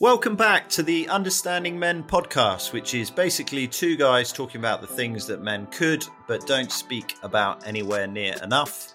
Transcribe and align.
Welcome 0.00 0.36
back 0.36 0.68
to 0.68 0.84
the 0.84 1.08
Understanding 1.08 1.76
Men 1.76 2.04
podcast, 2.04 2.72
which 2.72 2.94
is 2.94 3.10
basically 3.10 3.66
two 3.66 3.96
guys 3.96 4.30
talking 4.30 4.60
about 4.60 4.80
the 4.80 4.86
things 4.86 5.26
that 5.26 5.42
men 5.42 5.66
could 5.72 6.06
but 6.28 6.46
don't 6.46 6.70
speak 6.70 7.16
about 7.24 7.66
anywhere 7.66 8.06
near 8.06 8.36
enough. 8.44 8.92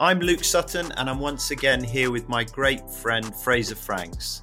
I'm 0.00 0.18
Luke 0.18 0.42
Sutton, 0.42 0.90
and 0.96 1.08
I'm 1.08 1.20
once 1.20 1.52
again 1.52 1.84
here 1.84 2.10
with 2.10 2.28
my 2.28 2.42
great 2.42 2.90
friend 2.90 3.32
Fraser 3.32 3.76
Franks. 3.76 4.40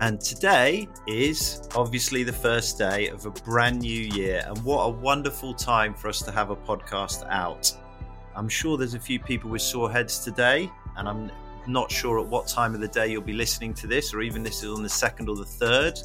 And 0.00 0.20
today 0.20 0.88
is 1.06 1.68
obviously 1.76 2.24
the 2.24 2.32
first 2.32 2.76
day 2.76 3.06
of 3.06 3.24
a 3.24 3.30
brand 3.30 3.78
new 3.78 4.02
year, 4.12 4.42
and 4.44 4.58
what 4.64 4.82
a 4.86 4.90
wonderful 4.90 5.54
time 5.54 5.94
for 5.94 6.08
us 6.08 6.20
to 6.22 6.32
have 6.32 6.50
a 6.50 6.56
podcast 6.56 7.24
out. 7.30 7.72
I'm 8.34 8.48
sure 8.48 8.76
there's 8.76 8.94
a 8.94 9.00
few 9.00 9.20
people 9.20 9.50
with 9.50 9.62
sore 9.62 9.88
heads 9.88 10.18
today, 10.18 10.68
and 10.96 11.08
I'm 11.08 11.30
not 11.68 11.90
sure 11.90 12.20
at 12.20 12.26
what 12.26 12.48
time 12.48 12.74
of 12.74 12.80
the 12.80 12.88
day 12.88 13.08
you'll 13.08 13.22
be 13.22 13.32
listening 13.32 13.74
to 13.74 13.86
this, 13.86 14.14
or 14.14 14.22
even 14.22 14.42
this 14.42 14.62
is 14.62 14.70
on 14.70 14.82
the 14.82 14.88
second 14.88 15.28
or 15.28 15.36
the 15.36 15.44
third. 15.44 15.98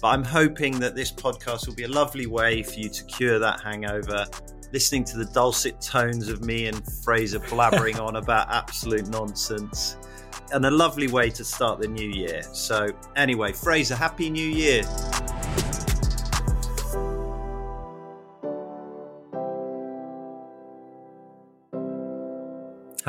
But 0.00 0.08
I'm 0.08 0.24
hoping 0.24 0.78
that 0.80 0.94
this 0.94 1.12
podcast 1.12 1.66
will 1.66 1.74
be 1.74 1.82
a 1.82 1.88
lovely 1.88 2.26
way 2.26 2.62
for 2.62 2.74
you 2.80 2.88
to 2.88 3.04
cure 3.04 3.38
that 3.38 3.60
hangover, 3.60 4.26
listening 4.72 5.04
to 5.04 5.18
the 5.18 5.26
dulcet 5.26 5.80
tones 5.80 6.28
of 6.28 6.44
me 6.44 6.66
and 6.66 6.82
Fraser 7.04 7.40
blabbering 7.40 8.00
on 8.06 8.16
about 8.16 8.50
absolute 8.50 9.08
nonsense, 9.08 9.96
and 10.52 10.64
a 10.64 10.70
lovely 10.70 11.08
way 11.08 11.30
to 11.30 11.44
start 11.44 11.80
the 11.80 11.88
new 11.88 12.08
year. 12.08 12.42
So, 12.52 12.88
anyway, 13.16 13.52
Fraser, 13.52 13.96
Happy 13.96 14.30
New 14.30 14.48
Year. 14.48 14.82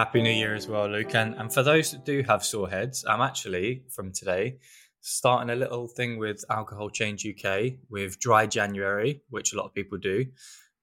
Happy 0.02 0.24
New 0.24 0.32
Year 0.32 0.56
as 0.56 0.68
well, 0.68 0.90
Luke. 0.90 1.14
And, 1.14 1.36
and 1.36 1.54
for 1.54 1.62
those 1.62 1.92
that 1.92 2.04
do 2.04 2.24
have 2.28 2.44
sore 2.44 2.68
heads, 2.68 3.06
I'm 3.08 3.22
actually 3.22 3.84
from 3.88 4.12
today 4.12 4.58
starting 5.02 5.52
a 5.52 5.56
little 5.56 5.88
thing 5.88 6.18
with 6.18 6.44
Alcohol 6.50 6.90
Change 6.90 7.24
UK 7.24 7.74
with 7.88 8.20
Dry 8.20 8.48
January, 8.48 9.22
which 9.30 9.54
a 9.54 9.58
lot 9.58 9.68
of 9.68 9.76
people 9.76 10.00
do. 10.00 10.26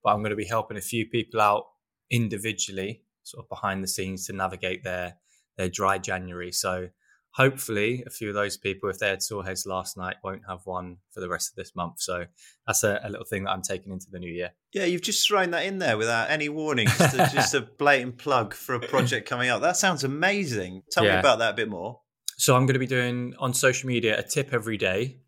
But 0.04 0.12
I'm 0.12 0.20
going 0.20 0.30
to 0.30 0.36
be 0.36 0.44
helping 0.44 0.76
a 0.76 0.80
few 0.80 1.04
people 1.04 1.40
out 1.40 1.64
individually, 2.12 3.02
sort 3.24 3.44
of 3.44 3.48
behind 3.48 3.82
the 3.82 3.88
scenes 3.88 4.24
to 4.28 4.32
navigate 4.32 4.84
their 4.84 5.16
their 5.56 5.68
dry 5.68 5.98
January. 5.98 6.52
So 6.52 6.90
hopefully 7.38 8.02
a 8.04 8.10
few 8.10 8.28
of 8.28 8.34
those 8.34 8.56
people, 8.56 8.90
if 8.90 8.98
they 8.98 9.08
had 9.08 9.22
sore 9.22 9.44
heads 9.44 9.64
last 9.64 9.96
night, 9.96 10.16
won't 10.24 10.42
have 10.48 10.60
one 10.64 10.96
for 11.12 11.20
the 11.20 11.28
rest 11.28 11.50
of 11.50 11.54
this 11.54 11.74
month. 11.76 12.00
So 12.00 12.26
that's 12.66 12.82
a, 12.82 13.00
a 13.04 13.08
little 13.08 13.24
thing 13.24 13.44
that 13.44 13.52
I'm 13.52 13.62
taking 13.62 13.92
into 13.92 14.06
the 14.10 14.18
new 14.18 14.30
year. 14.30 14.50
Yeah, 14.72 14.86
you've 14.86 15.02
just 15.02 15.26
thrown 15.26 15.52
that 15.52 15.64
in 15.64 15.78
there 15.78 15.96
without 15.96 16.30
any 16.30 16.48
warning, 16.48 16.88
just 16.88 17.14
a, 17.14 17.30
just 17.32 17.54
a 17.54 17.60
blatant 17.78 18.18
plug 18.18 18.54
for 18.54 18.74
a 18.74 18.80
project 18.80 19.28
coming 19.28 19.50
up. 19.50 19.62
That 19.62 19.76
sounds 19.76 20.02
amazing. 20.02 20.82
Tell 20.90 21.04
yeah. 21.04 21.14
me 21.14 21.18
about 21.20 21.38
that 21.38 21.50
a 21.54 21.56
bit 21.56 21.68
more. 21.68 22.00
So 22.38 22.56
I'm 22.56 22.66
going 22.66 22.74
to 22.74 22.80
be 22.80 22.86
doing 22.86 23.34
on 23.38 23.54
social 23.54 23.86
media 23.86 24.18
a 24.18 24.22
tip 24.22 24.52
every 24.52 24.76
day 24.76 25.20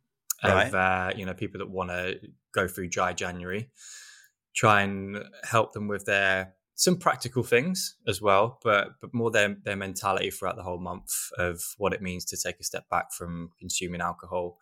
right. 0.42 0.66
of 0.66 0.75
uh, 0.75 1.12
you 1.16 1.27
know 1.27 1.34
people 1.34 1.58
that 1.58 1.70
want 1.70 1.91
to 1.91 2.19
go 2.53 2.66
through 2.66 2.88
dry 2.88 3.12
January, 3.12 3.70
try 4.55 4.83
and 4.83 5.25
help 5.44 5.72
them 5.72 5.86
with 5.86 6.05
their 6.06 6.55
some 6.81 6.97
practical 6.97 7.42
things 7.42 7.97
as 8.09 8.23
well, 8.23 8.59
but 8.64 8.98
but 9.03 9.12
more 9.12 9.31
their 9.31 9.55
their 9.64 9.77
mentality 9.77 10.31
throughout 10.31 10.56
the 10.56 10.62
whole 10.62 10.78
month 10.78 11.12
of 11.37 11.61
what 11.77 11.92
it 11.92 12.00
means 12.00 12.25
to 12.25 12.39
take 12.39 12.59
a 12.59 12.64
step 12.64 12.89
back 12.89 13.12
from 13.12 13.50
consuming 13.59 14.00
alcohol. 14.00 14.56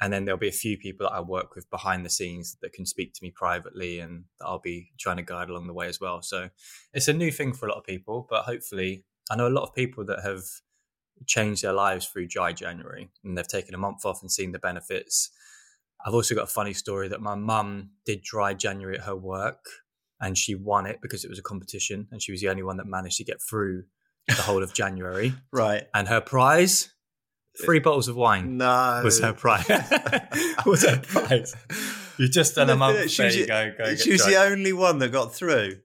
And 0.00 0.12
then 0.12 0.24
there'll 0.24 0.38
be 0.38 0.48
a 0.48 0.64
few 0.64 0.76
people 0.76 1.06
that 1.06 1.14
I 1.14 1.20
work 1.20 1.54
with 1.54 1.70
behind 1.70 2.04
the 2.04 2.10
scenes 2.10 2.56
that 2.60 2.72
can 2.72 2.86
speak 2.86 3.14
to 3.14 3.22
me 3.22 3.30
privately 3.30 4.00
and 4.00 4.24
that 4.40 4.46
I'll 4.46 4.58
be 4.58 4.90
trying 4.98 5.18
to 5.18 5.22
guide 5.22 5.48
along 5.48 5.68
the 5.68 5.72
way 5.72 5.86
as 5.86 6.00
well. 6.00 6.22
So 6.22 6.48
it's 6.92 7.06
a 7.06 7.12
new 7.12 7.30
thing 7.30 7.52
for 7.52 7.66
a 7.66 7.68
lot 7.68 7.78
of 7.78 7.84
people, 7.84 8.26
but 8.28 8.46
hopefully 8.46 9.04
I 9.30 9.36
know 9.36 9.46
a 9.46 9.48
lot 9.48 9.62
of 9.62 9.72
people 9.72 10.04
that 10.06 10.24
have 10.24 10.42
changed 11.26 11.62
their 11.62 11.72
lives 11.72 12.06
through 12.06 12.26
dry 12.26 12.52
January 12.52 13.10
and 13.22 13.38
they've 13.38 13.46
taken 13.46 13.76
a 13.76 13.78
month 13.78 14.04
off 14.04 14.22
and 14.22 14.32
seen 14.32 14.50
the 14.50 14.58
benefits. 14.58 15.30
I've 16.04 16.14
also 16.14 16.34
got 16.34 16.44
a 16.44 16.56
funny 16.58 16.72
story 16.72 17.06
that 17.08 17.20
my 17.20 17.36
mum 17.36 17.90
did 18.04 18.22
dry 18.22 18.54
January 18.54 18.98
at 18.98 19.04
her 19.04 19.14
work 19.14 19.66
and 20.20 20.36
she 20.36 20.54
won 20.54 20.86
it 20.86 20.98
because 21.00 21.24
it 21.24 21.30
was 21.30 21.38
a 21.38 21.42
competition 21.42 22.06
and 22.10 22.22
she 22.22 22.32
was 22.32 22.40
the 22.40 22.48
only 22.48 22.62
one 22.62 22.76
that 22.76 22.86
managed 22.86 23.16
to 23.16 23.24
get 23.24 23.40
through 23.40 23.84
the 24.28 24.34
whole 24.34 24.62
of 24.62 24.72
January. 24.72 25.34
right. 25.52 25.84
And 25.94 26.08
her 26.08 26.20
prize, 26.20 26.90
three 27.64 27.78
bottles 27.78 28.08
of 28.08 28.16
wine. 28.16 28.58
No. 28.58 29.00
Was 29.02 29.20
her 29.20 29.32
prize. 29.32 29.66
was 30.66 30.86
her 30.86 30.98
prize. 30.98 31.54
You 32.18 32.28
just 32.28 32.54
done 32.54 32.70
a 32.70 32.76
month. 32.76 33.10
She 33.10 33.22
was, 33.22 33.34
the, 33.34 33.46
go, 33.46 33.72
go 33.76 33.94
she 33.94 34.12
was 34.12 34.24
the 34.26 34.36
only 34.36 34.72
one 34.72 34.98
that 34.98 35.10
got 35.10 35.34
through. 35.34 35.78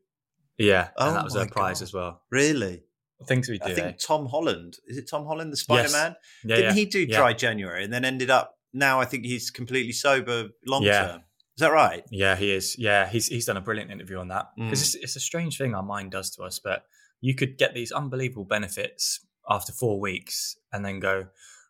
Yeah. 0.57 0.90
Oh 0.97 1.07
and 1.07 1.16
that 1.16 1.23
was 1.23 1.35
her 1.35 1.47
prize 1.47 1.79
God. 1.79 1.84
as 1.84 1.94
well. 1.94 2.22
Really? 2.29 2.84
Things 3.28 3.47
we 3.47 3.57
do. 3.57 3.72
I 3.72 3.73
think 3.73 3.88
eh? 3.88 3.94
Tom 4.00 4.28
Holland. 4.28 4.78
Is 4.88 4.97
it 4.97 5.09
Tom 5.09 5.25
Holland, 5.25 5.52
the 5.52 5.57
Spider 5.57 5.90
Man? 5.91 6.12
Yes. 6.12 6.16
Yeah, 6.44 6.56
Didn't 6.56 6.75
yeah. 6.75 6.79
he 6.79 6.85
do 6.85 7.07
dry 7.07 7.29
yeah. 7.29 7.35
January 7.35 7.84
and 7.85 7.94
then 7.94 8.03
ended 8.03 8.29
up 8.29 8.56
now 8.73 9.00
I 9.00 9.06
think 9.06 9.25
he's 9.25 9.50
completely 9.50 9.94
sober 9.94 10.50
long 10.67 10.84
term. 10.84 11.22
Is 11.58 11.62
that 11.62 11.72
right? 11.72 12.04
Yeah, 12.12 12.36
he 12.36 12.52
is. 12.52 12.76
Yeah, 12.78 13.08
he's 13.08 13.28
he's 13.28 13.46
done 13.46 13.58
a 13.58 13.62
brilliant 13.62 13.90
interview 13.90 14.18
on 14.18 14.28
that 14.28 14.48
because 14.58 14.80
mm. 14.80 14.84
it's, 14.84 14.96
it's 14.96 15.16
a 15.16 15.22
strange 15.22 15.58
thing 15.58 15.74
our 15.74 15.84
mind 15.84 16.12
does 16.12 16.30
to 16.32 16.44
us. 16.44 16.60
But 16.60 16.84
you 17.22 17.34
could 17.34 17.58
get 17.58 17.74
these 17.74 17.94
unbelievable 17.94 18.44
benefits 18.44 19.26
after 19.50 19.72
four 19.72 20.00
weeks 20.00 20.58
and 20.74 20.84
then 20.84 21.00
go, 21.00 21.28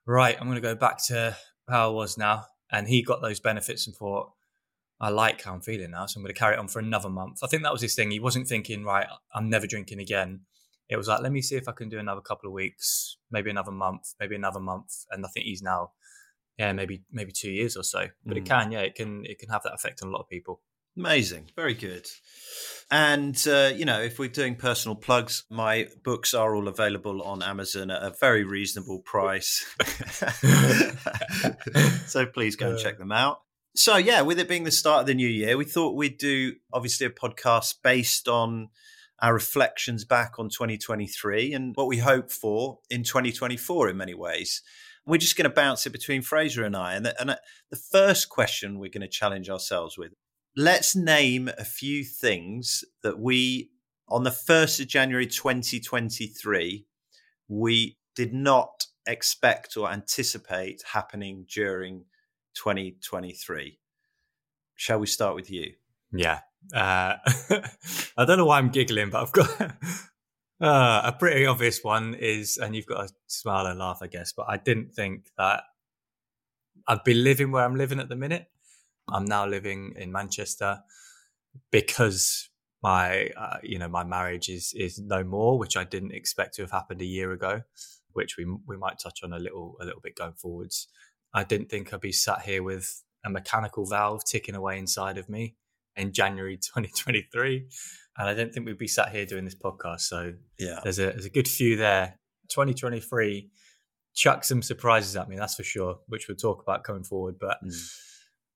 right, 0.07 0.35
I'm 0.39 0.47
going 0.47 0.55
to 0.55 0.61
go 0.61 0.75
back 0.75 1.03
to 1.07 1.37
how 1.69 1.89
I 1.89 1.93
was 1.93 2.17
now. 2.17 2.45
And 2.71 2.87
he 2.87 3.03
got 3.03 3.21
those 3.21 3.39
benefits 3.39 3.85
and 3.85 3.95
thought, 3.95 4.31
I 4.99 5.09
like 5.09 5.43
how 5.43 5.53
I'm 5.53 5.61
feeling 5.61 5.91
now, 5.91 6.05
so 6.05 6.17
I'm 6.17 6.23
going 6.23 6.33
to 6.33 6.39
carry 6.39 6.55
it 6.55 6.59
on 6.59 6.67
for 6.67 6.79
another 6.79 7.09
month. 7.09 7.39
I 7.43 7.47
think 7.47 7.63
that 7.63 7.71
was 7.71 7.81
his 7.81 7.95
thing. 7.95 8.11
He 8.11 8.19
wasn't 8.19 8.47
thinking, 8.47 8.83
right, 8.83 9.07
I'm 9.33 9.49
never 9.49 9.67
drinking 9.67 9.99
again. 9.99 10.41
It 10.89 10.97
was 10.97 11.07
like, 11.07 11.21
let 11.21 11.31
me 11.31 11.41
see 11.41 11.57
if 11.57 11.67
I 11.67 11.73
can 11.73 11.89
do 11.89 11.99
another 11.99 12.21
couple 12.21 12.47
of 12.47 12.53
weeks, 12.53 13.17
maybe 13.29 13.49
another 13.49 13.71
month, 13.71 14.13
maybe 14.19 14.35
another 14.35 14.59
month. 14.59 15.05
And 15.11 15.25
I 15.25 15.29
think 15.29 15.45
he's 15.45 15.61
now 15.61 15.91
yeah, 16.57 16.71
maybe 16.73 17.03
maybe 17.11 17.31
two 17.31 17.51
years 17.51 17.75
or 17.75 17.83
so. 17.83 18.07
But 18.25 18.35
mm. 18.35 18.39
it 18.39 18.45
can, 18.45 18.71
yeah, 18.71 18.81
it 18.81 18.95
can 18.95 19.25
it 19.25 19.39
can 19.39 19.49
have 19.49 19.63
that 19.63 19.73
effect 19.73 20.01
on 20.01 20.09
a 20.09 20.11
lot 20.11 20.21
of 20.21 20.29
people. 20.29 20.61
Amazing, 20.97 21.49
very 21.57 21.73
good. 21.73 22.07
And 22.89 23.35
uh, 23.47 23.71
you 23.75 23.83
know, 23.83 24.01
if 24.01 24.17
we're 24.17 24.29
doing 24.29 24.55
personal 24.55 24.95
plugs, 24.95 25.43
my 25.49 25.89
books 26.03 26.33
are 26.33 26.55
all 26.55 26.69
available 26.69 27.21
on 27.21 27.43
Amazon 27.43 27.91
at 27.91 28.01
a 28.01 28.15
very 28.17 28.45
reasonable 28.45 28.99
price. 28.99 29.65
so 32.07 32.25
please 32.25 32.55
go 32.55 32.69
and 32.69 32.79
check 32.79 32.97
them 32.97 33.11
out. 33.11 33.41
So 33.75 33.97
yeah, 33.97 34.21
with 34.21 34.39
it 34.39 34.47
being 34.47 34.63
the 34.63 34.71
start 34.71 35.01
of 35.01 35.07
the 35.07 35.13
new 35.13 35.27
year, 35.27 35.57
we 35.57 35.65
thought 35.65 35.97
we'd 35.97 36.17
do 36.17 36.53
obviously 36.71 37.05
a 37.07 37.09
podcast 37.09 37.75
based 37.83 38.29
on 38.29 38.69
our 39.21 39.33
reflections 39.33 40.05
back 40.05 40.39
on 40.39 40.49
2023 40.49 41.53
and 41.53 41.75
what 41.75 41.87
we 41.87 41.97
hope 41.97 42.31
for 42.31 42.79
in 42.89 43.03
2024 43.03 43.89
in 43.89 43.97
many 43.97 44.13
ways. 44.13 44.61
We're 45.05 45.17
just 45.17 45.37
going 45.37 45.49
to 45.49 45.55
bounce 45.55 45.85
it 45.85 45.91
between 45.91 46.21
Fraser 46.21 46.63
and 46.63 46.75
I. 46.75 46.95
And 46.95 47.05
the, 47.05 47.19
and 47.21 47.37
the 47.69 47.77
first 47.77 48.29
question 48.29 48.79
we're 48.79 48.89
going 48.89 49.01
to 49.01 49.07
challenge 49.07 49.49
ourselves 49.49 49.97
with 49.97 50.13
let's 50.55 50.95
name 50.95 51.49
a 51.57 51.65
few 51.65 52.03
things 52.03 52.83
that 53.03 53.19
we, 53.19 53.71
on 54.07 54.23
the 54.23 54.29
1st 54.29 54.81
of 54.81 54.87
January 54.87 55.27
2023, 55.27 56.85
we 57.47 57.97
did 58.15 58.33
not 58.33 58.85
expect 59.05 59.77
or 59.77 59.91
anticipate 59.91 60.81
happening 60.93 61.45
during 61.53 62.05
2023. 62.55 63.77
Shall 64.75 64.99
we 64.99 65.07
start 65.07 65.35
with 65.35 65.51
you? 65.51 65.73
Yeah. 66.11 66.39
Uh, 66.73 67.15
I 68.17 68.25
don't 68.25 68.37
know 68.37 68.45
why 68.45 68.57
I'm 68.57 68.69
giggling, 68.69 69.09
but 69.09 69.21
I've 69.21 69.31
got 69.31 69.75
uh, 70.65 71.01
a 71.05 71.11
pretty 71.11 71.45
obvious 71.45 71.83
one 71.83 72.15
is, 72.15 72.57
and 72.57 72.75
you've 72.75 72.87
got 72.87 73.07
to 73.07 73.13
smile 73.27 73.67
and 73.67 73.77
laugh, 73.77 73.99
I 74.01 74.07
guess, 74.07 74.33
but 74.33 74.47
I 74.49 74.57
didn't 74.57 74.93
think 74.93 75.29
that 75.37 75.63
I'd 76.87 77.03
be 77.03 77.13
living 77.13 77.51
where 77.51 77.63
I'm 77.63 77.75
living 77.75 77.99
at 77.99 78.09
the 78.09 78.15
minute. 78.15 78.47
I'm 79.07 79.25
now 79.25 79.45
living 79.45 79.93
in 79.95 80.11
Manchester 80.11 80.79
because 81.71 82.49
my, 82.81 83.29
uh, 83.37 83.57
you 83.61 83.77
know, 83.77 83.87
my 83.87 84.03
marriage 84.03 84.49
is 84.49 84.73
is 84.75 84.99
no 84.99 85.23
more, 85.23 85.59
which 85.59 85.77
I 85.77 85.83
didn't 85.83 86.13
expect 86.13 86.55
to 86.55 86.63
have 86.63 86.71
happened 86.71 87.01
a 87.01 87.05
year 87.05 87.31
ago, 87.31 87.61
which 88.13 88.35
we 88.37 88.45
we 88.65 88.77
might 88.77 88.97
touch 88.97 89.19
on 89.23 89.33
a 89.33 89.39
little 89.39 89.77
a 89.79 89.85
little 89.85 90.01
bit 90.01 90.15
going 90.15 90.33
forwards. 90.33 90.87
I 91.33 91.43
didn't 91.43 91.69
think 91.69 91.93
I'd 91.93 92.01
be 92.01 92.11
sat 92.11 92.41
here 92.41 92.63
with 92.63 93.03
a 93.23 93.29
mechanical 93.29 93.85
valve 93.85 94.23
ticking 94.25 94.55
away 94.55 94.79
inside 94.79 95.17
of 95.19 95.29
me 95.29 95.55
in 95.95 96.13
January 96.13 96.57
2023 96.61 97.67
and 98.17 98.29
I 98.29 98.33
don't 98.33 98.53
think 98.53 98.65
we'd 98.65 98.77
be 98.77 98.87
sat 98.87 99.09
here 99.09 99.25
doing 99.25 99.45
this 99.45 99.55
podcast. 99.55 100.01
So 100.01 100.33
yeah, 100.57 100.79
there's 100.83 100.99
a 100.99 101.07
there's 101.07 101.25
a 101.25 101.29
good 101.29 101.47
few 101.47 101.75
there. 101.75 102.17
2023 102.49 103.49
chuck 104.15 104.43
some 104.43 104.61
surprises 104.61 105.15
at 105.15 105.29
me, 105.29 105.35
that's 105.35 105.55
for 105.55 105.63
sure, 105.63 105.99
which 106.07 106.27
we'll 106.27 106.37
talk 106.37 106.61
about 106.61 106.83
coming 106.83 107.03
forward. 107.03 107.35
But 107.39 107.57
mm. 107.63 107.73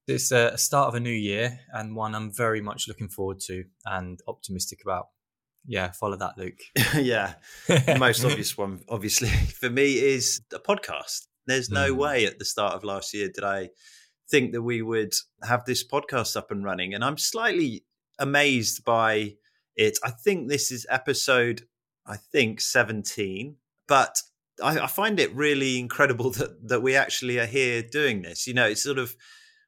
it's 0.07 0.31
a 0.31 0.57
start 0.57 0.87
of 0.87 0.95
a 0.95 0.99
new 0.99 1.09
year 1.09 1.59
and 1.73 1.95
one 1.95 2.15
I'm 2.15 2.31
very 2.31 2.61
much 2.61 2.87
looking 2.87 3.09
forward 3.09 3.39
to 3.41 3.65
and 3.85 4.19
optimistic 4.27 4.79
about. 4.83 5.09
Yeah, 5.67 5.91
follow 5.91 6.15
that, 6.15 6.37
Luke. 6.37 6.59
yeah, 6.95 7.33
the 7.67 7.97
most 7.99 8.23
obvious 8.23 8.57
one, 8.57 8.79
obviously, 8.87 9.27
for 9.59 9.69
me 9.69 9.95
is 9.95 10.41
a 10.53 10.59
podcast. 10.59 11.27
There's 11.45 11.69
no 11.69 11.93
mm. 11.93 11.97
way 11.97 12.25
at 12.25 12.39
the 12.39 12.45
start 12.45 12.75
of 12.75 12.83
last 12.83 13.13
year 13.13 13.29
did 13.33 13.43
I 13.43 13.69
think 14.29 14.53
that 14.53 14.61
we 14.61 14.81
would 14.81 15.13
have 15.43 15.65
this 15.65 15.85
podcast 15.85 16.35
up 16.35 16.51
and 16.51 16.63
running, 16.63 16.93
and 16.93 17.03
I'm 17.03 17.17
slightly 17.17 17.85
amazed 18.17 18.83
by 18.83 19.35
it. 19.75 19.97
I 20.03 20.11
think 20.11 20.47
this 20.47 20.71
is 20.71 20.85
episode, 20.89 21.63
I 22.05 22.17
think 22.17 22.61
17, 22.61 23.55
but 23.87 24.21
I, 24.63 24.79
I 24.79 24.87
find 24.87 25.19
it 25.19 25.33
really 25.33 25.79
incredible 25.79 26.29
that 26.31 26.67
that 26.67 26.81
we 26.81 26.95
actually 26.95 27.39
are 27.39 27.45
here 27.45 27.81
doing 27.81 28.21
this. 28.21 28.47
You 28.47 28.53
know, 28.53 28.67
it's 28.67 28.83
sort 28.83 28.99
of 28.99 29.15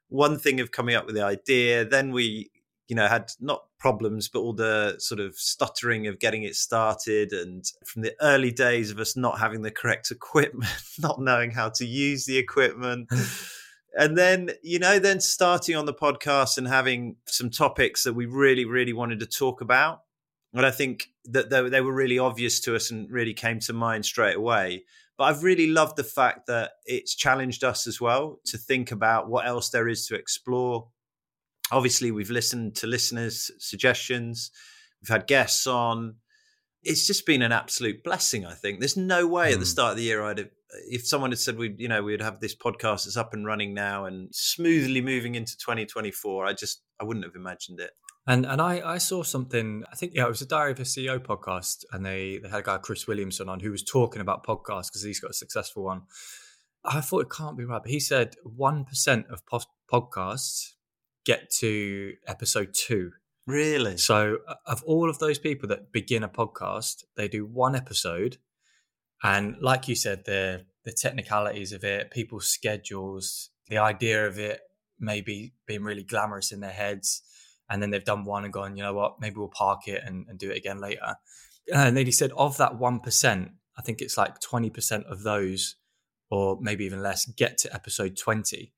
one 0.10 0.38
thing 0.38 0.60
of 0.60 0.72
coming 0.72 0.96
up 0.96 1.06
with 1.06 1.16
the 1.16 1.24
idea, 1.24 1.86
then 1.86 2.12
we 2.12 2.52
you 2.92 2.96
know 2.96 3.08
had 3.08 3.32
not 3.40 3.64
problems 3.80 4.28
but 4.28 4.40
all 4.40 4.52
the 4.52 4.96
sort 5.00 5.22
of 5.22 5.34
stuttering 5.36 6.08
of 6.08 6.20
getting 6.20 6.44
it 6.44 6.56
started 6.56 7.32
and 7.32 7.72
from 7.86 8.02
the 8.02 8.14
early 8.22 8.52
days 8.52 8.92
of 8.92 9.00
us 9.00 9.16
not 9.16 9.40
having 9.40 9.62
the 9.62 9.72
correct 9.72 10.12
equipment 10.18 10.70
not 11.00 11.22
knowing 11.22 11.52
how 11.52 11.70
to 11.70 11.86
use 11.86 12.26
the 12.26 12.38
equipment 12.38 13.10
and 13.98 14.18
then 14.18 14.52
you 14.64 14.80
know 14.80 15.00
then 15.00 15.20
starting 15.20 15.76
on 15.76 15.86
the 15.86 15.94
podcast 15.94 16.58
and 16.58 16.68
having 16.68 17.16
some 17.28 17.50
topics 17.50 18.04
that 18.04 18.14
we 18.14 18.26
really 18.26 18.66
really 18.66 18.94
wanted 18.94 19.20
to 19.20 19.26
talk 19.26 19.62
about 19.62 20.02
and 20.54 20.66
i 20.66 20.72
think 20.72 21.08
that 21.26 21.50
they, 21.50 21.70
they 21.70 21.82
were 21.82 21.94
really 21.94 22.20
obvious 22.20 22.60
to 22.62 22.76
us 22.76 22.92
and 22.92 23.10
really 23.12 23.34
came 23.34 23.60
to 23.60 23.74
mind 23.74 24.06
straight 24.06 24.36
away. 24.36 24.84
But 25.18 25.26
i've 25.26 25.44
really 25.44 25.68
loved 25.68 25.98
the 25.98 26.04
fact 26.04 26.48
that 26.48 26.72
it's 26.86 27.16
challenged 27.16 27.64
us 27.64 27.88
as 27.88 28.02
well 28.02 28.40
to 28.46 28.58
think 28.58 28.92
about 28.92 29.30
what 29.30 29.46
else 29.46 29.70
there 29.70 29.88
is 29.88 30.08
to 30.08 30.16
explore. 30.16 30.88
Obviously 31.72 32.12
we've 32.12 32.32
listened 32.32 32.76
to 32.78 32.88
listeners 32.88 33.52
suggestions. 33.60 34.52
We've 35.02 35.10
had 35.10 35.28
guests 35.28 35.68
on 35.68 36.16
it's 36.84 37.06
just 37.06 37.26
been 37.26 37.42
an 37.42 37.52
absolute 37.52 38.04
blessing 38.04 38.46
i 38.46 38.54
think 38.54 38.80
there's 38.80 38.98
no 38.98 39.28
way 39.28 39.50
mm. 39.50 39.54
at 39.54 39.60
the 39.60 39.66
hmm. 39.66 39.70
start 39.70 39.92
of 39.92 39.98
the 39.98 40.04
year 40.04 40.24
i'd 40.24 40.38
have 40.40 40.50
if 40.90 41.06
someone 41.06 41.32
had 41.32 41.40
said 41.40 41.58
we 41.58 41.76
you 41.78 41.88
know 41.88 42.02
we'd 42.02 42.22
have 42.22 42.40
this 42.40 42.56
podcast 42.56 43.04
that's 43.06 43.18
up 43.18 43.34
and 43.34 43.46
running 43.46 43.74
now 43.74 44.06
and 44.06 44.34
smoothly 44.34 45.02
moving 45.02 45.36
into 45.36 45.58
2024 45.58 46.46
i 46.46 46.54
just 46.54 46.82
i 47.00 47.04
wouldn't 47.04 47.26
have 47.26 47.36
imagined 47.36 47.80
it 47.80 47.92
and 48.28 48.46
and 48.46 48.62
I, 48.62 48.82
I 48.86 48.98
saw 49.00 49.24
something 49.24 49.84
I 49.92 49.96
think 49.96 50.14
yeah 50.16 50.26
it 50.26 50.30
was 50.30 50.42
a 50.42 50.48
Diary 50.48 50.72
of 50.72 50.80
a 50.80 50.84
CEO 50.84 51.20
podcast 51.20 51.86
and 51.92 52.06
they 52.06 52.38
they 52.38 52.50
had 52.50 52.60
a 52.60 52.64
guy 52.64 52.78
Chris 52.78 53.08
Williamson 53.08 53.50
on 53.50 53.60
who 53.60 53.72
was 53.72 53.84
talking 53.84 54.22
about 54.22 54.46
podcasts 54.46 54.90
because 54.90 55.04
he's 55.04 55.20
got 55.20 55.32
a 55.32 55.36
successful 55.36 55.84
one. 55.84 56.04
I 56.84 57.02
thought 57.02 57.22
it 57.22 57.32
can't 57.32 57.58
be 57.58 57.66
right, 57.66 57.82
but 57.84 57.92
he 57.92 58.00
said 58.00 58.36
one 58.44 58.86
percent 58.86 59.26
of 59.30 59.42
podcasts 59.92 60.74
get 61.26 61.52
to 61.60 62.14
episode 62.28 62.74
two. 62.74 63.12
Really? 63.52 63.98
So, 63.98 64.38
of 64.66 64.82
all 64.84 65.10
of 65.10 65.20
those 65.20 65.38
people 65.38 65.68
that 65.70 65.92
begin 65.92 66.24
a 66.24 66.30
podcast, 66.30 67.04
they 67.18 67.28
do 67.28 67.46
one 67.46 67.76
episode, 67.76 68.38
and 69.24 69.58
like 69.60 69.90
you 69.90 69.96
said, 69.96 70.24
the 70.26 70.66
the 70.86 70.94
technicalities 70.94 71.74
of 71.74 71.84
it, 71.84 72.12
people's 72.12 72.48
schedules, 72.48 73.50
the 73.68 73.78
idea 73.78 74.26
of 74.26 74.40
it 74.40 74.62
maybe 75.00 75.54
being 75.68 75.84
really 75.84 76.04
glamorous 76.04 76.54
in 76.54 76.62
their 76.62 76.72
heads, 76.72 77.24
and 77.70 77.82
then 77.82 77.90
they've 77.90 78.06
done 78.06 78.24
one 78.24 78.46
and 78.46 78.54
gone, 78.54 78.78
you 78.78 78.84
know 78.84 78.94
what, 78.94 79.20
maybe 79.20 79.36
we'll 79.36 79.50
park 79.50 79.86
it 79.86 80.02
and, 80.06 80.28
and 80.30 80.40
do 80.40 80.50
it 80.50 80.58
again 80.58 80.80
later. 80.80 81.02
Uh, 81.04 81.76
and 81.76 81.98
then 81.98 82.06
he 82.06 82.12
said, 82.12 82.32
of 82.38 82.56
that 82.58 82.80
one 82.80 83.02
percent, 83.02 83.52
I 83.78 83.82
think 83.82 84.00
it's 84.00 84.18
like 84.18 84.40
twenty 84.40 84.70
percent 84.70 85.08
of 85.08 85.24
those, 85.24 85.76
or 86.30 86.58
maybe 86.62 86.86
even 86.86 87.02
less, 87.02 87.26
get 87.26 87.58
to 87.60 87.74
episode 87.74 88.16
twenty. 88.16 88.72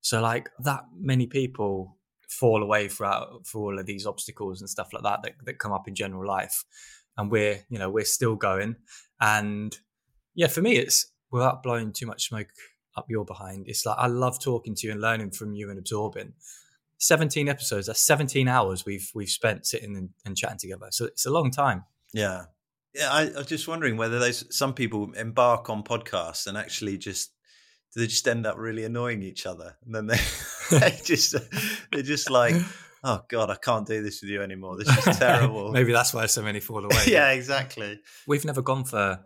So 0.00 0.22
like 0.22 0.48
that 0.60 0.84
many 0.96 1.26
people 1.26 1.98
fall 2.34 2.62
away 2.62 2.88
for 2.88 3.06
for 3.44 3.60
all 3.60 3.78
of 3.78 3.86
these 3.86 4.06
obstacles 4.06 4.60
and 4.60 4.68
stuff 4.68 4.92
like 4.92 5.02
that, 5.02 5.22
that 5.22 5.34
that 5.44 5.58
come 5.58 5.72
up 5.72 5.88
in 5.88 5.94
general 5.94 6.26
life, 6.26 6.64
and 7.16 7.30
we're 7.30 7.64
you 7.68 7.78
know 7.78 7.90
we're 7.90 8.04
still 8.04 8.36
going. 8.36 8.76
And 9.20 9.76
yeah, 10.34 10.48
for 10.48 10.60
me, 10.60 10.76
it's 10.76 11.10
without 11.30 11.62
blowing 11.62 11.92
too 11.92 12.06
much 12.06 12.28
smoke 12.28 12.48
up 12.96 13.06
your 13.08 13.24
behind. 13.24 13.66
It's 13.68 13.86
like 13.86 13.96
I 13.98 14.06
love 14.06 14.40
talking 14.40 14.74
to 14.76 14.86
you 14.86 14.92
and 14.92 15.00
learning 15.00 15.30
from 15.32 15.54
you 15.54 15.70
and 15.70 15.78
absorbing. 15.78 16.34
17 16.98 17.48
episodes 17.48 17.88
that's 17.88 18.06
17 18.06 18.46
hours 18.46 18.86
we've 18.86 19.10
we've 19.14 19.28
spent 19.28 19.66
sitting 19.66 19.96
and, 19.96 20.10
and 20.24 20.36
chatting 20.36 20.56
together 20.56 20.86
so 20.90 21.04
it's 21.04 21.26
a 21.26 21.30
long 21.30 21.50
time 21.50 21.84
yeah 22.14 22.44
yeah 22.94 23.10
I, 23.10 23.22
I 23.22 23.38
was 23.38 23.48
just 23.48 23.66
wondering 23.66 23.96
whether 23.96 24.20
those 24.20 24.46
some 24.56 24.72
people 24.72 25.12
embark 25.14 25.68
on 25.68 25.82
podcasts 25.82 26.46
and 26.46 26.56
actually 26.56 26.96
just 26.96 27.33
they 28.00 28.06
just 28.06 28.26
end 28.26 28.46
up 28.46 28.56
really 28.58 28.84
annoying 28.84 29.22
each 29.22 29.46
other? 29.46 29.76
And 29.84 29.94
then 29.94 30.06
they, 30.06 30.18
they 30.70 30.98
just 31.04 31.34
they're 31.92 32.02
just 32.02 32.30
like 32.30 32.54
oh 33.06 33.20
god 33.28 33.50
i 33.50 33.56
can't 33.56 33.86
do 33.86 34.02
this 34.02 34.22
with 34.22 34.30
you 34.30 34.42
anymore. 34.42 34.76
This 34.76 35.06
is 35.06 35.18
terrible. 35.18 35.72
Maybe 35.72 35.92
that's 35.92 36.14
why 36.14 36.26
so 36.26 36.42
many 36.42 36.60
fall 36.60 36.84
away. 36.84 37.04
Yeah 37.06 37.30
exactly. 37.30 38.00
We've 38.26 38.44
never 38.44 38.62
gone 38.62 38.84
for 38.84 39.20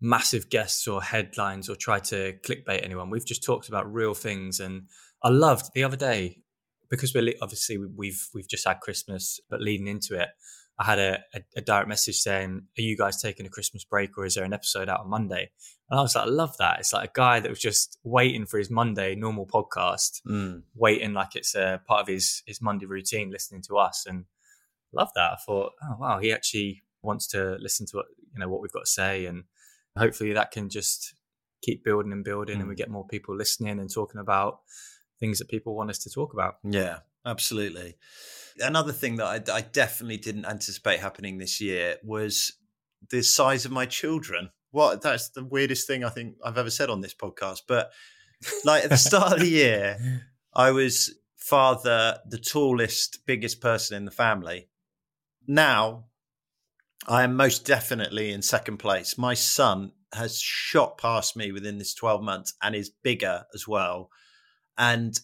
massive 0.00 0.50
guests 0.50 0.86
or 0.86 1.02
headlines 1.02 1.68
or 1.68 1.74
tried 1.74 2.04
to 2.04 2.34
clickbait 2.44 2.84
anyone. 2.84 3.10
We've 3.10 3.26
just 3.26 3.44
talked 3.44 3.68
about 3.68 3.92
real 3.92 4.14
things 4.14 4.60
and 4.60 4.88
i 5.22 5.30
loved 5.30 5.70
the 5.74 5.82
other 5.82 5.96
day 5.96 6.38
because 6.90 7.14
we're 7.14 7.32
obviously 7.40 7.78
we've 7.78 8.28
we've 8.34 8.46
just 8.46 8.68
had 8.68 8.80
christmas 8.80 9.40
but 9.48 9.62
leading 9.62 9.86
into 9.86 10.14
it 10.14 10.28
I 10.78 10.84
had 10.84 10.98
a, 10.98 11.18
a, 11.34 11.40
a, 11.56 11.60
direct 11.62 11.88
message 11.88 12.16
saying, 12.16 12.62
Are 12.78 12.82
you 12.82 12.96
guys 12.96 13.20
taking 13.20 13.46
a 13.46 13.50
Christmas 13.50 13.84
break 13.84 14.16
or 14.18 14.26
is 14.26 14.34
there 14.34 14.44
an 14.44 14.52
episode 14.52 14.88
out 14.88 15.00
on 15.00 15.10
Monday? 15.10 15.50
And 15.88 15.98
I 15.98 16.02
was 16.02 16.14
like, 16.14 16.26
I 16.26 16.28
love 16.28 16.56
that. 16.58 16.80
It's 16.80 16.92
like 16.92 17.10
a 17.10 17.12
guy 17.14 17.40
that 17.40 17.48
was 17.48 17.60
just 17.60 17.98
waiting 18.02 18.46
for 18.46 18.58
his 18.58 18.70
Monday 18.70 19.14
normal 19.14 19.46
podcast, 19.46 20.22
mm. 20.26 20.62
waiting 20.74 21.12
like 21.12 21.36
it's 21.36 21.54
a 21.54 21.80
part 21.86 22.02
of 22.02 22.08
his, 22.08 22.42
his 22.46 22.60
Monday 22.60 22.86
routine, 22.86 23.30
listening 23.30 23.62
to 23.68 23.78
us. 23.78 24.04
And 24.06 24.24
love 24.92 25.10
that. 25.14 25.32
I 25.32 25.36
thought, 25.36 25.72
oh, 25.82 25.96
wow, 25.98 26.18
he 26.18 26.32
actually 26.32 26.82
wants 27.02 27.26
to 27.28 27.56
listen 27.60 27.86
to 27.86 27.98
what, 27.98 28.06
you 28.32 28.40
know, 28.40 28.48
what 28.48 28.60
we've 28.60 28.72
got 28.72 28.86
to 28.86 28.90
say. 28.90 29.26
And 29.26 29.44
hopefully 29.96 30.32
that 30.32 30.50
can 30.50 30.68
just 30.68 31.14
keep 31.62 31.84
building 31.84 32.12
and 32.12 32.24
building 32.24 32.58
mm. 32.58 32.60
and 32.60 32.68
we 32.68 32.74
get 32.74 32.90
more 32.90 33.06
people 33.06 33.36
listening 33.36 33.78
and 33.78 33.92
talking 33.92 34.20
about 34.20 34.60
things 35.20 35.38
that 35.38 35.48
people 35.48 35.74
want 35.74 35.90
us 35.90 35.98
to 36.00 36.10
talk 36.10 36.32
about. 36.34 36.56
Yeah, 36.64 36.98
absolutely 37.24 37.96
another 38.60 38.92
thing 38.92 39.16
that 39.16 39.50
I, 39.50 39.56
I 39.56 39.60
definitely 39.60 40.18
didn't 40.18 40.44
anticipate 40.44 41.00
happening 41.00 41.38
this 41.38 41.60
year 41.60 41.96
was 42.02 42.52
the 43.10 43.22
size 43.22 43.64
of 43.64 43.72
my 43.72 43.86
children. 43.86 44.50
What 44.70 45.02
that's 45.02 45.30
the 45.30 45.44
weirdest 45.44 45.86
thing 45.86 46.04
I 46.04 46.10
think 46.10 46.36
I've 46.44 46.58
ever 46.58 46.70
said 46.70 46.90
on 46.90 47.00
this 47.00 47.14
podcast. 47.14 47.62
But 47.66 47.90
like 48.64 48.84
at 48.84 48.90
the 48.90 48.96
start 48.96 49.32
of 49.34 49.40
the 49.40 49.48
year, 49.48 49.98
I 50.54 50.70
was 50.70 51.14
father, 51.36 52.18
the 52.28 52.38
tallest, 52.38 53.20
biggest 53.26 53.60
person 53.60 53.96
in 53.96 54.04
the 54.04 54.10
family. 54.10 54.68
Now, 55.46 56.06
I 57.06 57.22
am 57.22 57.36
most 57.36 57.64
definitely 57.64 58.32
in 58.32 58.42
second 58.42 58.78
place. 58.78 59.16
My 59.16 59.34
son 59.34 59.92
has 60.12 60.40
shot 60.40 60.98
past 60.98 61.36
me 61.36 61.52
within 61.52 61.78
this 61.78 61.94
12 61.94 62.22
months 62.22 62.54
and 62.62 62.74
is 62.74 62.90
bigger 62.90 63.44
as 63.54 63.68
well. 63.68 64.10
And 64.76 65.18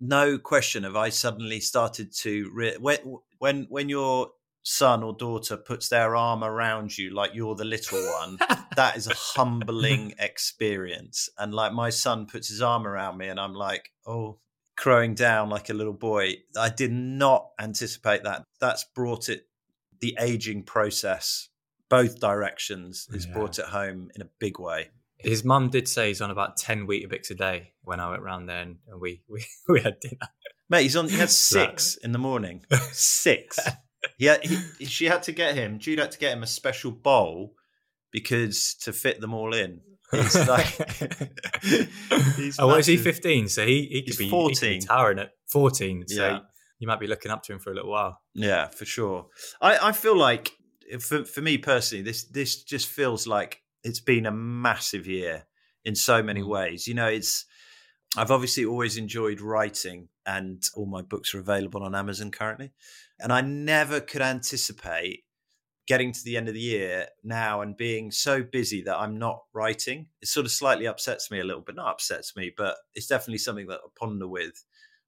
no 0.00 0.38
question 0.38 0.84
have 0.84 0.96
I 0.96 1.10
suddenly 1.10 1.60
started 1.60 2.12
to 2.18 2.50
re- 2.52 2.76
when 2.78 2.98
when 3.38 3.66
when 3.68 3.88
your 3.88 4.30
son 4.62 5.02
or 5.02 5.14
daughter 5.14 5.56
puts 5.56 5.88
their 5.88 6.14
arm 6.14 6.44
around 6.44 6.96
you 6.96 7.10
like 7.10 7.30
you're 7.34 7.54
the 7.54 7.64
little 7.64 7.98
one 8.20 8.38
that 8.76 8.96
is 8.96 9.06
a 9.06 9.14
humbling 9.14 10.12
experience 10.18 11.28
and 11.38 11.54
like 11.54 11.72
my 11.72 11.90
son 11.90 12.26
puts 12.26 12.48
his 12.48 12.60
arm 12.60 12.86
around 12.86 13.16
me 13.16 13.28
and 13.28 13.40
I'm 13.40 13.54
like 13.54 13.90
oh 14.06 14.38
crowing 14.76 15.14
down 15.14 15.48
like 15.48 15.70
a 15.70 15.74
little 15.74 15.92
boy 15.92 16.34
I 16.56 16.68
did 16.68 16.92
not 16.92 17.48
anticipate 17.58 18.24
that 18.24 18.44
that's 18.60 18.84
brought 18.94 19.28
it 19.28 19.46
the 20.00 20.16
aging 20.20 20.64
process 20.64 21.48
both 21.88 22.20
directions 22.20 23.08
has 23.12 23.26
yeah. 23.26 23.32
brought 23.32 23.58
it 23.58 23.64
home 23.64 24.10
in 24.14 24.22
a 24.22 24.28
big 24.38 24.60
way 24.60 24.90
his 25.18 25.44
mum 25.44 25.68
did 25.68 25.88
say 25.88 26.08
he's 26.08 26.20
on 26.20 26.30
about 26.30 26.56
ten 26.56 26.86
Weetabix 26.86 27.30
a 27.30 27.34
day 27.34 27.72
when 27.82 28.00
I 28.00 28.10
went 28.10 28.22
round 28.22 28.48
there 28.48 28.62
and 28.62 28.76
we 28.98 29.22
we, 29.28 29.44
we 29.68 29.80
had 29.80 29.98
dinner. 30.00 30.28
Mate, 30.70 30.82
he's 30.82 30.96
on. 30.96 31.08
He 31.08 31.16
had 31.16 31.30
six 31.54 31.96
in 31.96 32.12
the 32.12 32.18
morning. 32.18 32.64
Six. 32.92 33.58
Yeah, 34.18 34.38
he, 34.42 34.84
she 34.84 35.06
had 35.06 35.22
to 35.24 35.32
get 35.32 35.54
him. 35.54 35.78
Jude 35.78 36.00
had 36.00 36.10
to 36.10 36.18
get 36.18 36.32
him 36.32 36.42
a 36.42 36.46
special 36.46 36.90
bowl 36.90 37.54
because 38.10 38.74
to 38.82 38.92
fit 38.92 39.20
them 39.20 39.32
all 39.32 39.54
in. 39.54 39.80
He's 40.10 40.48
like, 40.48 40.66
he's 41.62 42.58
oh, 42.58 42.74
is 42.74 42.86
he? 42.86 42.96
Fifteen. 42.96 43.48
So 43.48 43.64
he 43.64 43.82
he 43.90 44.02
could 44.02 44.08
he's 44.08 44.16
be 44.18 44.30
fourteen. 44.30 44.72
He 44.72 44.78
be 44.80 44.86
towering 44.86 45.18
at 45.18 45.30
fourteen. 45.46 46.06
So 46.08 46.26
yeah. 46.26 46.38
you 46.78 46.88
might 46.88 47.00
be 47.00 47.06
looking 47.06 47.30
up 47.30 47.42
to 47.44 47.52
him 47.52 47.58
for 47.58 47.70
a 47.70 47.74
little 47.74 47.90
while. 47.90 48.20
Yeah, 48.34 48.68
for 48.68 48.84
sure. 48.84 49.26
I 49.60 49.88
I 49.88 49.92
feel 49.92 50.16
like 50.16 50.52
for 51.00 51.24
for 51.24 51.40
me 51.40 51.58
personally, 51.58 52.02
this 52.02 52.24
this 52.24 52.62
just 52.62 52.88
feels 52.88 53.26
like 53.26 53.62
it's 53.84 54.00
been 54.00 54.26
a 54.26 54.32
massive 54.32 55.06
year 55.06 55.44
in 55.84 55.94
so 55.94 56.22
many 56.22 56.42
mm. 56.42 56.48
ways. 56.48 56.86
You 56.86 56.94
know, 56.94 57.06
it's 57.06 57.44
I've 58.16 58.30
obviously 58.30 58.64
always 58.64 58.96
enjoyed 58.96 59.40
writing, 59.40 60.08
and 60.24 60.62
all 60.74 60.86
my 60.86 61.02
books 61.02 61.34
are 61.34 61.40
available 61.40 61.82
on 61.82 61.94
Amazon 61.94 62.30
currently. 62.30 62.72
And 63.20 63.32
I 63.32 63.40
never 63.40 64.00
could 64.00 64.22
anticipate 64.22 65.24
getting 65.86 66.12
to 66.12 66.22
the 66.22 66.36
end 66.36 66.48
of 66.48 66.54
the 66.54 66.60
year 66.60 67.06
now 67.24 67.62
and 67.62 67.76
being 67.76 68.10
so 68.10 68.42
busy 68.42 68.82
that 68.82 68.98
I'm 68.98 69.18
not 69.18 69.42
writing. 69.54 70.06
It 70.20 70.28
sort 70.28 70.44
of 70.44 70.52
slightly 70.52 70.86
upsets 70.86 71.30
me 71.30 71.40
a 71.40 71.44
little 71.44 71.62
bit. 71.62 71.76
Not 71.76 71.90
upsets 71.90 72.36
me, 72.36 72.52
but 72.56 72.76
it's 72.94 73.06
definitely 73.06 73.38
something 73.38 73.66
that 73.68 73.80
I 73.82 73.88
ponder 73.98 74.28
with. 74.28 74.64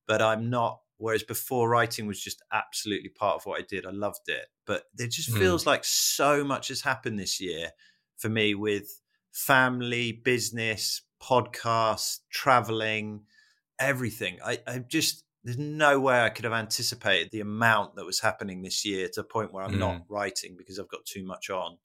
But 0.09 0.23
I'm 0.23 0.50
not. 0.50 0.80
Whereas 0.97 1.23
before, 1.23 1.69
writing 1.69 2.07
was 2.07 2.21
just 2.21 2.42
absolutely 2.52 3.11
part 3.11 3.37
of 3.37 3.47
what 3.47 3.61
I 3.61 3.64
did. 3.69 3.87
I 3.87 3.90
loved 3.90 4.28
it. 4.28 4.47
But 4.66 4.85
it 4.99 5.11
just 5.11 5.30
mm. 5.30 5.38
feels 5.38 5.66
like 5.66 5.85
so 5.85 6.45
much 6.45 6.69
has 6.69 6.83
happened 6.83 7.19
this 7.19 7.40
year 7.40 7.71
for 8.16 8.28
me 8.28 8.54
with 8.54 9.00
family, 9.33 10.12
business, 10.12 11.02
podcast, 11.23 12.21
traveling, 12.31 13.23
everything. 13.79 14.39
I, 14.45 14.59
I 14.67 14.79
just 14.79 15.25
there's 15.43 15.59
no 15.59 15.99
way 16.00 16.21
I 16.21 16.29
could 16.29 16.45
have 16.45 16.53
anticipated 16.53 17.31
the 17.31 17.41
amount 17.41 17.97
that 17.97 18.05
was 18.05 18.21
happening 18.21 18.62
this 18.62 18.85
year 18.85 19.09
to 19.15 19.21
a 19.21 19.25
point 19.25 19.53
where 19.53 19.65
I'm 19.65 19.75
mm. 19.75 19.79
not 19.79 20.03
writing 20.09 20.55
because 20.57 20.79
I've 20.79 20.91
got 20.91 21.07
too 21.07 21.25
much 21.25 21.49
on. 21.49 21.79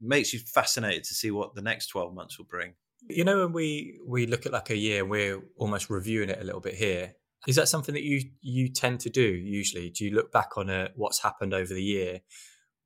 makes 0.00 0.32
you 0.32 0.38
fascinated 0.40 1.04
to 1.04 1.14
see 1.14 1.30
what 1.30 1.54
the 1.54 1.62
next 1.62 1.88
12 1.88 2.14
months 2.14 2.38
will 2.38 2.46
bring. 2.46 2.74
You 3.08 3.24
know, 3.24 3.44
when 3.44 3.52
we 3.52 4.00
we 4.06 4.26
look 4.26 4.46
at 4.46 4.52
like 4.52 4.70
a 4.70 4.76
year, 4.76 5.04
we're 5.04 5.42
almost 5.58 5.90
reviewing 5.90 6.30
it 6.30 6.40
a 6.40 6.44
little 6.44 6.60
bit 6.60 6.74
here. 6.74 7.14
Is 7.46 7.56
that 7.56 7.68
something 7.68 7.94
that 7.94 8.02
you 8.02 8.22
you 8.40 8.70
tend 8.70 9.00
to 9.00 9.10
do 9.10 9.22
usually? 9.22 9.90
Do 9.90 10.04
you 10.04 10.12
look 10.12 10.32
back 10.32 10.56
on 10.56 10.70
it, 10.70 10.92
what's 10.96 11.22
happened 11.22 11.52
over 11.52 11.72
the 11.72 11.82
year, 11.82 12.20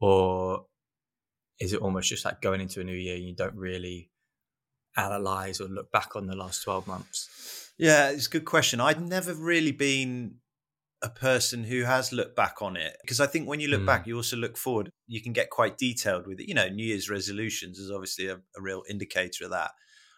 or 0.01 0.67
is 1.61 1.73
it 1.73 1.81
almost 1.81 2.09
just 2.09 2.25
like 2.25 2.41
going 2.41 2.61
into 2.61 2.81
a 2.81 2.85
new 2.85 2.95
year 2.95 3.15
and 3.15 3.25
you 3.25 3.35
don't 3.35 3.55
really 3.55 4.11
analyze 4.97 5.61
or 5.61 5.69
look 5.69 5.91
back 5.93 6.17
on 6.17 6.27
the 6.27 6.37
last 6.37 6.63
12 6.63 6.87
months? 6.87 7.73
Yeah, 7.79 8.11
it's 8.11 8.27
a 8.27 8.31
good 8.31 8.45
question. 8.45 8.81
I've 8.81 9.01
never 9.01 9.35
really 9.35 9.73
been 9.73 10.37
a 11.03 11.09
person 11.09 11.65
who 11.65 11.85
has 11.85 12.13
looked 12.13 12.37
back 12.37 12.61
on 12.61 12.77
it 12.77 12.97
because 13.03 13.21
I 13.21 13.27
think 13.27 13.49
when 13.49 13.61
you 13.61 13.69
look 13.69 13.81
mm. 13.81 13.87
back, 13.87 14.07
you 14.07 14.17
also 14.17 14.37
look 14.37 14.59
forward. 14.59 14.91
You 15.07 15.23
can 15.23 15.33
get 15.33 15.49
quite 15.49 15.79
detailed 15.79 16.27
with 16.27 16.41
it. 16.41 16.49
You 16.49 16.55
know, 16.55 16.69
New 16.69 16.85
Year's 16.85 17.09
resolutions 17.09 17.79
is 17.79 17.91
obviously 17.91 18.27
a, 18.27 18.35
a 18.35 18.61
real 18.61 18.83
indicator 18.89 19.45
of 19.45 19.51
that. 19.51 19.71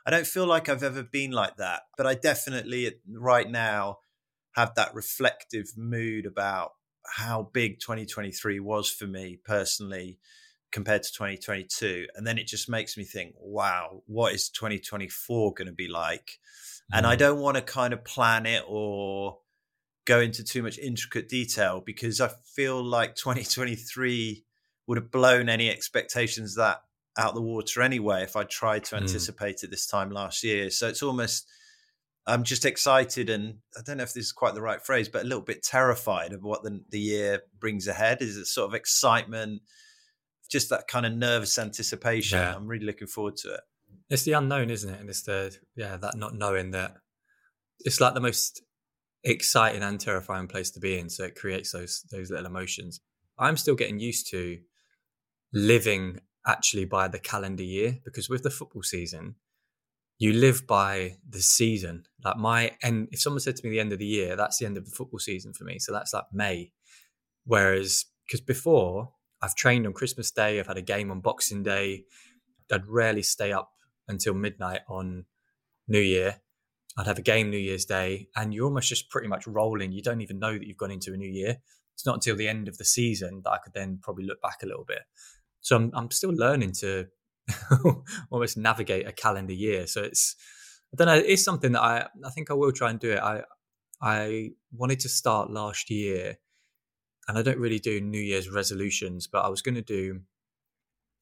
I 0.05 0.11
don't 0.11 0.27
feel 0.27 0.47
like 0.47 0.69
I've 0.69 0.83
ever 0.83 1.05
been 1.05 1.31
like 1.31 1.57
that, 1.59 1.83
but 1.97 2.07
I 2.07 2.15
definitely 2.15 2.93
right 3.09 3.49
now 3.49 3.99
have 4.57 4.75
that 4.75 4.95
reflective 4.95 5.67
mood 5.77 6.27
about 6.27 6.73
how 7.07 7.51
big 7.53 7.79
2023 7.81 8.61
was 8.61 8.91
for 8.91 9.07
me 9.07 9.39
personally 9.45 10.19
compared 10.73 11.03
to 11.03 11.13
2022 11.13 12.07
and 12.15 12.27
then 12.27 12.39
it 12.39 12.47
just 12.47 12.69
makes 12.69 12.97
me 12.97 13.05
think 13.05 13.35
wow 13.39 14.03
what 14.07 14.35
is 14.35 14.49
2024 14.49 15.53
going 15.55 15.67
to 15.67 15.73
be 15.73 15.89
like 15.89 16.39
mm. 16.93 16.99
and 16.99 17.07
i 17.07 17.15
mm. 17.15 17.19
don't 17.19 17.41
want 17.41 17.57
to 17.57 17.63
kind 17.63 17.93
of 17.93 18.05
plan 18.05 18.47
it 18.47 18.65
or 18.67 19.39
go 20.05 20.21
into 20.21 20.43
too 20.43 20.63
much 20.63 20.79
intricate 20.79 21.29
detail 21.29 21.83
because 21.85 22.21
i 22.21 22.29
feel 22.55 22.83
like 22.83 23.15
2023 23.15 24.45
would 24.87 24.99
have 24.99 25.11
blown 25.11 25.49
any 25.49 25.71
expectations 25.71 26.57
that 26.57 26.83
out 27.19 27.35
the 27.35 27.43
water 27.43 27.83
anyway 27.83 28.23
if 28.23 28.35
i 28.35 28.43
tried 28.43 28.83
to 28.83 28.97
mm. 28.97 29.01
anticipate 29.03 29.59
mm. 29.59 29.65
it 29.65 29.71
this 29.71 29.87
time 29.87 30.11
last 30.11 30.43
year 30.43 30.71
so 30.71 30.89
it's 30.89 31.03
almost 31.03 31.47
I'm 32.27 32.45
just 32.45 32.65
excited 32.65 33.31
and 33.31 33.59
I 33.77 33.81
don't 33.85 33.97
know 33.97 34.05
if 34.05 34.15
this 34.15 34.27
is 34.27 34.33
quite 34.33 34.55
the 34.55 34.63
right 34.63 34.81
phrase, 34.81 35.09
but 35.09 35.23
a 35.23 35.27
little 35.27 35.43
bit 35.43 35.63
terrified 35.63 36.33
of 36.33 36.45
what 36.45 36.63
the, 36.63 36.81
the 36.91 37.01
year 37.01 37.43
brings 37.59 37.89
ahead. 37.89 38.23
Is 38.23 38.37
it 38.37 38.47
sort 38.47 38.69
of 38.69 38.75
excitement, 38.75 39.63
just 40.53 40.71
that 40.71 40.87
kind 40.87 41.07
of 41.07 41.13
nervous 41.13 41.59
anticipation? 41.59 42.39
Yeah. 42.39 42.55
I'm 42.55 42.67
really 42.67 42.87
looking 42.87 43.09
forward 43.09 43.37
to 43.39 43.55
it. 43.55 43.61
It's 44.11 44.25
the 44.25 44.33
unknown, 44.33 44.71
isn't 44.71 44.93
it? 44.93 45.01
And 45.01 45.09
it's 45.09 45.23
the 45.23 45.57
yeah 45.75 45.97
that 45.97 46.17
not 46.17 46.35
knowing 46.35 46.71
that 46.73 46.95
it's 47.81 48.01
like 48.01 48.15
the 48.15 48.21
most 48.21 48.63
exciting 49.25 49.83
and 49.83 49.99
terrifying 49.99 50.47
place 50.47 50.71
to 50.73 50.81
be 50.81 50.99
in. 50.99 51.09
So 51.09 51.25
it 51.25 51.35
creates 51.35 51.73
those 51.73 52.05
those 52.13 52.31
little 52.31 52.47
emotions. 52.47 53.01
I'm 53.39 53.57
still 53.57 53.75
getting 53.75 53.99
used 53.99 54.31
to 54.31 54.59
living 55.53 56.21
actually 56.47 56.85
by 56.85 57.09
the 57.09 57.19
calendar 57.19 57.63
year 57.63 57.99
because 58.05 58.29
with 58.29 58.43
the 58.43 58.51
football 58.51 58.83
season 58.83 59.37
you 60.23 60.33
live 60.33 60.69
by 60.69 61.17
the 61.29 61.41
season. 61.41 62.05
Like 62.25 62.37
my 62.37 62.77
end, 62.81 63.09
if 63.11 63.21
someone 63.21 63.41
said 63.41 63.57
to 63.57 63.67
me 63.67 63.71
the 63.71 63.81
end 63.81 63.93
of 63.93 63.99
the 63.99 64.07
year, 64.07 64.37
that's 64.37 64.57
the 64.57 64.67
end 64.67 64.77
of 64.77 64.85
the 64.85 64.93
football 64.93 65.19
season 65.19 65.53
for 65.53 65.65
me. 65.65 65.81
So 65.81 65.93
that's 65.93 66.15
like 66.15 66.27
May. 66.33 66.71
Whereas, 67.45 68.05
because 68.25 68.41
before 68.41 69.15
I've 69.43 69.55
trained 69.55 69.87
on 69.87 69.93
Christmas 69.93 70.31
Day, 70.31 70.61
I've 70.61 70.69
had 70.69 70.79
a 70.79 70.83
game 70.83 71.11
on 71.11 71.21
Boxing 71.21 71.63
Day. 71.63 72.05
I'd 72.71 72.87
rarely 72.87 73.23
stay 73.23 73.53
up 73.53 73.73
until 74.09 74.35
midnight 74.35 74.81
on 74.89 75.27
New 75.89 76.01
Year. 76.01 76.41
I'd 76.97 77.07
have 77.07 77.19
a 77.19 77.23
game 77.23 77.51
New 77.51 77.59
Year's 77.59 77.85
Day, 77.85 78.29
and 78.37 78.53
you're 78.53 78.67
almost 78.67 78.89
just 78.89 79.11
pretty 79.11 79.29
much 79.29 79.47
rolling. 79.47 79.93
You 79.93 80.03
don't 80.03 80.21
even 80.21 80.39
know 80.39 80.53
that 80.53 80.67
you've 80.67 80.77
gone 80.77 80.91
into 80.91 81.13
a 81.13 81.17
new 81.17 81.29
year. 81.29 81.57
It's 81.95 82.07
not 82.07 82.17
until 82.17 82.37
the 82.37 82.49
end 82.49 82.69
of 82.69 82.79
the 82.79 82.85
season 82.85 83.43
that 83.45 83.51
I 83.51 83.59
could 83.59 83.75
then 83.75 83.99
probably 84.03 84.25
look 84.25 84.41
back 84.41 84.63
a 84.63 84.67
little 84.67 84.85
bit. 84.85 85.03
So 85.61 85.77
I'm, 85.77 85.91
I'm 85.95 86.11
still 86.11 86.33
learning 86.33 86.73
to 86.81 87.07
almost 88.31 88.57
navigate 88.57 89.07
a 89.07 89.13
calendar 89.13 89.53
year. 89.53 89.87
So 89.87 90.03
it's 90.03 90.37
I 90.93 90.97
don't 90.97 91.07
know. 91.07 91.25
It's 91.25 91.45
something 91.45 91.73
that 91.73 91.83
I 91.83 92.07
I 92.25 92.31
think 92.31 92.51
I 92.51 92.55
will 92.55 92.73
try 92.73 92.91
and 92.91 93.01
do 93.01 93.13
it. 93.13 93.21
I 93.21 93.43
I 94.01 94.51
wanted 94.73 95.01
to 95.01 95.09
start 95.09 95.51
last 95.51 95.91
year, 95.91 96.39
and 97.29 97.39
I 97.39 97.43
don't 97.43 97.59
really 97.59 97.79
do 97.79 98.01
New 98.01 98.21
Year's 98.21 98.51
resolutions, 98.51 99.27
but 99.27 99.45
I 99.45 99.49
was 99.49 99.63
going 99.63 99.77
to 99.77 99.83
do 99.83 100.21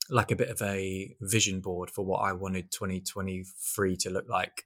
like 0.08 0.30
a 0.30 0.36
bit 0.36 0.48
of 0.48 0.60
a 0.62 1.14
vision 1.20 1.60
board 1.60 1.90
for 1.90 2.04
what 2.04 2.18
I 2.18 2.32
wanted 2.32 2.72
2023 2.72 3.96
to 3.96 4.10
look 4.10 4.28
like, 4.28 4.64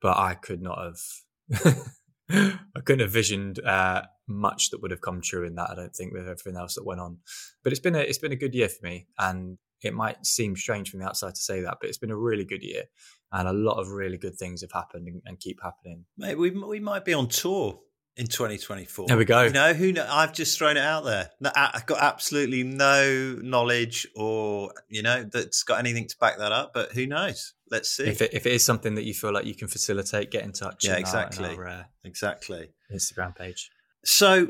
but 0.00 0.16
I 0.16 0.34
could 0.34 0.62
not 0.62 0.78
have. 0.78 1.76
I 2.32 2.80
couldn't 2.84 3.00
have 3.00 3.10
visioned 3.10 3.58
uh, 3.58 4.02
much 4.28 4.70
that 4.70 4.80
would 4.80 4.92
have 4.92 5.00
come 5.00 5.20
true 5.20 5.44
in 5.44 5.56
that. 5.56 5.70
I 5.70 5.74
don't 5.74 5.94
think 5.94 6.12
with 6.12 6.28
everything 6.28 6.56
else 6.56 6.76
that 6.76 6.86
went 6.86 7.00
on, 7.00 7.18
but 7.64 7.72
it's 7.72 7.80
been 7.80 7.96
a 7.96 7.98
it's 7.98 8.18
been 8.18 8.30
a 8.30 8.36
good 8.36 8.54
year 8.54 8.68
for 8.68 8.86
me, 8.86 9.08
and 9.18 9.58
it 9.82 9.94
might 9.94 10.24
seem 10.24 10.54
strange 10.54 10.90
from 10.90 11.00
the 11.00 11.06
outside 11.06 11.34
to 11.34 11.40
say 11.40 11.60
that, 11.62 11.78
but 11.80 11.88
it's 11.88 11.98
been 11.98 12.12
a 12.12 12.16
really 12.16 12.44
good 12.44 12.62
year, 12.62 12.84
and 13.32 13.48
a 13.48 13.52
lot 13.52 13.80
of 13.80 13.88
really 13.90 14.16
good 14.16 14.36
things 14.36 14.60
have 14.60 14.70
happened 14.70 15.08
and, 15.08 15.20
and 15.26 15.40
keep 15.40 15.60
happening. 15.60 16.04
Mate, 16.16 16.38
we 16.38 16.50
we 16.50 16.78
might 16.78 17.04
be 17.04 17.14
on 17.14 17.26
tour 17.26 17.80
in 18.20 18.26
2024. 18.26 19.06
There 19.06 19.16
we 19.16 19.24
go. 19.24 19.44
You 19.44 19.50
know, 19.50 19.72
who 19.72 19.92
Know, 19.92 20.06
I've 20.08 20.34
just 20.34 20.58
thrown 20.58 20.76
it 20.76 20.84
out 20.84 21.04
there. 21.04 21.30
I've 21.56 21.86
got 21.86 22.02
absolutely 22.02 22.62
no 22.62 23.38
knowledge 23.40 24.06
or, 24.14 24.74
you 24.90 25.02
know, 25.02 25.24
that's 25.24 25.62
got 25.62 25.78
anything 25.78 26.06
to 26.06 26.16
back 26.18 26.36
that 26.36 26.52
up, 26.52 26.72
but 26.74 26.92
who 26.92 27.06
knows? 27.06 27.54
Let's 27.70 27.88
see. 27.88 28.04
If 28.04 28.20
it, 28.20 28.34
if 28.34 28.44
it 28.44 28.52
is 28.52 28.62
something 28.62 28.94
that 28.96 29.04
you 29.04 29.14
feel 29.14 29.32
like 29.32 29.46
you 29.46 29.54
can 29.54 29.68
facilitate, 29.68 30.30
get 30.30 30.44
in 30.44 30.52
touch. 30.52 30.84
Yeah, 30.84 30.98
exactly. 30.98 31.48
Our, 31.48 31.64
our, 31.64 31.68
uh, 31.68 31.82
exactly. 32.04 32.68
Instagram 32.94 33.34
page. 33.34 33.70
So, 34.04 34.48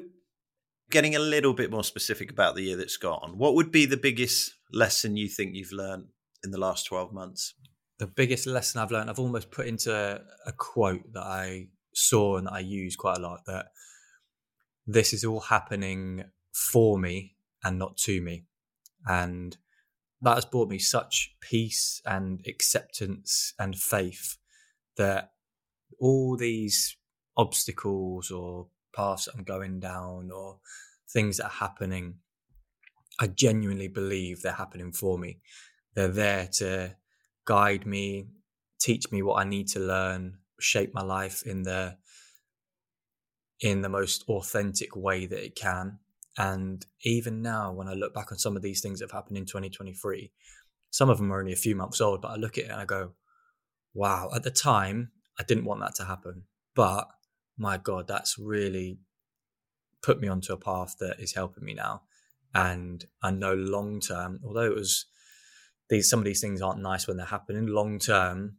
getting 0.91 1.15
a 1.15 1.21
little 1.21 1.55
bit 1.55 1.71
more 1.71 1.85
specific 1.85 2.33
about 2.33 2.57
the 2.57 2.63
year 2.63 2.77
that's 2.77 2.97
gone, 2.97 3.39
what 3.39 3.55
would 3.55 3.71
be 3.71 3.87
the 3.87 3.97
biggest 3.97 4.53
lesson 4.73 5.17
you 5.17 5.29
think 5.29 5.55
you've 5.55 5.73
learned 5.73 6.07
in 6.43 6.51
the 6.51 6.59
last 6.59 6.87
12 6.87 7.13
months? 7.13 7.55
The 7.99 8.09
biggest 8.09 8.49
lesson 8.49 8.81
I've 8.81 8.91
learned, 8.91 9.11
I've 9.11 9.21
almost 9.21 9.53
put 9.53 9.69
into 9.69 10.21
a 10.47 10.53
quote 10.53 11.13
that 11.13 11.23
I 11.23 11.69
saw 11.95 12.37
and 12.37 12.49
I 12.49 12.61
use 12.61 12.97
quite 12.97 13.19
a 13.19 13.21
lot 13.21 13.41
that 13.47 13.67
this 14.87 15.13
is 15.13 15.25
all 15.25 15.41
happening 15.41 16.25
for 16.53 16.99
me 16.99 17.37
and 17.63 17.79
not 17.79 17.97
to 17.99 18.21
me. 18.21 18.45
And 19.07 19.57
that 20.23 20.35
has 20.35 20.45
brought 20.45 20.69
me 20.69 20.79
such 20.79 21.35
peace 21.41 22.03
and 22.05 22.45
acceptance 22.47 23.55
and 23.59 23.77
faith 23.77 24.37
that 24.97 25.33
all 25.99 26.37
these 26.37 26.97
obstacles 27.37 28.31
or 28.31 28.69
paths 28.95 29.29
I'm 29.33 29.45
going 29.45 29.81
down 29.81 30.31
or 30.31 30.59
things 31.09 31.39
that 31.39 31.47
are 31.47 31.51
happening, 31.51 32.17
I 33.19 33.29
genuinely 33.29 33.89
believe 33.89 34.43
they're 34.43 34.53
happening 34.53 34.93
for 34.93 35.19
me. 35.19 35.41
They're 35.95 36.09
there 36.09 36.49
to 36.55 36.97
guide 37.45 37.87
me, 37.87 38.29
teach 38.79 39.11
me 39.11 39.23
what 39.23 39.41
I 39.41 39.45
need 39.45 39.69
to 39.69 39.81
learn, 39.81 40.39
shape 40.61 40.95
my 40.95 41.03
life 41.03 41.43
in 41.45 41.63
the 41.63 41.97
in 43.61 43.83
the 43.83 43.89
most 43.89 44.25
authentic 44.29 44.97
way 44.97 45.27
that 45.27 45.45
it 45.45 45.55
can. 45.55 45.99
And 46.39 46.85
even 47.05 47.43
now, 47.43 47.73
when 47.73 47.89
I 47.89 47.93
look 47.93 48.15
back 48.15 48.33
on 48.33 48.39
some 48.39 48.57
of 48.57 48.63
these 48.63 48.81
things 48.81 48.99
that 48.99 49.11
have 49.11 49.19
happened 49.19 49.37
in 49.37 49.45
2023, 49.45 50.33
some 50.91 51.11
of 51.11 51.19
them 51.19 51.33
are 51.33 51.41
only 51.41 51.53
a 51.53 51.57
few 51.57 51.77
months 51.77 52.01
old, 52.01 52.23
but 52.23 52.31
I 52.31 52.37
look 52.37 52.57
at 52.57 52.65
it 52.65 52.71
and 52.71 52.81
I 52.81 52.85
go, 52.87 53.13
wow, 53.93 54.31
at 54.35 54.43
the 54.43 54.51
time, 54.51 55.11
I 55.39 55.43
didn't 55.43 55.65
want 55.65 55.81
that 55.81 55.95
to 55.97 56.05
happen. 56.05 56.45
But 56.75 57.09
my 57.59 57.77
God, 57.77 58.09
that's 58.09 58.39
really 58.39 58.99
put 60.03 60.21
me 60.21 60.29
onto 60.29 60.53
a 60.53 60.57
path 60.57 60.97
that 61.01 61.21
is 61.21 61.35
helping 61.35 61.65
me 61.65 61.75
now. 61.75 62.03
And 62.55 63.05
I 63.23 63.31
know 63.31 63.55
long 63.55 64.01
term, 64.01 64.41
although 64.45 64.65
it 64.65 64.75
was 64.75 65.07
these 65.89 66.09
some 66.09 66.21
of 66.21 66.25
these 66.25 66.41
things 66.41 66.63
aren't 66.63 66.81
nice 66.81 67.07
when 67.07 67.17
they're 67.17 67.27
happening, 67.27 67.67
long 67.67 67.99
term, 67.99 68.57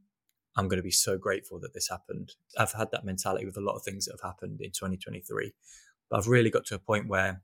I'm 0.58 0.68
going 0.68 0.78
to 0.78 0.84
be 0.84 0.92
so 0.92 1.18
grateful 1.18 1.60
that 1.62 1.74
this 1.74 1.90
happened. 1.90 2.34
I've 2.58 2.74
had 2.74 2.92
that 2.92 3.06
mentality 3.06 3.46
with 3.46 3.58
a 3.58 3.62
lot 3.62 3.76
of 3.76 3.84
things 3.84 4.06
that 4.06 4.14
have 4.14 4.30
happened 4.30 4.60
in 4.62 4.72
2023. 4.72 5.54
But 6.10 6.18
I've 6.18 6.28
really 6.28 6.50
got 6.50 6.66
to 6.66 6.76
a 6.76 6.80
point 6.80 7.08
where, 7.08 7.42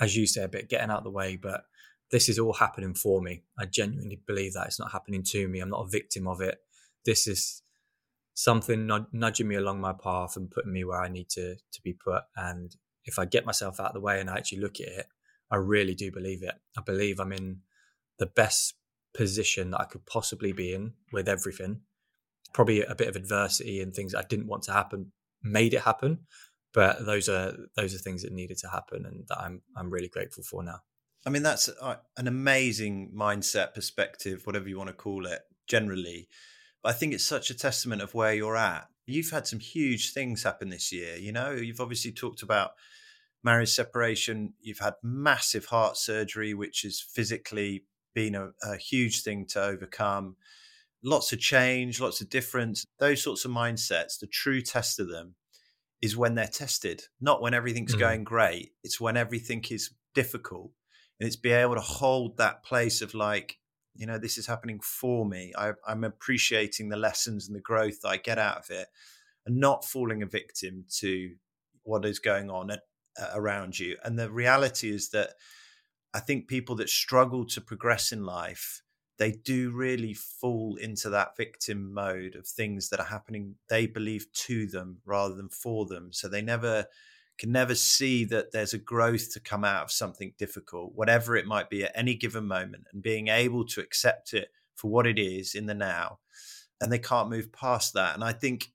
as 0.00 0.16
you 0.16 0.26
say, 0.26 0.42
a 0.42 0.48
bit 0.48 0.70
getting 0.70 0.90
out 0.90 0.98
of 0.98 1.04
the 1.04 1.10
way, 1.10 1.36
but 1.36 1.64
this 2.10 2.28
is 2.28 2.38
all 2.38 2.54
happening 2.54 2.94
for 2.94 3.20
me. 3.20 3.42
I 3.58 3.66
genuinely 3.66 4.20
believe 4.26 4.54
that 4.54 4.66
it's 4.66 4.78
not 4.78 4.92
happening 4.92 5.22
to 5.24 5.48
me. 5.48 5.60
I'm 5.60 5.70
not 5.70 5.86
a 5.86 5.90
victim 5.90 6.26
of 6.26 6.40
it. 6.40 6.58
This 7.04 7.26
is 7.26 7.62
something 8.34 8.90
nudging 9.12 9.48
me 9.48 9.56
along 9.56 9.80
my 9.80 9.92
path 9.92 10.36
and 10.36 10.50
putting 10.50 10.72
me 10.72 10.84
where 10.84 11.00
I 11.00 11.08
need 11.08 11.28
to 11.30 11.56
to 11.56 11.82
be 11.82 11.92
put. 11.92 12.22
And 12.36 12.74
if 13.04 13.18
I 13.18 13.24
get 13.24 13.46
myself 13.46 13.80
out 13.80 13.88
of 13.88 13.94
the 13.94 14.00
way 14.00 14.20
and 14.20 14.30
I 14.30 14.36
actually 14.36 14.60
look 14.60 14.80
at 14.80 14.88
it, 14.88 15.06
I 15.50 15.56
really 15.56 15.94
do 15.94 16.10
believe 16.10 16.42
it. 16.42 16.54
I 16.78 16.80
believe 16.80 17.20
I'm 17.20 17.32
in 17.32 17.60
the 18.18 18.26
best 18.26 18.74
position 19.14 19.70
that 19.70 19.80
I 19.80 19.84
could 19.84 20.06
possibly 20.06 20.52
be 20.52 20.72
in 20.72 20.94
with 21.12 21.28
everything. 21.28 21.80
Probably 22.52 22.82
a 22.82 22.94
bit 22.94 23.08
of 23.08 23.16
adversity 23.16 23.80
and 23.80 23.94
things 23.94 24.14
I 24.14 24.22
didn't 24.22 24.46
want 24.46 24.64
to 24.64 24.72
happen 24.72 25.12
made 25.42 25.74
it 25.74 25.82
happen, 25.82 26.20
but 26.72 27.04
those 27.04 27.28
are 27.28 27.54
those 27.76 27.94
are 27.94 27.98
things 27.98 28.22
that 28.22 28.32
needed 28.32 28.58
to 28.58 28.68
happen 28.68 29.06
and 29.06 29.24
that 29.28 29.38
I'm 29.38 29.62
I'm 29.76 29.90
really 29.90 30.08
grateful 30.08 30.44
for 30.44 30.62
now. 30.62 30.80
I 31.26 31.30
mean 31.30 31.42
that's 31.42 31.68
uh, 31.68 31.96
an 32.16 32.26
amazing 32.26 33.12
mindset 33.16 33.74
perspective 33.74 34.42
whatever 34.44 34.68
you 34.68 34.76
want 34.76 34.88
to 34.88 34.94
call 34.94 35.26
it 35.26 35.42
generally 35.68 36.28
but 36.82 36.90
I 36.90 36.92
think 36.98 37.14
it's 37.14 37.24
such 37.24 37.50
a 37.50 37.54
testament 37.54 38.02
of 38.02 38.14
where 38.14 38.34
you're 38.34 38.56
at. 38.56 38.88
You've 39.06 39.30
had 39.30 39.46
some 39.46 39.60
huge 39.60 40.12
things 40.12 40.42
happen 40.42 40.68
this 40.68 40.92
year. 40.92 41.16
You 41.16 41.32
know, 41.32 41.52
you've 41.52 41.80
obviously 41.80 42.12
talked 42.12 42.42
about 42.42 42.72
marriage 43.44 43.70
separation. 43.70 44.54
You've 44.60 44.80
had 44.80 44.94
massive 45.02 45.66
heart 45.66 45.96
surgery, 45.96 46.54
which 46.54 46.84
is 46.84 47.00
physically 47.00 47.84
been 48.14 48.34
a, 48.34 48.50
a 48.62 48.76
huge 48.76 49.22
thing 49.22 49.46
to 49.46 49.62
overcome. 49.62 50.36
Lots 51.04 51.32
of 51.32 51.40
change, 51.40 52.00
lots 52.00 52.20
of 52.20 52.30
difference. 52.30 52.84
Those 52.98 53.22
sorts 53.22 53.44
of 53.44 53.50
mindsets, 53.50 54.18
the 54.18 54.26
true 54.26 54.60
test 54.60 55.00
of 55.00 55.08
them 55.08 55.34
is 56.00 56.16
when 56.16 56.34
they're 56.34 56.46
tested, 56.46 57.04
not 57.20 57.40
when 57.40 57.54
everything's 57.54 57.94
mm. 57.94 58.00
going 58.00 58.24
great. 58.24 58.72
It's 58.82 59.00
when 59.00 59.16
everything 59.16 59.64
is 59.70 59.90
difficult. 60.14 60.70
And 61.18 61.26
it's 61.26 61.36
be 61.36 61.52
able 61.52 61.76
to 61.76 61.80
hold 61.80 62.36
that 62.36 62.64
place 62.64 63.02
of 63.02 63.14
like, 63.14 63.58
you 63.94 64.06
know, 64.06 64.18
this 64.18 64.38
is 64.38 64.46
happening 64.46 64.80
for 64.80 65.24
me. 65.24 65.52
I, 65.56 65.72
I'm 65.86 66.02
appreciating 66.02 66.88
the 66.88 66.96
lessons 66.96 67.46
and 67.46 67.54
the 67.54 67.60
growth 67.60 68.00
that 68.02 68.08
I 68.08 68.16
get 68.16 68.38
out 68.38 68.58
of 68.58 68.70
it 68.70 68.88
and 69.46 69.58
not 69.58 69.84
falling 69.84 70.22
a 70.22 70.26
victim 70.26 70.84
to 70.98 71.32
what 71.84 72.04
is 72.04 72.18
going 72.18 72.50
on 72.50 72.70
at, 72.70 72.80
uh, 73.20 73.30
around 73.34 73.78
you. 73.78 73.96
And 74.04 74.18
the 74.18 74.30
reality 74.30 74.90
is 74.90 75.10
that 75.10 75.30
I 76.14 76.20
think 76.20 76.48
people 76.48 76.76
that 76.76 76.88
struggle 76.88 77.44
to 77.46 77.60
progress 77.60 78.12
in 78.12 78.24
life, 78.24 78.82
they 79.18 79.32
do 79.32 79.70
really 79.70 80.14
fall 80.14 80.76
into 80.76 81.10
that 81.10 81.36
victim 81.36 81.92
mode 81.92 82.34
of 82.34 82.46
things 82.46 82.90
that 82.90 83.00
are 83.00 83.06
happening 83.06 83.54
they 83.68 83.86
believe 83.86 84.26
to 84.32 84.66
them 84.66 84.98
rather 85.04 85.34
than 85.34 85.48
for 85.48 85.86
them. 85.86 86.12
So 86.12 86.28
they 86.28 86.42
never 86.42 86.86
can 87.38 87.50
never 87.50 87.74
see 87.74 88.24
that 88.26 88.52
there's 88.52 88.74
a 88.74 88.78
growth 88.78 89.32
to 89.32 89.40
come 89.40 89.64
out 89.64 89.84
of 89.84 89.90
something 89.90 90.34
difficult, 90.38 90.92
whatever 90.94 91.34
it 91.34 91.46
might 91.46 91.70
be 91.70 91.82
at 91.82 91.92
any 91.94 92.14
given 92.14 92.46
moment, 92.46 92.84
and 92.92 93.02
being 93.02 93.28
able 93.28 93.64
to 93.64 93.80
accept 93.80 94.34
it 94.34 94.48
for 94.74 94.90
what 94.90 95.06
it 95.06 95.18
is 95.18 95.54
in 95.54 95.66
the 95.66 95.74
now. 95.74 96.18
And 96.80 96.92
they 96.92 96.98
can't 96.98 97.30
move 97.30 97.52
past 97.52 97.94
that. 97.94 98.14
And 98.14 98.22
I 98.22 98.32
think, 98.32 98.70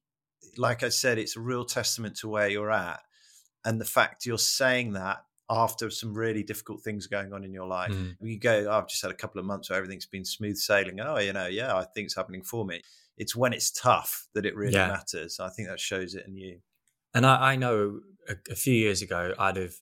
like 0.57 0.81
I 0.81 0.89
said, 0.89 1.17
it's 1.17 1.37
a 1.37 1.41
real 1.41 1.65
testament 1.65 2.17
to 2.17 2.27
where 2.27 2.47
you're 2.47 2.71
at. 2.71 3.01
And 3.63 3.79
the 3.79 3.85
fact 3.85 4.25
you're 4.25 4.37
saying 4.37 4.93
that 4.93 5.23
after 5.49 5.89
some 5.89 6.13
really 6.13 6.43
difficult 6.43 6.81
things 6.81 7.07
going 7.07 7.31
on 7.31 7.43
in 7.43 7.53
your 7.53 7.67
life. 7.67 7.91
Mm. 7.91 8.15
You 8.21 8.39
go, 8.39 8.67
oh, 8.69 8.77
I've 8.77 8.87
just 8.87 9.01
had 9.01 9.11
a 9.11 9.15
couple 9.15 9.39
of 9.39 9.45
months 9.45 9.69
where 9.69 9.77
everything's 9.77 10.05
been 10.05 10.25
smooth 10.25 10.57
sailing. 10.57 10.99
Oh, 10.99 11.17
you 11.19 11.33
know, 11.33 11.47
yeah, 11.47 11.75
I 11.75 11.85
think 11.85 12.05
it's 12.05 12.15
happening 12.15 12.43
for 12.43 12.65
me. 12.65 12.81
It's 13.17 13.35
when 13.35 13.53
it's 13.53 13.71
tough 13.71 14.27
that 14.33 14.45
it 14.45 14.55
really 14.55 14.73
yeah. 14.73 14.87
matters. 14.89 15.39
I 15.39 15.49
think 15.49 15.69
that 15.69 15.79
shows 15.79 16.15
it 16.15 16.25
in 16.27 16.35
you. 16.35 16.59
And 17.13 17.25
I, 17.25 17.53
I 17.53 17.55
know 17.55 18.01
a, 18.27 18.35
a, 18.51 18.55
few 18.55 18.73
years 18.73 19.01
ago, 19.01 19.33
I'd 19.39 19.55
have, 19.55 19.75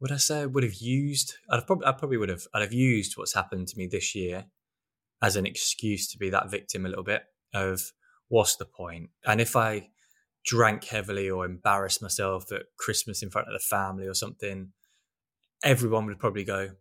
would 0.00 0.12
I 0.12 0.16
say, 0.16 0.42
I 0.42 0.46
would 0.46 0.64
have 0.64 0.74
used, 0.74 1.34
I'd 1.48 1.66
probably, 1.66 1.86
I 1.86 1.92
probably 1.92 2.16
would 2.16 2.28
have, 2.28 2.42
I'd 2.52 2.62
have 2.62 2.72
used 2.72 3.16
what's 3.16 3.34
happened 3.34 3.68
to 3.68 3.78
me 3.78 3.86
this 3.86 4.14
year 4.14 4.46
as 5.22 5.36
an 5.36 5.46
excuse 5.46 6.08
to 6.08 6.18
be 6.18 6.30
that 6.30 6.50
victim 6.50 6.84
a 6.84 6.88
little 6.88 7.04
bit 7.04 7.22
of 7.54 7.92
what's 8.28 8.56
the 8.56 8.66
point? 8.66 9.10
And 9.24 9.40
if 9.40 9.56
I 9.56 9.90
drank 10.44 10.84
heavily 10.84 11.28
or 11.28 11.44
embarrassed 11.44 12.02
myself 12.02 12.50
at 12.52 12.62
Christmas 12.78 13.22
in 13.22 13.30
front 13.30 13.48
of 13.48 13.54
the 13.54 13.58
family 13.58 14.06
or 14.06 14.14
something, 14.14 14.72
everyone 15.62 16.06
would 16.06 16.18
probably 16.18 16.44
go, 16.44 16.76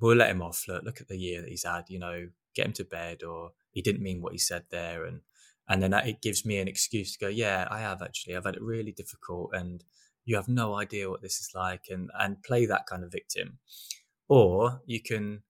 "We'll 0.00 0.16
let 0.16 0.30
him 0.30 0.42
off. 0.42 0.64
Look, 0.68 0.84
look 0.84 1.00
at 1.00 1.08
the 1.08 1.18
year 1.18 1.40
that 1.40 1.50
he's 1.50 1.64
had. 1.64 1.84
You 1.88 1.98
know, 1.98 2.30
get 2.54 2.66
him 2.66 2.72
to 2.74 2.84
bed, 2.84 3.22
or 3.22 3.52
he 3.70 3.82
didn't 3.82 4.02
mean 4.02 4.20
what 4.20 4.32
he 4.32 4.38
said 4.38 4.64
there." 4.70 5.04
And 5.04 5.22
and 5.68 5.82
then 5.82 5.94
it 5.94 6.20
gives 6.22 6.44
me 6.44 6.58
an 6.58 6.68
excuse 6.68 7.12
to 7.12 7.24
go, 7.24 7.28
"Yeah, 7.28 7.66
I 7.70 7.80
have 7.80 8.02
actually. 8.02 8.36
I've 8.36 8.44
had 8.44 8.56
it 8.56 8.62
really 8.62 8.92
difficult, 8.92 9.50
and 9.54 9.84
you 10.24 10.36
have 10.36 10.48
no 10.48 10.74
idea 10.74 11.10
what 11.10 11.22
this 11.22 11.38
is 11.38 11.50
like," 11.54 11.84
and 11.88 12.10
and 12.18 12.42
play 12.42 12.66
that 12.66 12.86
kind 12.86 13.04
of 13.04 13.12
victim. 13.12 13.58
Or 14.28 14.82
you 14.86 15.02
can, 15.02 15.42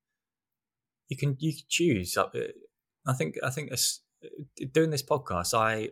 you 1.08 1.16
can 1.16 1.36
you 1.38 1.52
can 1.52 1.62
choose. 1.68 2.16
Uh, 2.16 2.28
I 3.06 3.12
think 3.12 3.36
I 3.42 3.50
think 3.50 3.72
doing 4.72 4.90
this 4.90 5.02
podcast, 5.02 5.54
I 5.54 5.90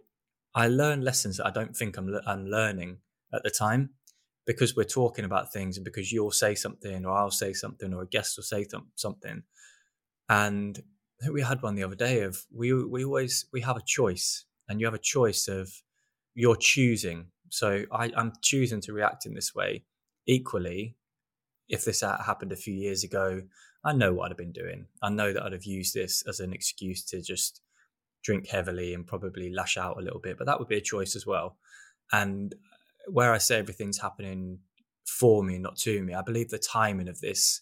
I 0.54 0.68
learn 0.68 1.02
lessons 1.02 1.38
that 1.38 1.46
I 1.46 1.50
don't 1.50 1.76
think 1.76 1.96
I'm, 1.96 2.14
I'm 2.26 2.46
learning 2.46 2.98
at 3.32 3.42
the 3.42 3.50
time 3.50 3.90
because 4.46 4.76
we're 4.76 4.84
talking 4.84 5.24
about 5.24 5.52
things 5.52 5.76
and 5.76 5.84
because 5.84 6.12
you'll 6.12 6.30
say 6.30 6.54
something 6.54 7.04
or 7.04 7.12
I'll 7.12 7.30
say 7.30 7.52
something 7.52 7.92
or 7.94 8.02
a 8.02 8.06
guest 8.06 8.36
will 8.36 8.44
say 8.44 8.64
th- 8.64 8.82
something. 8.96 9.42
And 10.28 10.82
we 11.30 11.42
had 11.42 11.62
one 11.62 11.74
the 11.74 11.84
other 11.84 11.94
day 11.94 12.22
of 12.22 12.44
we 12.54 12.72
we 12.72 13.04
always 13.04 13.46
we 13.52 13.60
have 13.60 13.76
a 13.76 13.82
choice 13.84 14.44
and 14.68 14.80
you 14.80 14.86
have 14.86 14.94
a 14.94 14.98
choice 14.98 15.48
of 15.48 15.70
you're 16.34 16.56
choosing. 16.56 17.26
So 17.50 17.84
I, 17.92 18.10
I'm 18.16 18.32
choosing 18.42 18.80
to 18.82 18.92
react 18.92 19.26
in 19.26 19.34
this 19.34 19.54
way. 19.54 19.84
Equally, 20.26 20.96
if 21.68 21.84
this 21.84 22.00
happened 22.02 22.52
a 22.52 22.56
few 22.56 22.74
years 22.74 23.04
ago, 23.04 23.42
I 23.84 23.92
know 23.92 24.12
what 24.12 24.26
I'd 24.26 24.30
have 24.30 24.38
been 24.38 24.52
doing. 24.52 24.86
I 25.02 25.10
know 25.10 25.32
that 25.32 25.42
I'd 25.42 25.52
have 25.52 25.64
used 25.64 25.94
this 25.94 26.22
as 26.28 26.40
an 26.40 26.52
excuse 26.52 27.04
to 27.06 27.20
just 27.20 27.61
drink 28.22 28.48
heavily 28.48 28.94
and 28.94 29.06
probably 29.06 29.52
lash 29.52 29.76
out 29.76 29.98
a 29.98 30.02
little 30.02 30.20
bit, 30.20 30.38
but 30.38 30.46
that 30.46 30.58
would 30.58 30.68
be 30.68 30.76
a 30.76 30.82
choice 30.82 31.16
as 31.16 31.26
well. 31.26 31.56
And 32.12 32.54
where 33.08 33.32
I 33.32 33.38
say 33.38 33.58
everything's 33.58 34.00
happening 34.00 34.58
for 35.04 35.42
me, 35.42 35.58
not 35.58 35.76
to 35.78 36.02
me, 36.02 36.14
I 36.14 36.22
believe 36.22 36.50
the 36.50 36.58
timing 36.58 37.08
of 37.08 37.20
this, 37.20 37.60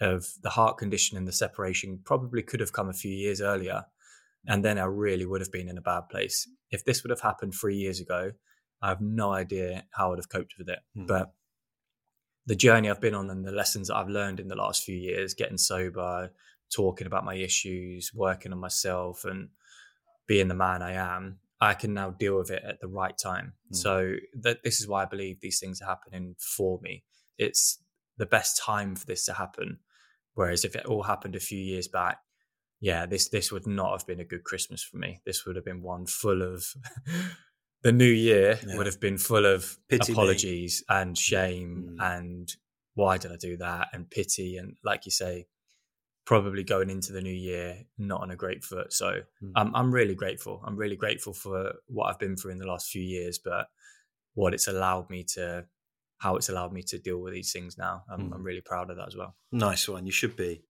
of 0.00 0.26
the 0.42 0.50
heart 0.50 0.78
condition 0.78 1.16
and 1.16 1.28
the 1.28 1.32
separation, 1.32 2.00
probably 2.04 2.42
could 2.42 2.60
have 2.60 2.72
come 2.72 2.88
a 2.88 2.94
few 2.94 3.12
years 3.12 3.40
earlier. 3.40 3.84
And 4.46 4.64
then 4.64 4.78
I 4.78 4.84
really 4.84 5.24
would 5.24 5.40
have 5.40 5.52
been 5.52 5.68
in 5.68 5.78
a 5.78 5.82
bad 5.82 6.08
place. 6.08 6.48
If 6.70 6.84
this 6.84 7.02
would 7.02 7.10
have 7.10 7.20
happened 7.20 7.54
three 7.54 7.76
years 7.76 8.00
ago, 8.00 8.32
I 8.80 8.88
have 8.88 9.00
no 9.00 9.32
idea 9.32 9.84
how 9.92 10.12
I'd 10.12 10.18
have 10.18 10.28
coped 10.28 10.54
with 10.58 10.68
it. 10.68 10.80
Mm. 10.96 11.06
But 11.06 11.32
the 12.46 12.56
journey 12.56 12.90
I've 12.90 13.00
been 13.00 13.14
on 13.14 13.30
and 13.30 13.44
the 13.44 13.52
lessons 13.52 13.86
that 13.88 13.96
I've 13.96 14.08
learned 14.08 14.40
in 14.40 14.48
the 14.48 14.56
last 14.56 14.82
few 14.82 14.96
years, 14.96 15.34
getting 15.34 15.58
sober, 15.58 16.32
talking 16.74 17.06
about 17.06 17.24
my 17.24 17.36
issues, 17.36 18.10
working 18.12 18.52
on 18.52 18.58
myself, 18.58 19.24
and 19.24 19.50
being 20.26 20.48
the 20.48 20.54
man 20.54 20.82
I 20.82 20.92
am, 20.92 21.38
I 21.60 21.74
can 21.74 21.94
now 21.94 22.10
deal 22.10 22.38
with 22.38 22.50
it 22.50 22.62
at 22.66 22.80
the 22.80 22.88
right 22.88 23.16
time. 23.16 23.54
Mm. 23.72 23.76
So 23.76 24.12
that 24.40 24.64
this 24.64 24.80
is 24.80 24.88
why 24.88 25.02
I 25.02 25.06
believe 25.06 25.40
these 25.40 25.60
things 25.60 25.80
are 25.80 25.88
happening 25.88 26.34
for 26.38 26.80
me. 26.82 27.04
It's 27.38 27.82
the 28.18 28.26
best 28.26 28.60
time 28.60 28.96
for 28.96 29.06
this 29.06 29.24
to 29.26 29.32
happen. 29.34 29.78
Whereas 30.34 30.64
if 30.64 30.74
it 30.74 30.86
all 30.86 31.02
happened 31.02 31.36
a 31.36 31.40
few 31.40 31.58
years 31.58 31.88
back, 31.88 32.18
yeah, 32.80 33.06
this 33.06 33.28
this 33.28 33.52
would 33.52 33.66
not 33.66 33.92
have 33.92 34.06
been 34.06 34.18
a 34.18 34.24
good 34.24 34.42
Christmas 34.42 34.82
for 34.82 34.96
me. 34.96 35.20
This 35.24 35.46
would 35.46 35.54
have 35.54 35.64
been 35.64 35.82
one 35.82 36.06
full 36.06 36.42
of 36.42 36.66
the 37.82 37.92
new 37.92 38.04
year 38.04 38.58
yeah. 38.66 38.76
would 38.76 38.86
have 38.86 39.00
been 39.00 39.18
full 39.18 39.46
of 39.46 39.78
pity 39.88 40.12
apologies 40.12 40.82
me. 40.88 40.96
and 40.96 41.16
shame 41.16 41.90
mm. 41.92 42.16
and 42.16 42.52
why 42.94 43.18
did 43.18 43.32
I 43.32 43.36
do 43.36 43.56
that 43.58 43.88
and 43.92 44.10
pity 44.10 44.56
and 44.56 44.76
like 44.84 45.04
you 45.04 45.12
say, 45.12 45.46
probably 46.24 46.62
going 46.62 46.88
into 46.88 47.12
the 47.12 47.20
new 47.20 47.32
year 47.32 47.78
not 47.98 48.20
on 48.20 48.30
a 48.30 48.36
great 48.36 48.64
foot. 48.64 48.92
So 48.92 49.20
mm. 49.42 49.52
I'm 49.56 49.74
I'm 49.74 49.92
really 49.92 50.14
grateful. 50.14 50.62
I'm 50.64 50.76
really 50.76 50.96
grateful 50.96 51.32
for 51.32 51.74
what 51.86 52.06
I've 52.06 52.18
been 52.18 52.36
through 52.36 52.52
in 52.52 52.58
the 52.58 52.66
last 52.66 52.90
few 52.90 53.02
years, 53.02 53.38
but 53.38 53.66
what 54.34 54.54
it's 54.54 54.68
allowed 54.68 55.10
me 55.10 55.24
to 55.34 55.64
how 56.18 56.36
it's 56.36 56.48
allowed 56.48 56.72
me 56.72 56.82
to 56.84 56.98
deal 56.98 57.18
with 57.18 57.34
these 57.34 57.52
things 57.52 57.76
now. 57.76 58.04
I'm, 58.08 58.30
mm. 58.30 58.34
I'm 58.34 58.44
really 58.44 58.60
proud 58.60 58.90
of 58.90 58.96
that 58.96 59.08
as 59.08 59.16
well. 59.16 59.34
Nice 59.50 59.88
one. 59.88 60.06
You 60.06 60.12
should 60.12 60.36
be. 60.36 60.62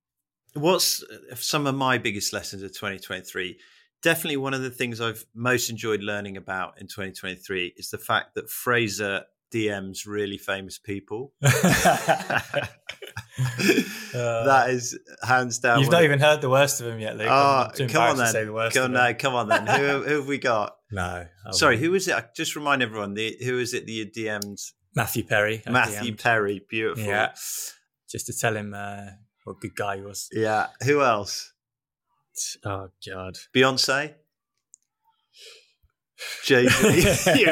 What's 0.54 1.02
uh, 1.02 1.34
some 1.34 1.66
of 1.66 1.74
my 1.74 1.98
biggest 1.98 2.32
lessons 2.32 2.62
of 2.62 2.70
2023? 2.70 3.58
Definitely 4.02 4.38
one 4.38 4.54
of 4.54 4.62
the 4.62 4.70
things 4.70 5.00
I've 5.00 5.24
most 5.34 5.68
enjoyed 5.68 6.02
learning 6.02 6.38
about 6.38 6.80
in 6.80 6.86
2023 6.86 7.74
is 7.76 7.90
the 7.90 7.98
fact 7.98 8.34
that 8.34 8.48
Fraser 8.48 9.24
DMs 9.52 10.06
really 10.06 10.38
famous 10.38 10.78
people. 10.78 11.32
Uh, 14.14 14.44
that 14.44 14.70
is 14.70 14.98
hands 15.22 15.58
down. 15.58 15.80
You've 15.80 15.90
not 15.90 16.04
even 16.04 16.18
heard 16.18 16.42
the 16.42 16.50
worst 16.50 16.80
of 16.82 16.86
him 16.86 17.00
yet, 17.00 17.16
Luke. 17.16 17.28
Oh, 17.30 17.70
come 17.88 18.02
on 18.02 18.16
then. 18.18 18.32
The 18.32 18.70
come, 18.72 18.84
on, 18.84 18.92
no, 18.92 19.14
come 19.14 19.34
on 19.34 19.48
then. 19.48 19.66
who, 19.66 20.02
who 20.06 20.16
have 20.16 20.26
we 20.26 20.36
got? 20.36 20.76
No. 20.90 21.26
Sorry, 21.52 21.78
who 21.78 21.92
was 21.92 22.08
it? 22.08 22.14
I 22.14 22.24
just 22.36 22.54
remind 22.54 22.82
everyone. 22.82 23.14
The, 23.14 23.36
who 23.42 23.58
is 23.58 23.72
it? 23.72 23.86
that 23.86 24.14
The 24.14 24.24
DMs. 24.24 24.72
Matthew 24.94 25.24
Perry. 25.24 25.62
Matthew 25.66 26.14
Perry. 26.14 26.62
Beautiful. 26.68 27.04
Yeah. 27.04 27.32
Just 28.10 28.26
to 28.26 28.34
tell 28.38 28.54
him 28.54 28.74
uh, 28.74 29.06
what 29.44 29.60
good 29.60 29.74
guy 29.74 29.96
he 29.96 30.02
was. 30.02 30.28
Yeah. 30.30 30.66
Who 30.84 31.00
else? 31.00 31.52
Oh 32.64 32.88
God. 33.06 33.38
Beyonce. 33.54 34.14
Jay 36.44 36.66
Z. 36.68 37.46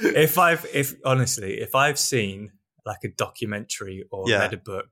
if 0.00 0.38
I've, 0.38 0.66
if 0.72 0.94
honestly, 1.04 1.60
if 1.60 1.74
I've 1.74 1.98
seen 1.98 2.52
like 2.86 3.04
a 3.04 3.08
documentary 3.08 4.04
or 4.10 4.24
yeah. 4.28 4.38
read 4.38 4.54
a 4.54 4.58
book, 4.58 4.88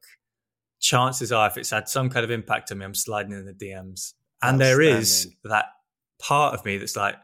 chances 0.81 1.33
are 1.33 1.47
if 1.49 1.57
it's 1.57 1.71
had 1.71 1.89
some 1.89 2.11
kind 2.11 2.25
of 2.25 2.31
impact 2.31 2.71
on 2.71 2.79
me, 2.79 2.85
I'm 2.85 2.95
sliding 2.95 3.33
in 3.33 3.47
the 3.47 3.53
DMs. 3.53 4.15
And 4.43 4.61
there 4.61 4.81
is 4.81 5.35
that 5.45 5.67
part 6.19 6.55
of 6.55 6.65
me 6.65 6.79
that's 6.79 6.97
like, 6.97 7.17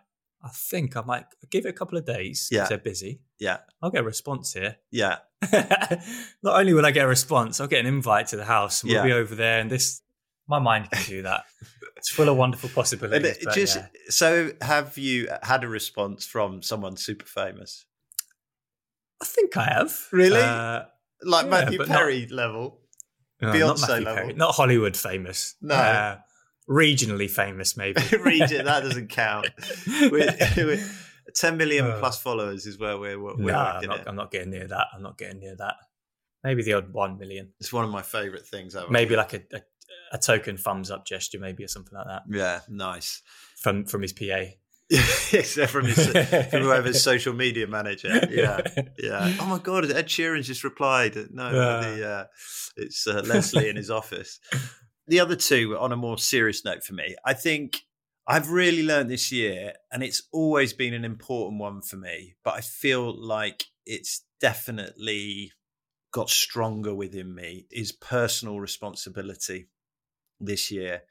I 0.45 0.49
think 0.49 0.97
I 0.97 1.03
might 1.03 1.27
give 1.51 1.67
it 1.67 1.69
a 1.69 1.73
couple 1.73 1.99
of 1.99 2.05
days 2.05 2.49
because 2.51 2.65
yeah. 2.65 2.69
they're 2.69 2.79
busy. 2.79 3.21
Yeah. 3.39 3.59
I'll 3.81 3.91
get 3.91 4.01
a 4.01 4.05
response 4.05 4.53
here. 4.53 4.77
Yeah. 4.91 5.19
Not 5.53 6.59
only 6.59 6.73
will 6.73 6.87
I 6.87 6.91
get 6.91 7.05
a 7.05 7.09
response, 7.09 7.61
I'll 7.61 7.69
get 7.69 7.81
an 7.81 7.87
invite 7.87 8.29
to 8.29 8.37
the 8.37 8.45
house 8.45 8.83
and 8.83 8.91
we'll 8.91 9.01
yeah. 9.01 9.07
be 9.07 9.13
over 9.13 9.35
there. 9.35 9.61
And 9.61 9.71
this, 9.71 10.01
my 10.49 10.59
mind 10.59 10.91
can 10.91 11.05
do 11.09 11.23
that. 11.23 11.45
it's 12.03 12.11
full 12.11 12.29
of 12.29 12.37
wonderful 12.37 12.69
possibilities. 12.69 13.39
just 13.55 13.77
yeah. 13.77 13.87
so, 14.09 14.51
have 14.61 14.99
you 14.99 15.29
had 15.45 15.63
a 15.63 15.69
response 15.69 16.27
from 16.27 16.61
someone 16.61 16.97
super 16.97 17.27
famous? 17.27 17.87
I 19.23 19.25
think 19.25 19.57
I 19.57 19.65
have. 19.67 20.09
Really? 20.11 20.41
Uh, 20.41 20.83
like 21.23 21.45
yeah, 21.45 21.51
Matthew 21.51 21.85
Perry 21.85 22.23
not, 22.23 22.31
level? 22.33 22.81
No, 23.41 23.53
Beyonce 23.53 24.03
level? 24.03 24.15
Perry. 24.17 24.33
Not 24.33 24.53
Hollywood 24.57 24.97
famous. 24.97 25.55
No. 25.63 25.77
Uh, 25.77 26.19
regionally 26.69 27.31
famous, 27.31 27.77
maybe. 27.77 28.03
Region, 28.21 28.65
that 28.65 28.83
doesn't 28.83 29.09
count. 29.11 29.51
we're, 30.11 30.37
we're, 30.57 30.85
10 31.37 31.57
million 31.57 31.87
uh, 31.87 31.99
plus 32.01 32.21
followers 32.21 32.67
is 32.67 32.81
where 32.81 32.99
we're, 32.99 33.17
we're 33.17 33.37
no, 33.37 33.55
I'm 33.55 33.87
not, 33.87 34.09
I'm 34.09 34.17
not, 34.17 34.33
getting 34.33 34.51
near 34.51 34.67
that. 34.67 34.89
I'm 34.93 35.03
not 35.03 35.17
getting 35.17 35.39
near 35.39 35.55
that. 35.55 35.77
maybe 36.43 36.65
the 36.65 36.73
odd 36.73 36.93
one 36.93 37.17
million. 37.17 37.53
It's 37.61 37.73
one 37.73 37.85
of 37.85 37.93
my 37.93 38.03
favorite 38.03 38.45
things 38.45 38.75
ever. 38.75 38.91
Maybe 38.91 39.15
like 39.15 39.35
a, 39.35 39.43
a, 39.53 39.61
a 40.13 40.19
token 40.19 40.57
thumbs 40.57 40.91
up 40.91 41.07
gesture, 41.07 41.39
maybe 41.39 41.65
or 41.65 41.69
something 41.69 41.97
like 41.97 42.07
that. 42.07 42.23
Yeah, 42.29 42.61
nice. 42.69 43.23
From 43.57 43.87
from 43.87 44.03
his 44.03 44.13
PA. 44.13 44.45
Except 45.33 45.73
from 45.73 45.87
his 45.87 46.07
from 46.07 46.61
whoever's 46.61 47.03
social 47.11 47.33
media 47.33 47.67
manager. 47.67 48.29
Yeah, 48.31 48.61
yeah. 48.99 49.35
Oh 49.41 49.47
my 49.47 49.59
god, 49.59 49.91
Ed 49.91 50.07
Sheeran 50.07 50.43
just 50.43 50.65
replied. 50.65 51.17
No, 51.33 51.51
the, 51.51 52.07
uh, 52.07 52.25
it's 52.77 53.07
uh, 53.07 53.23
Leslie 53.25 53.71
in 53.71 53.77
his 53.77 53.91
office. 53.91 54.39
The 55.09 55.21
other 55.21 55.35
two, 55.35 55.79
on 55.79 55.93
a 55.93 55.97
more 55.97 56.19
serious 56.19 56.63
note 56.65 56.85
for 56.85 56.93
me, 56.93 57.17
I 57.25 57.33
think 57.33 57.81
I've 58.27 58.51
really 58.51 58.83
learned 58.83 59.11
this 59.11 59.33
year, 59.33 59.73
and 59.91 60.03
it's 60.03 60.23
always 60.31 60.75
been 60.75 60.93
an 60.93 61.07
important 61.07 61.59
one 61.59 61.81
for 61.81 61.97
me. 61.97 62.35
But 62.45 62.55
I 62.55 62.61
feel 62.61 63.19
like 63.19 63.65
it's 63.87 64.25
definitely 64.41 65.53
got 66.13 66.29
stronger 66.29 66.95
within 66.95 67.35
me 67.35 67.65
is 67.71 67.93
personal 67.93 68.61
responsibility 68.61 69.69
this 70.45 70.71
year. 70.71 71.03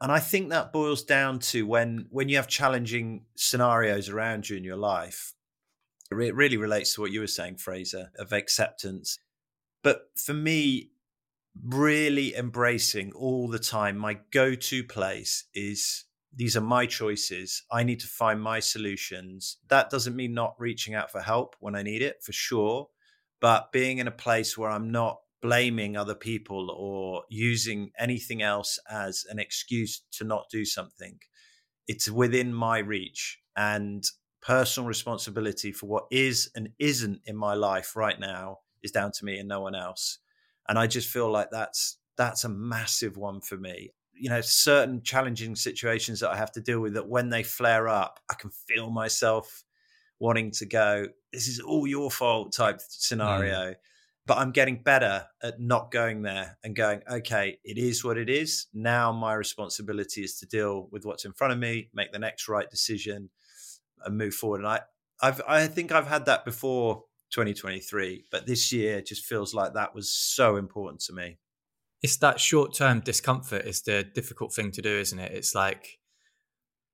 And 0.00 0.12
i 0.12 0.18
think 0.18 0.50
that 0.50 0.72
boils 0.72 1.02
down 1.02 1.38
to 1.38 1.66
when 1.66 2.06
when 2.10 2.28
you 2.28 2.36
have 2.36 2.48
challenging 2.48 3.24
scenarios 3.36 4.08
around 4.10 4.50
you 4.50 4.56
in 4.56 4.64
your 4.64 4.76
life 4.76 5.34
it 6.10 6.34
really 6.34 6.56
relates 6.56 6.94
to 6.94 7.00
what 7.00 7.10
you 7.10 7.20
were 7.20 7.26
saying 7.26 7.56
fraser 7.56 8.10
of 8.18 8.32
acceptance. 8.32 9.18
But 9.82 10.10
for 10.16 10.34
me 10.34 10.90
really 11.64 12.34
embracing 12.34 13.12
all 13.12 13.48
the 13.48 13.60
time 13.60 13.96
my 13.96 14.18
go-to 14.32 14.82
place 14.82 15.44
is 15.54 16.04
these 16.36 16.56
are 16.56 16.60
my 16.60 16.84
choices. 16.84 17.62
I 17.70 17.84
need 17.84 18.00
to 18.00 18.08
find 18.08 18.42
my 18.42 18.58
solutions. 18.58 19.58
That 19.68 19.88
doesn't 19.88 20.16
mean 20.16 20.34
not 20.34 20.56
reaching 20.58 20.94
out 20.94 21.12
for 21.12 21.20
help 21.20 21.54
when 21.60 21.76
i 21.76 21.82
need 21.82 22.02
it 22.02 22.22
for 22.22 22.32
sure. 22.32 22.88
But 23.40 23.72
being 23.72 23.98
in 23.98 24.08
a 24.08 24.12
place 24.12 24.58
where 24.58 24.70
i'm 24.70 24.90
not 24.90 25.20
blaming 25.44 25.94
other 25.94 26.14
people 26.14 26.70
or 26.70 27.22
using 27.28 27.90
anything 27.98 28.40
else 28.40 28.78
as 28.90 29.26
an 29.28 29.38
excuse 29.38 30.00
to 30.10 30.24
not 30.24 30.46
do 30.50 30.64
something. 30.64 31.18
It's 31.86 32.10
within 32.10 32.54
my 32.54 32.78
reach 32.78 33.38
and 33.54 34.02
personal 34.40 34.88
responsibility 34.88 35.70
for 35.70 35.86
what 35.86 36.04
is 36.10 36.50
and 36.54 36.70
isn't 36.78 37.20
in 37.26 37.36
my 37.36 37.52
life 37.52 37.94
right 37.94 38.18
now 38.18 38.60
is 38.82 38.90
down 38.90 39.12
to 39.12 39.24
me 39.26 39.38
and 39.38 39.46
no 39.46 39.60
one 39.60 39.74
else. 39.74 40.18
And 40.66 40.78
I 40.78 40.86
just 40.86 41.10
feel 41.10 41.30
like 41.30 41.50
that's 41.50 41.98
that's 42.16 42.44
a 42.44 42.48
massive 42.48 43.18
one 43.18 43.42
for 43.42 43.58
me. 43.58 43.92
You 44.14 44.30
know, 44.30 44.40
certain 44.40 45.02
challenging 45.02 45.56
situations 45.56 46.20
that 46.20 46.30
I 46.30 46.38
have 46.38 46.52
to 46.52 46.62
deal 46.62 46.80
with 46.80 46.94
that 46.94 47.06
when 47.08 47.28
they 47.28 47.42
flare 47.42 47.86
up, 47.86 48.18
I 48.30 48.34
can 48.34 48.48
feel 48.48 48.88
myself 48.88 49.62
wanting 50.20 50.52
to 50.52 50.64
go, 50.64 51.08
this 51.34 51.48
is 51.48 51.60
all 51.60 51.86
your 51.86 52.10
fault 52.10 52.54
type 52.54 52.80
scenario. 52.80 53.72
Mm 53.72 53.76
but 54.26 54.38
I'm 54.38 54.52
getting 54.52 54.82
better 54.82 55.26
at 55.42 55.60
not 55.60 55.90
going 55.90 56.22
there 56.22 56.56
and 56.64 56.74
going, 56.74 57.02
okay, 57.10 57.58
it 57.62 57.76
is 57.76 58.02
what 58.02 58.16
it 58.16 58.30
is. 58.30 58.66
Now 58.72 59.12
my 59.12 59.34
responsibility 59.34 60.22
is 60.22 60.38
to 60.38 60.46
deal 60.46 60.88
with 60.90 61.04
what's 61.04 61.24
in 61.24 61.32
front 61.32 61.52
of 61.52 61.58
me, 61.58 61.90
make 61.92 62.12
the 62.12 62.18
next 62.18 62.48
right 62.48 62.70
decision, 62.70 63.30
and 64.04 64.16
move 64.16 64.34
forward. 64.34 64.60
And 64.60 64.68
I, 64.68 64.80
I've, 65.20 65.42
I 65.46 65.66
think 65.66 65.92
I've 65.92 66.06
had 66.06 66.26
that 66.26 66.44
before 66.44 67.04
2023, 67.32 68.24
but 68.30 68.46
this 68.46 68.72
year 68.72 69.02
just 69.02 69.26
feels 69.26 69.52
like 69.52 69.74
that 69.74 69.94
was 69.94 70.10
so 70.10 70.56
important 70.56 71.00
to 71.02 71.12
me. 71.12 71.38
It's 72.02 72.16
that 72.18 72.40
short 72.40 72.74
term 72.74 73.00
discomfort 73.00 73.66
is 73.66 73.82
the 73.82 74.04
difficult 74.04 74.54
thing 74.54 74.70
to 74.72 74.82
do, 74.82 74.98
isn't 74.98 75.18
it? 75.18 75.32
It's 75.32 75.54
like, 75.54 75.98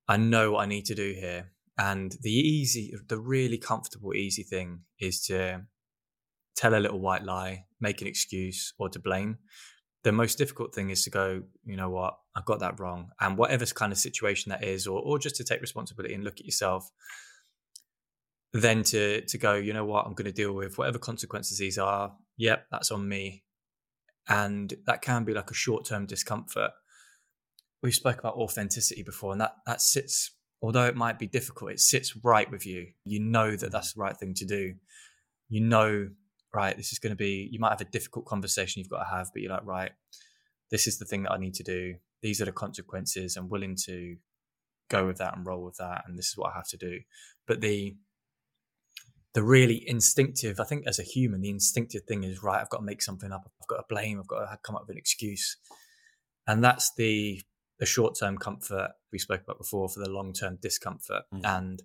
I 0.08 0.16
know 0.16 0.52
what 0.52 0.62
I 0.62 0.66
need 0.66 0.86
to 0.86 0.94
do 0.94 1.12
here. 1.12 1.52
And 1.78 2.16
the 2.22 2.32
easy, 2.32 2.92
the 3.08 3.18
really 3.18 3.58
comfortable, 3.58 4.14
easy 4.14 4.42
thing 4.42 4.80
is 4.98 5.24
to 5.26 5.62
tell 6.56 6.74
a 6.74 6.80
little 6.80 7.00
white 7.00 7.24
lie, 7.24 7.64
make 7.80 8.00
an 8.00 8.06
excuse, 8.06 8.72
or 8.78 8.88
to 8.88 8.98
blame. 8.98 9.38
The 10.02 10.12
most 10.12 10.38
difficult 10.38 10.74
thing 10.74 10.90
is 10.90 11.04
to 11.04 11.10
go, 11.10 11.42
you 11.64 11.76
know 11.76 11.90
what, 11.90 12.14
I 12.34 12.40
got 12.44 12.60
that 12.60 12.80
wrong. 12.80 13.10
And 13.20 13.36
whatever 13.36 13.66
kind 13.66 13.92
of 13.92 13.98
situation 13.98 14.50
that 14.50 14.64
is, 14.64 14.86
or, 14.86 15.00
or 15.00 15.18
just 15.18 15.36
to 15.36 15.44
take 15.44 15.60
responsibility 15.60 16.14
and 16.14 16.24
look 16.24 16.40
at 16.40 16.46
yourself, 16.46 16.90
then 18.52 18.82
to 18.82 19.20
to 19.22 19.38
go, 19.38 19.54
you 19.54 19.72
know 19.72 19.84
what, 19.84 20.06
I'm 20.06 20.14
going 20.14 20.26
to 20.26 20.32
deal 20.32 20.52
with 20.52 20.78
whatever 20.78 20.98
consequences 20.98 21.58
these 21.58 21.78
are. 21.78 22.12
Yep, 22.38 22.66
that's 22.70 22.90
on 22.90 23.08
me. 23.08 23.44
And 24.28 24.72
that 24.86 25.02
can 25.02 25.24
be 25.24 25.34
like 25.34 25.50
a 25.50 25.54
short 25.54 25.84
term 25.84 26.06
discomfort. 26.06 26.70
We've 27.82 27.94
spoke 27.94 28.18
about 28.18 28.34
authenticity 28.34 29.02
before, 29.02 29.32
and 29.32 29.40
that 29.40 29.52
that 29.66 29.80
sits, 29.80 30.32
although 30.62 30.86
it 30.86 30.96
might 30.96 31.18
be 31.18 31.26
difficult, 31.26 31.72
it 31.72 31.80
sits 31.80 32.16
right 32.24 32.50
with 32.50 32.66
you. 32.66 32.88
You 33.04 33.20
know 33.20 33.50
that 33.50 33.58
mm-hmm. 33.58 33.70
that's 33.70 33.94
the 33.94 34.00
right 34.00 34.16
thing 34.16 34.34
to 34.34 34.46
do. 34.46 34.74
You 35.48 35.60
know 35.62 36.08
right, 36.54 36.76
this 36.76 36.92
is 36.92 36.98
going 36.98 37.10
to 37.10 37.16
be, 37.16 37.48
you 37.50 37.58
might 37.58 37.70
have 37.70 37.80
a 37.80 37.84
difficult 37.84 38.26
conversation 38.26 38.80
you've 38.80 38.90
got 38.90 39.04
to 39.04 39.10
have, 39.10 39.30
but 39.32 39.42
you're 39.42 39.52
like, 39.52 39.64
right, 39.64 39.92
this 40.70 40.86
is 40.86 40.98
the 40.98 41.04
thing 41.04 41.24
that 41.24 41.32
I 41.32 41.38
need 41.38 41.54
to 41.54 41.62
do. 41.62 41.94
These 42.22 42.40
are 42.40 42.44
the 42.44 42.52
consequences. 42.52 43.36
I'm 43.36 43.48
willing 43.48 43.76
to 43.86 44.16
go 44.88 45.06
with 45.06 45.18
that 45.18 45.36
and 45.36 45.46
roll 45.46 45.64
with 45.64 45.76
that. 45.76 46.04
And 46.06 46.18
this 46.18 46.28
is 46.28 46.36
what 46.36 46.52
I 46.52 46.56
have 46.56 46.68
to 46.68 46.76
do. 46.76 47.00
But 47.46 47.60
the, 47.60 47.96
the 49.34 49.42
really 49.42 49.82
instinctive, 49.88 50.60
I 50.60 50.64
think 50.64 50.86
as 50.86 50.98
a 50.98 51.04
human, 51.04 51.40
the 51.40 51.50
instinctive 51.50 52.02
thing 52.02 52.24
is, 52.24 52.42
right, 52.42 52.60
I've 52.60 52.70
got 52.70 52.78
to 52.78 52.84
make 52.84 53.02
something 53.02 53.32
up. 53.32 53.50
I've 53.60 53.68
got 53.68 53.76
to 53.76 53.84
blame. 53.88 54.18
I've 54.18 54.26
got 54.26 54.40
to 54.40 54.58
come 54.62 54.76
up 54.76 54.82
with 54.82 54.90
an 54.90 54.98
excuse. 54.98 55.56
And 56.46 56.62
that's 56.64 56.92
the, 56.96 57.40
the 57.78 57.86
short 57.86 58.16
term 58.18 58.36
comfort 58.36 58.90
we 59.12 59.18
spoke 59.18 59.42
about 59.42 59.58
before 59.58 59.88
for 59.88 60.00
the 60.00 60.10
long 60.10 60.32
term 60.32 60.58
discomfort. 60.60 61.22
Mm. 61.32 61.40
And 61.44 61.82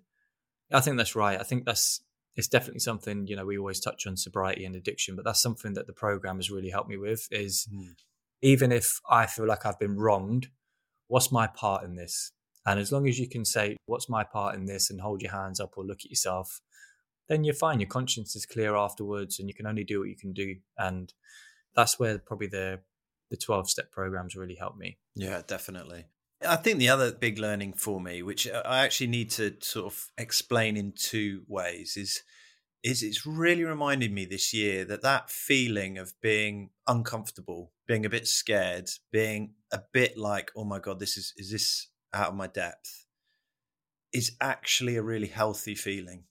I 0.72 0.80
think 0.80 0.96
that's 0.96 1.14
right. 1.14 1.40
I 1.40 1.44
think 1.44 1.64
that's 1.64 2.00
it's 2.36 2.48
definitely 2.48 2.80
something 2.80 3.26
you 3.26 3.34
know 3.34 3.46
we 3.46 3.58
always 3.58 3.80
touch 3.80 4.06
on 4.06 4.16
sobriety 4.16 4.64
and 4.64 4.76
addiction 4.76 5.16
but 5.16 5.24
that's 5.24 5.42
something 5.42 5.74
that 5.74 5.86
the 5.86 5.92
program 5.92 6.36
has 6.36 6.50
really 6.50 6.70
helped 6.70 6.88
me 6.88 6.96
with 6.96 7.26
is 7.30 7.66
mm. 7.74 7.88
even 8.42 8.70
if 8.70 9.00
i 9.10 9.26
feel 9.26 9.46
like 9.46 9.64
i've 9.64 9.78
been 9.78 9.96
wronged 9.96 10.48
what's 11.08 11.32
my 11.32 11.46
part 11.46 11.84
in 11.84 11.96
this? 11.96 12.32
And 12.64 12.80
as 12.80 12.90
long 12.90 13.08
as 13.08 13.18
you 13.18 13.28
can 13.28 13.44
say 13.44 13.76
what's 13.86 14.08
my 14.08 14.24
part 14.24 14.54
in 14.54 14.66
this? 14.66 14.90
and 14.90 15.00
hold 15.00 15.22
your 15.22 15.32
hands 15.32 15.60
up 15.60 15.74
or 15.76 15.84
look 15.84 16.00
at 16.04 16.10
yourself 16.10 16.60
then 17.28 17.42
you're 17.42 17.54
fine. 17.54 17.80
Your 17.80 17.88
conscience 17.88 18.36
is 18.36 18.46
clear 18.46 18.76
afterwards 18.76 19.40
and 19.40 19.48
you 19.48 19.54
can 19.54 19.66
only 19.66 19.82
do 19.82 19.98
what 19.98 20.08
you 20.08 20.14
can 20.14 20.32
do. 20.32 20.54
And 20.78 21.12
that's 21.74 21.98
where 21.98 22.18
probably 22.18 22.46
the 22.46 22.80
the 23.30 23.36
12 23.36 23.68
step 23.68 23.90
programs 23.90 24.36
really 24.36 24.54
helped 24.54 24.78
me. 24.78 24.98
Yeah 25.14 25.42
definitely 25.46 26.06
I 26.44 26.56
think 26.56 26.78
the 26.78 26.88
other 26.88 27.12
big 27.12 27.38
learning 27.38 27.74
for 27.74 28.00
me, 28.00 28.22
which 28.22 28.46
uh, 28.46 28.62
I 28.64 28.84
actually 28.84 29.06
need 29.06 29.30
to 29.32 29.54
sort 29.60 29.92
of 29.92 30.10
explain 30.18 30.76
in 30.76 30.92
two 30.92 31.42
ways, 31.48 31.96
is 31.96 32.22
is 32.82 33.02
it's 33.02 33.26
really 33.26 33.64
reminded 33.64 34.12
me 34.12 34.26
this 34.26 34.52
year 34.52 34.84
that 34.84 35.02
that 35.02 35.30
feeling 35.30 35.98
of 35.98 36.12
being 36.20 36.70
uncomfortable, 36.86 37.72
being 37.86 38.04
a 38.04 38.10
bit 38.10 38.28
scared, 38.28 38.90
being 39.10 39.54
a 39.72 39.80
bit 39.92 40.16
like, 40.16 40.50
oh 40.56 40.64
my 40.64 40.78
god, 40.78 41.00
this 41.00 41.16
is 41.16 41.32
is 41.36 41.50
this 41.50 41.88
out 42.12 42.28
of 42.28 42.34
my 42.34 42.46
depth, 42.46 43.06
is 44.12 44.36
actually 44.40 44.96
a 44.96 45.02
really 45.02 45.28
healthy 45.28 45.74
feeling, 45.74 46.24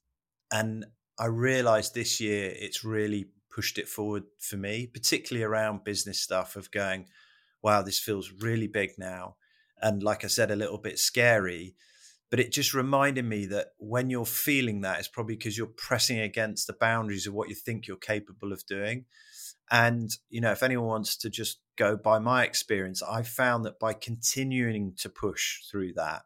and 0.51 0.85
I 1.19 1.25
realized 1.27 1.95
this 1.95 2.21
year 2.21 2.53
it's 2.55 2.83
really 2.83 3.29
pushed 3.49 3.77
it 3.79 3.87
forward 3.87 4.23
for 4.39 4.57
me, 4.57 4.85
particularly 4.85 5.43
around 5.43 5.85
business 5.85 6.19
stuff 6.19 6.57
of 6.57 6.71
going, 6.71 7.07
wow, 7.63 7.81
this 7.81 7.99
feels 7.99 8.31
really 8.31 8.67
big 8.67 8.91
now 8.97 9.37
and 9.81 10.01
like 10.03 10.23
I 10.23 10.27
said, 10.27 10.51
a 10.51 10.55
little 10.55 10.77
bit 10.77 10.99
scary. 10.99 11.75
But 12.31 12.39
it 12.39 12.51
just 12.51 12.73
reminded 12.73 13.23
me 13.23 13.45
that 13.47 13.67
when 13.77 14.09
you're 14.09 14.25
feeling 14.25 14.81
that, 14.81 14.99
it's 14.99 15.07
probably 15.07 15.35
because 15.35 15.57
you're 15.57 15.67
pressing 15.67 16.19
against 16.19 16.67
the 16.67 16.73
boundaries 16.73 17.27
of 17.27 17.33
what 17.33 17.49
you 17.49 17.55
think 17.55 17.87
you're 17.87 17.97
capable 17.97 18.51
of 18.51 18.65
doing. 18.65 19.05
And, 19.71 20.09
you 20.29 20.41
know, 20.41 20.51
if 20.51 20.63
anyone 20.63 20.87
wants 20.87 21.17
to 21.17 21.29
just 21.29 21.59
go 21.77 21.95
by 21.95 22.19
my 22.19 22.43
experience, 22.43 23.01
I 23.03 23.21
found 23.23 23.65
that 23.65 23.79
by 23.79 23.93
continuing 23.93 24.93
to 24.97 25.09
push 25.09 25.63
through 25.69 25.93
that 25.93 26.23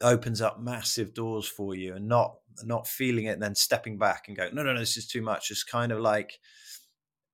opens 0.00 0.40
up 0.40 0.60
massive 0.60 1.14
doors 1.14 1.46
for 1.46 1.74
you 1.74 1.94
and 1.94 2.08
not 2.08 2.34
not 2.64 2.86
feeling 2.86 3.26
it 3.26 3.32
and 3.32 3.42
then 3.42 3.54
stepping 3.54 3.96
back 3.96 4.24
and 4.28 4.36
go, 4.36 4.48
no, 4.52 4.62
no, 4.62 4.74
no, 4.74 4.78
this 4.80 4.96
is 4.96 5.06
too 5.06 5.22
much. 5.22 5.50
It's 5.50 5.64
kind 5.64 5.90
of 5.90 6.00
like 6.00 6.38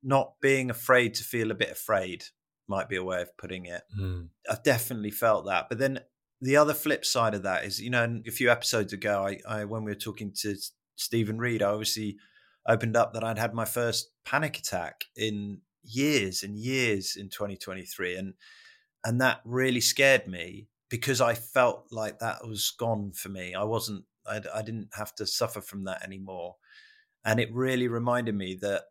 not 0.03 0.35
being 0.41 0.71
afraid 0.71 1.15
to 1.15 1.25
feel 1.25 1.51
a 1.51 1.57
bit 1.57 1.71
afraid 1.71 2.25
might 2.69 2.89
be 2.89 2.97
a 2.97 3.05
way 3.05 3.23
of 3.23 3.37
putting 3.37 3.67
it. 3.67 3.83
Mm. 3.99 4.29
I've 4.49 4.63
definitely 4.63 5.11
felt 5.11 5.47
that. 5.47 5.69
But 5.69 5.79
then 5.79 6.01
the 6.41 6.57
other 6.57 6.75
flip 6.75 7.05
side 7.05 7.35
of 7.35 7.43
that 7.43 7.65
is, 7.65 7.81
you 7.81 7.91
know, 7.91 8.21
a 8.27 8.31
few 8.31 8.51
episodes 8.51 8.93
ago, 8.93 9.27
I, 9.27 9.39
I 9.49 9.65
when 9.65 9.85
we 9.85 9.91
were 9.91 9.99
talking 9.99 10.33
to 10.41 10.57
Stephen 10.97 11.39
Reed, 11.39 11.63
I 11.63 11.71
obviously 11.71 12.17
opened 12.67 12.97
up 12.97 13.15
that 13.15 13.25
I'd 13.25 13.39
had 13.39 13.55
my 13.55 13.65
first 13.65 14.11
panic 14.25 14.59
attack 14.59 15.05
in 15.17 15.61
years 15.83 16.43
and 16.43 16.57
years 16.57 17.17
in 17.17 17.29
2023, 17.31 18.17
and 18.17 18.35
and 19.05 19.21
that 19.21 19.41
really 19.45 19.81
scared 19.81 20.27
me 20.27 20.69
because 20.91 21.21
I 21.21 21.35
felt 21.35 21.87
like 21.91 22.19
that 22.19 22.47
was 22.47 22.71
gone 22.71 23.13
for 23.13 23.29
me. 23.29 23.55
I 23.55 23.65
wasn't, 23.65 24.05
I, 24.27 24.41
I 24.55 24.63
didn't 24.63 24.89
have 24.95 25.15
to 25.17 25.27
suffer 25.27 25.61
from 25.61 25.85
that 25.85 26.05
anymore, 26.05 26.57
and 27.25 27.41
it 27.41 27.53
really 27.53 27.89
reminded 27.89 28.35
me 28.35 28.57
that 28.61 28.83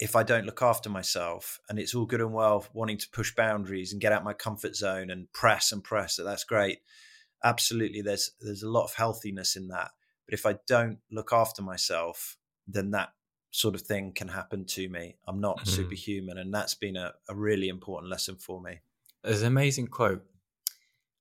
if 0.00 0.16
I 0.16 0.22
don't 0.24 0.46
look 0.46 0.62
after 0.62 0.90
myself, 0.90 1.60
and 1.68 1.78
it's 1.78 1.94
all 1.94 2.06
good 2.06 2.20
and 2.20 2.32
well 2.32 2.66
wanting 2.72 2.98
to 2.98 3.08
push 3.10 3.34
boundaries 3.34 3.92
and 3.92 4.00
get 4.00 4.12
out 4.12 4.24
my 4.24 4.32
comfort 4.32 4.74
zone 4.74 5.10
and 5.10 5.32
press 5.32 5.70
and 5.70 5.84
press, 5.84 6.16
that 6.16 6.24
that's 6.24 6.44
great. 6.44 6.78
Absolutely, 7.44 8.02
there's 8.02 8.32
there's 8.40 8.62
a 8.62 8.70
lot 8.70 8.84
of 8.84 8.94
healthiness 8.94 9.56
in 9.56 9.68
that. 9.68 9.90
But 10.26 10.34
if 10.34 10.46
I 10.46 10.56
don't 10.66 10.98
look 11.10 11.32
after 11.32 11.62
myself, 11.62 12.36
then 12.66 12.92
that 12.92 13.10
sort 13.50 13.74
of 13.74 13.82
thing 13.82 14.12
can 14.12 14.28
happen 14.28 14.64
to 14.64 14.88
me. 14.88 15.16
I'm 15.26 15.40
not 15.40 15.58
mm-hmm. 15.58 15.70
superhuman. 15.70 16.38
And 16.38 16.54
that's 16.54 16.74
been 16.74 16.96
a, 16.96 17.12
a 17.28 17.34
really 17.34 17.68
important 17.68 18.10
lesson 18.10 18.36
for 18.36 18.60
me. 18.60 18.80
There's 19.22 19.42
an 19.42 19.48
amazing 19.48 19.88
quote. 19.88 20.24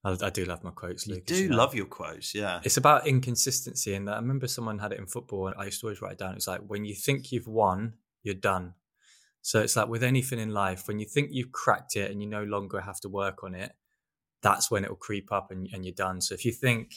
I, 0.03 0.15
I 0.21 0.29
do 0.29 0.45
love 0.45 0.63
my 0.63 0.69
quotes, 0.71 1.07
You 1.07 1.21
do 1.21 1.35
you 1.35 1.49
know? 1.49 1.57
love 1.57 1.75
your 1.75 1.85
quotes, 1.85 2.33
yeah. 2.33 2.61
It's 2.63 2.77
about 2.77 3.07
inconsistency. 3.07 3.95
And 3.95 4.09
I 4.09 4.15
remember 4.15 4.47
someone 4.47 4.79
had 4.79 4.93
it 4.93 4.99
in 4.99 5.07
football, 5.07 5.47
and 5.47 5.55
I 5.57 5.65
used 5.65 5.81
to 5.81 5.87
always 5.87 6.01
write 6.01 6.13
it 6.13 6.19
down. 6.19 6.35
It's 6.35 6.47
like, 6.47 6.61
when 6.61 6.85
you 6.85 6.95
think 6.95 7.31
you've 7.31 7.47
won, 7.47 7.95
you're 8.23 8.35
done. 8.35 8.73
So 9.41 9.61
it's 9.61 9.75
like 9.75 9.87
with 9.87 10.03
anything 10.03 10.39
in 10.39 10.53
life, 10.53 10.87
when 10.87 10.99
you 10.99 11.05
think 11.05 11.29
you've 11.31 11.51
cracked 11.51 11.95
it 11.95 12.11
and 12.11 12.21
you 12.21 12.27
no 12.27 12.43
longer 12.43 12.81
have 12.81 12.99
to 13.01 13.09
work 13.09 13.43
on 13.43 13.55
it, 13.55 13.71
that's 14.41 14.69
when 14.69 14.83
it 14.83 14.89
will 14.89 14.97
creep 14.97 15.31
up 15.31 15.51
and, 15.51 15.67
and 15.71 15.85
you're 15.85 15.93
done. 15.93 16.21
So 16.21 16.33
if 16.33 16.45
you 16.45 16.51
think, 16.51 16.95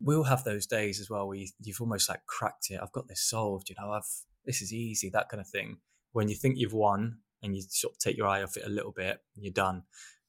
we'll 0.00 0.24
have 0.24 0.44
those 0.44 0.66
days 0.66 1.00
as 1.00 1.10
well 1.10 1.26
where 1.26 1.36
you, 1.36 1.48
have 1.66 1.80
almost 1.80 2.08
like 2.08 2.24
cracked 2.26 2.70
it. 2.70 2.80
I've 2.82 2.92
got 2.92 3.08
this 3.08 3.22
solved, 3.22 3.68
you 3.68 3.76
know, 3.80 3.90
I've, 3.92 4.08
this 4.44 4.62
is 4.62 4.72
easy, 4.72 5.10
that 5.10 5.28
kind 5.28 5.40
of 5.40 5.48
thing. 5.48 5.78
When 6.12 6.28
you 6.28 6.36
think 6.36 6.56
you've 6.56 6.72
won 6.72 7.18
and 7.42 7.56
you 7.56 7.62
sort 7.68 7.94
of 7.94 7.98
take 7.98 8.16
your 8.16 8.26
eye 8.26 8.42
off 8.42 8.56
it 8.56 8.66
a 8.66 8.70
little 8.70 8.92
bit, 8.92 9.18
you're 9.34 9.52
done. 9.52 9.82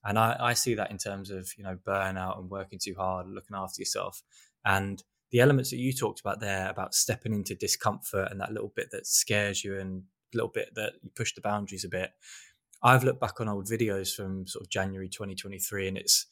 And 0.04 0.17
I, 0.17 0.36
I 0.39 0.54
see 0.54 0.76
that 0.76 0.91
in 0.91 0.98
terms 0.98 1.30
of, 1.30 1.52
you 1.58 1.63
know, 1.63 1.78
burnout 1.86 2.39
and 2.39 2.50
working 2.50 2.80
too 2.82 2.95
hard, 2.98 3.28
looking 3.28 3.56
after 3.56 3.82
yourself. 3.82 4.24
And 4.65 5.04
the 5.32 5.39
elements 5.39 5.70
that 5.70 5.78
you 5.78 5.94
talked 5.94 6.20
about 6.20 6.39
there 6.39 6.70
about 6.70 6.94
stepping 6.94 7.34
into 7.34 7.56
discomfort 7.56 8.30
and 8.32 8.39
that 8.42 8.52
little 8.52 8.74
bit 8.76 8.89
that 8.92 9.06
scares 9.06 9.63
you 9.63 9.78
and 9.80 10.04
a 10.34 10.38
little 10.38 10.50
bit 10.50 10.74
that 10.76 10.94
you 11.04 11.10
push 11.15 11.34
the 11.34 11.42
boundaries 11.42 11.86
a 11.86 11.89
bit. 11.89 12.12
I've 12.82 13.04
looked 13.04 13.20
back 13.20 13.39
on 13.39 13.50
old 13.50 13.65
videos 13.65 14.15
from 14.15 14.48
sort 14.48 14.63
of 14.63 14.70
January 14.70 15.10
2023 15.10 15.89
and 15.89 15.98
it's, 15.98 16.26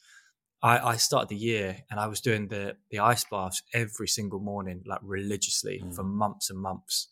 I, 0.63 0.79
I 0.79 0.95
started 0.95 1.29
the 1.29 1.35
year 1.35 1.83
and 1.91 1.99
I 1.99 2.07
was 2.07 2.21
doing 2.21 2.47
the, 2.47 2.77
the 2.89 2.99
ice 2.99 3.25
baths 3.29 3.61
every 3.73 4.07
single 4.07 4.39
morning, 4.39 4.81
like 4.85 5.01
religiously 5.03 5.83
mm. 5.83 5.93
for 5.93 6.03
months 6.03 6.49
and 6.49 6.59
months. 6.59 7.09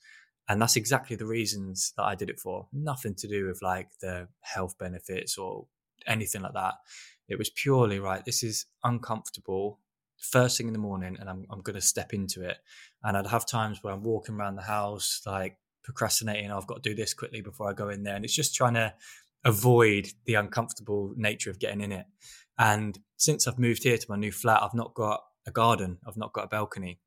And 0.48 0.62
that's 0.62 0.76
exactly 0.76 1.16
the 1.16 1.26
reasons 1.26 1.94
that 1.98 2.04
I 2.04 2.16
did 2.16 2.30
it 2.30 2.40
for. 2.40 2.68
Nothing 2.72 3.16
to 3.16 3.28
do 3.28 3.48
with 3.48 3.62
like 3.62 3.90
the 4.00 4.28
health 4.42 4.78
benefits 4.78 5.38
or 5.38 5.68
anything 6.08 6.44
like 6.44 6.54
that. 6.54 6.76
It 7.28 7.38
was 7.38 7.50
purely 7.50 8.00
right. 8.00 8.24
This 8.24 8.44
is 8.44 8.68
uncomfortable 8.84 9.80
first 10.32 10.58
thing 10.58 10.68
in 10.68 10.74
the 10.74 10.80
morning, 10.80 11.18
and 11.20 11.30
I'm 11.30 11.46
I'm 11.50 11.62
going 11.62 11.76
to 11.76 11.82
step 11.82 12.14
into 12.14 12.42
it. 12.48 12.58
And 13.04 13.16
I'd 13.18 13.28
have 13.28 13.46
times 13.46 13.80
where 13.82 13.94
I'm 13.94 14.04
walking 14.04 14.36
around 14.36 14.56
the 14.56 14.64
house, 14.64 15.22
like 15.26 15.58
procrastinating. 15.84 16.52
Oh, 16.52 16.58
I've 16.58 16.68
got 16.68 16.84
to 16.84 16.90
do 16.90 16.96
this 16.96 17.14
quickly 17.14 17.42
before 17.42 17.70
I 17.70 17.74
go 17.74 17.90
in 17.90 18.04
there, 18.04 18.16
and 18.16 18.26
it's 18.26 18.36
just 18.36 18.56
trying 18.56 18.74
to 18.76 18.94
avoid 19.44 20.08
the 20.26 20.36
uncomfortable 20.36 21.14
nature 21.16 21.52
of 21.52 21.60
getting 21.60 21.82
in 21.82 21.92
it. 21.92 22.06
And 22.58 22.98
since 23.18 23.48
I've 23.48 23.60
moved 23.60 23.84
here 23.84 23.98
to 23.98 24.06
my 24.10 24.16
new 24.16 24.32
flat, 24.32 24.64
I've 24.64 24.74
not 24.74 24.94
got 24.94 25.22
a 25.46 25.52
garden. 25.52 26.00
I've 26.08 26.18
not 26.18 26.34
got 26.34 26.46
a 26.46 26.48
balcony. 26.48 27.00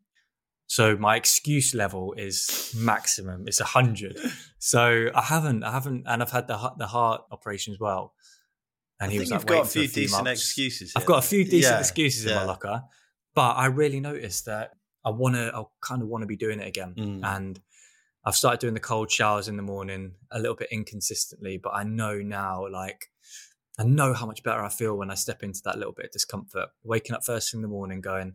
So 0.68 0.96
my 0.96 1.16
excuse 1.16 1.74
level 1.74 2.12
is 2.12 2.74
maximum. 2.76 3.44
It's 3.46 3.61
a 3.61 3.64
hundred. 3.64 4.18
So 4.59 5.09
I 5.14 5.22
haven't, 5.22 5.64
I 5.64 5.72
haven't, 5.72 6.04
and 6.07 6.22
I've 6.22 6.31
had 6.31 6.46
the 6.46 6.72
the 6.76 6.87
heart 6.87 7.22
operation 7.31 7.72
as 7.72 7.81
well. 7.81 8.12
And 9.00 9.09
I 9.09 9.12
he 9.12 9.18
was 9.18 9.31
like, 9.31 9.40
you've 9.40 9.46
got 9.46 9.66
a 9.66 9.68
few, 9.68 9.83
a 9.83 9.88
few 9.88 10.02
decent 10.02 10.24
months. 10.24 10.42
excuses. 10.42 10.92
Here. 10.92 11.00
I've 11.00 11.07
got 11.07 11.24
a 11.24 11.26
few 11.26 11.44
decent 11.44 11.74
yeah, 11.74 11.78
excuses 11.78 12.24
yeah. 12.24 12.33
in 12.33 12.37
my 12.38 12.44
locker, 12.44 12.83
but 13.38 13.57
I 13.57 13.66
really 13.66 14.01
noticed 14.01 14.46
that 14.46 14.72
I 15.05 15.11
want 15.11 15.37
to, 15.37 15.53
I 15.55 15.62
kind 15.81 16.03
of 16.03 16.09
want 16.09 16.22
to 16.22 16.27
be 16.27 16.35
doing 16.35 16.59
it 16.59 16.66
again. 16.66 16.92
Mm. 16.98 17.20
And 17.22 17.61
I've 18.24 18.35
started 18.35 18.59
doing 18.59 18.74
the 18.74 18.81
cold 18.81 19.12
showers 19.12 19.46
in 19.46 19.57
the 19.57 19.62
morning 19.62 20.14
a 20.33 20.40
little 20.40 20.57
bit 20.57 20.66
inconsistently, 20.72 21.57
but 21.57 21.70
I 21.72 21.85
know 21.85 22.18
now, 22.18 22.66
like, 22.68 23.07
I 23.79 23.85
know 23.85 24.12
how 24.12 24.27
much 24.27 24.42
better 24.42 24.61
I 24.61 24.68
feel 24.68 24.98
when 24.98 25.09
I 25.09 25.14
step 25.14 25.44
into 25.44 25.61
that 25.66 25.79
little 25.79 25.92
bit 25.92 26.07
of 26.07 26.11
discomfort. 26.11 26.70
Waking 26.83 27.14
up 27.14 27.24
first 27.24 27.53
thing 27.53 27.59
in 27.59 27.62
the 27.62 27.68
morning, 27.68 28.01
going, 28.01 28.33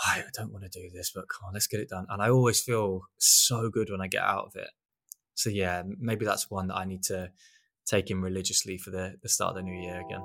I 0.00 0.22
don't 0.32 0.54
want 0.54 0.64
to 0.64 0.70
do 0.70 0.88
this, 0.88 1.12
but 1.14 1.26
come 1.28 1.48
on, 1.48 1.52
let's 1.52 1.66
get 1.66 1.80
it 1.80 1.90
done. 1.90 2.06
And 2.08 2.22
I 2.22 2.30
always 2.30 2.62
feel 2.62 3.02
so 3.18 3.68
good 3.68 3.90
when 3.90 4.00
I 4.00 4.06
get 4.06 4.22
out 4.22 4.46
of 4.46 4.56
it. 4.56 4.70
So 5.34 5.50
yeah, 5.50 5.82
maybe 5.98 6.24
that's 6.24 6.50
one 6.50 6.68
that 6.68 6.76
I 6.76 6.86
need 6.86 7.02
to 7.02 7.30
take 7.84 8.10
in 8.10 8.22
religiously 8.22 8.78
for 8.78 8.90
the, 8.90 9.16
the 9.22 9.28
start 9.28 9.50
of 9.50 9.56
the 9.56 9.62
new 9.64 9.78
year 9.78 10.00
again. 10.00 10.22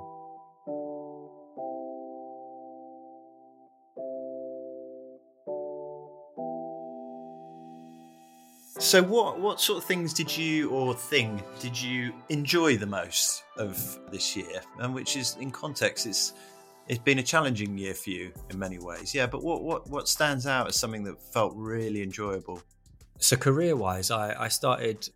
So, 8.84 9.02
what 9.02 9.40
what 9.40 9.62
sort 9.62 9.78
of 9.78 9.84
things 9.84 10.12
did 10.12 10.36
you 10.36 10.68
or 10.68 10.92
thing 10.92 11.42
did 11.58 11.80
you 11.80 12.12
enjoy 12.28 12.76
the 12.76 12.86
most 12.86 13.42
of 13.56 13.98
this 14.10 14.36
year? 14.36 14.60
And 14.78 14.94
which 14.94 15.16
is 15.16 15.38
in 15.40 15.50
context, 15.50 16.06
it's 16.06 16.34
it's 16.86 16.98
been 16.98 17.18
a 17.18 17.22
challenging 17.22 17.78
year 17.78 17.94
for 17.94 18.10
you 18.10 18.30
in 18.50 18.58
many 18.58 18.78
ways. 18.78 19.14
Yeah, 19.14 19.26
but 19.26 19.42
what 19.42 19.62
what 19.62 19.88
what 19.88 20.06
stands 20.06 20.46
out 20.46 20.68
as 20.68 20.76
something 20.76 21.02
that 21.04 21.18
felt 21.18 21.54
really 21.56 22.02
enjoyable? 22.02 22.62
So, 23.20 23.38
career 23.38 23.74
wise, 23.74 24.10
I 24.10 24.34
I 24.38 24.48
started 24.48 25.08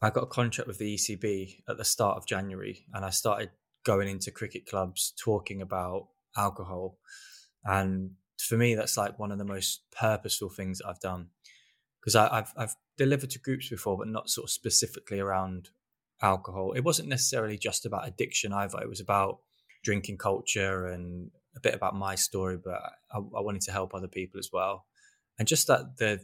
I 0.00 0.08
got 0.08 0.22
a 0.22 0.28
contract 0.28 0.66
with 0.66 0.78
the 0.78 0.94
ECB 0.94 1.64
at 1.68 1.76
the 1.76 1.84
start 1.84 2.16
of 2.16 2.24
January, 2.24 2.86
and 2.94 3.04
I 3.04 3.10
started 3.10 3.50
going 3.84 4.08
into 4.08 4.30
cricket 4.30 4.64
clubs 4.64 5.12
talking 5.22 5.60
about 5.60 6.06
alcohol. 6.34 6.96
And 7.62 8.12
for 8.38 8.56
me, 8.56 8.74
that's 8.74 8.96
like 8.96 9.18
one 9.18 9.32
of 9.32 9.38
the 9.38 9.44
most 9.44 9.82
purposeful 9.92 10.48
things 10.48 10.80
I've 10.80 11.00
done 11.00 11.28
because 12.06 12.14
I've 12.14 12.54
I've 12.56 12.76
delivered 12.96 13.30
to 13.30 13.40
groups 13.40 13.68
before, 13.68 13.98
but 13.98 14.06
not 14.06 14.30
sort 14.30 14.44
of 14.44 14.50
specifically 14.50 15.18
around 15.18 15.70
alcohol. 16.22 16.72
It 16.72 16.84
wasn't 16.84 17.08
necessarily 17.08 17.58
just 17.58 17.84
about 17.84 18.06
addiction 18.06 18.52
either. 18.52 18.80
It 18.80 18.88
was 18.88 19.00
about 19.00 19.40
drinking 19.82 20.18
culture 20.18 20.86
and 20.86 21.32
a 21.56 21.60
bit 21.60 21.74
about 21.74 21.96
my 21.96 22.14
story, 22.14 22.58
but 22.62 22.80
I, 23.10 23.16
I 23.18 23.40
wanted 23.40 23.62
to 23.62 23.72
help 23.72 23.92
other 23.92 24.06
people 24.06 24.38
as 24.38 24.50
well. 24.52 24.86
And 25.36 25.48
just 25.48 25.66
that 25.66 25.96
the 25.96 26.20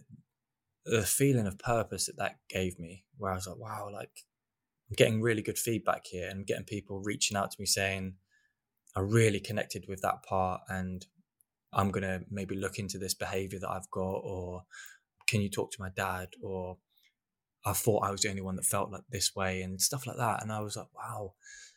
the 0.87 1.03
feeling 1.03 1.49
of 1.49 1.59
purpose 1.59 2.07
that 2.07 2.17
that 2.19 2.37
gave 2.49 2.79
me, 2.79 3.05
where 3.19 3.33
I 3.33 3.35
was 3.35 3.49
like, 3.49 3.59
wow, 3.59 3.89
like 3.93 4.25
I'm 4.89 4.95
getting 4.95 5.21
really 5.21 5.43
good 5.43 5.59
feedback 5.59 6.07
here 6.07 6.29
and 6.29 6.47
getting 6.47 6.65
people 6.65 7.01
reaching 7.01 7.37
out 7.37 7.51
to 7.51 7.57
me 7.59 7.67
saying, 7.67 8.15
I 8.95 9.01
really 9.01 9.41
connected 9.41 9.87
with 9.89 10.01
that 10.03 10.23
part 10.23 10.61
and 10.69 11.05
I'm 11.73 11.91
going 11.91 12.03
to 12.03 12.21
maybe 12.31 12.55
look 12.55 12.79
into 12.79 12.99
this 12.99 13.15
behavior 13.15 13.59
that 13.61 13.71
I've 13.71 13.91
got, 13.91 14.21
or 14.23 14.65
can 15.33 15.41
you 15.41 15.49
talk 15.49 15.73
to 15.73 15.81
my 15.81 15.89
dad? 15.97 16.29
Or 16.43 16.77
I 17.65 17.73
thought 17.73 18.05
I 18.05 18.11
was 18.11 18.21
the 18.21 18.29
only 18.31 18.43
one 18.43 18.57
that 18.57 18.67
felt 18.67 18.93
like 18.93 19.03
this 19.11 19.35
way 19.35 19.63
and 19.63 19.81
stuff 19.81 20.07
like 20.07 20.19
that. 20.19 20.43
And 20.43 20.53
I 20.53 20.61
was 20.61 20.77
like, 20.77 20.89
wow. 20.95 21.33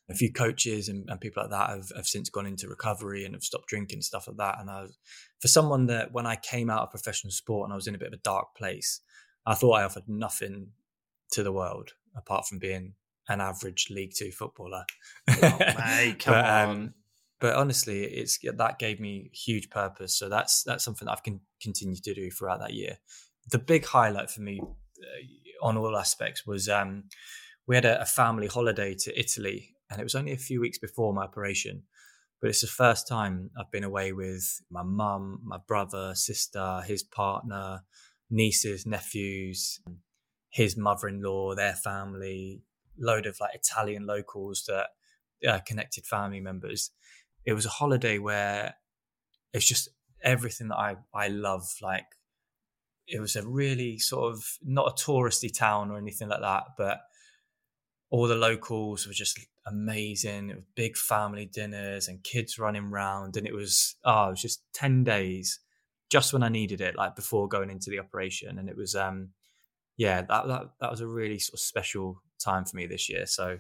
A 0.08 0.14
few 0.14 0.32
coaches 0.32 0.88
and, 0.88 1.10
and 1.10 1.20
people 1.20 1.42
like 1.42 1.50
that 1.50 1.70
have, 1.72 1.92
have 1.96 2.06
since 2.06 2.30
gone 2.30 2.46
into 2.46 2.68
recovery 2.68 3.26
and 3.26 3.34
have 3.34 3.42
stopped 3.44 3.68
drinking 3.68 3.98
and 3.98 4.04
stuff 4.04 4.28
like 4.28 4.38
that. 4.38 4.60
And 4.60 4.70
I 4.70 4.82
was, 4.84 5.00
for 5.42 5.48
someone 5.48 5.88
that 5.88 6.12
when 6.12 6.28
I 6.28 6.36
came 6.36 6.70
out 6.70 6.84
of 6.84 6.92
professional 6.92 7.32
sport 7.32 7.66
and 7.66 7.74
I 7.74 7.76
was 7.76 7.88
in 7.88 7.96
a 7.96 7.98
bit 7.98 8.10
of 8.10 8.14
a 8.14 8.18
dark 8.18 8.56
place, 8.56 9.02
I 9.48 9.56
thought 9.56 9.74
I 9.74 9.84
offered 9.84 10.08
nothing 10.08 10.68
to 11.32 11.44
the 11.44 11.52
world 11.52 11.94
apart 12.16 12.46
from 12.48 12.60
being 12.60 12.94
an 13.28 13.42
average 13.42 13.88
League 13.90 14.14
Two 14.16 14.32
footballer. 14.32 14.86
Oh, 15.28 15.58
mate, 15.80 16.20
come 16.20 16.34
but, 16.34 16.46
um, 16.46 16.70
on. 16.70 16.94
but 17.40 17.56
honestly, 17.56 18.04
it's 18.04 18.38
that 18.44 18.80
gave 18.80 19.00
me 19.00 19.30
huge 19.34 19.70
purpose. 19.70 20.16
So 20.18 20.30
that's 20.30 20.64
that's 20.64 20.84
something 20.84 21.08
that 21.08 21.14
I've 21.14 21.24
con- 21.24 21.42
continued 21.62 22.04
to 22.04 22.14
do 22.14 22.30
throughout 22.32 22.60
that 22.60 22.74
year. 22.74 22.98
The 23.52 23.60
big 23.60 23.86
highlight 23.86 24.30
for 24.30 24.42
me 24.42 24.62
uh, 24.62 25.66
on 25.66 25.78
all 25.78 25.98
aspects 25.98 26.46
was 26.46 26.68
um, 26.68 27.06
we 27.68 27.76
had 27.76 27.86
a, 27.86 28.02
a 28.02 28.06
family 28.06 28.48
holiday 28.48 28.96
to 29.00 29.20
Italy, 29.20 29.76
and 29.90 30.00
it 30.00 30.04
was 30.04 30.16
only 30.16 30.32
a 30.32 30.38
few 30.38 30.60
weeks 30.60 30.78
before 30.78 31.14
my 31.14 31.24
operation 31.24 31.84
but 32.46 32.50
it's 32.50 32.62
the 32.62 32.68
first 32.68 33.08
time 33.08 33.50
I've 33.60 33.72
been 33.72 33.84
away 33.84 34.12
with 34.12 34.62
my 34.70 34.84
mum, 34.84 35.40
my 35.44 35.58
brother, 35.68 36.14
sister, 36.16 36.84
his 36.86 37.02
partner, 37.02 37.82
nieces, 38.30 38.86
nephews, 38.86 39.80
his 40.50 40.78
mother-in-law, 40.78 41.56
their 41.56 41.74
family, 41.74 42.62
load 43.00 43.26
of 43.26 43.40
like 43.40 43.56
Italian 43.56 44.06
locals 44.06 44.66
that 44.68 44.90
uh, 45.48 45.60
connected 45.66 46.06
family 46.06 46.40
members. 46.40 46.92
It 47.46 47.54
was 47.54 47.66
a 47.66 47.70
holiday 47.70 48.20
where 48.20 48.76
it's 49.54 49.68
just 49.68 49.90
everything 50.24 50.68
that 50.68 50.78
I 50.78 50.98
I 51.14 51.30
love. 51.30 51.68
Like 51.82 52.06
it 53.08 53.20
was 53.20 53.36
a 53.36 53.48
really 53.48 54.00
sort 54.00 54.34
of 54.34 54.44
not 54.64 54.88
a 54.88 55.04
touristy 55.04 55.54
town 55.54 55.92
or 55.92 55.98
anything 55.98 56.30
like 56.30 56.42
that, 56.42 56.64
but 56.78 57.02
all 58.10 58.28
the 58.28 58.36
locals 58.36 59.08
were 59.08 59.14
just 59.14 59.40
amazing. 59.66 60.50
It 60.50 60.56
was 60.56 60.66
big 60.76 60.98
family 60.98 61.46
dinners 61.46 62.08
and 62.08 62.24
kids 62.24 62.60
running 62.60 62.86
around, 62.86 63.38
and 63.38 63.48
it 63.48 63.54
was 63.54 63.96
oh, 64.04 64.28
it 64.28 64.32
was 64.32 64.42
just 64.42 64.64
ten 64.74 65.04
days, 65.04 65.60
just 66.10 66.34
when 66.34 66.44
I 66.44 66.50
needed 66.50 66.82
it, 66.82 66.96
like 66.96 67.16
before 67.16 67.48
going 67.48 67.70
into 67.70 67.90
the 67.90 68.00
operation, 68.00 68.58
and 68.58 68.70
it 68.70 68.78
was 68.78 68.96
um, 68.96 69.30
yeah, 69.98 70.22
that 70.22 70.48
that 70.48 70.64
that 70.82 70.92
was 70.92 71.02
a 71.02 71.08
really 71.08 71.40
sort 71.40 71.56
of 71.56 71.60
special 71.60 72.22
time 72.44 72.66
for 72.66 72.76
me 72.76 72.86
this 72.86 73.10
year. 73.10 73.26
So 73.26 73.60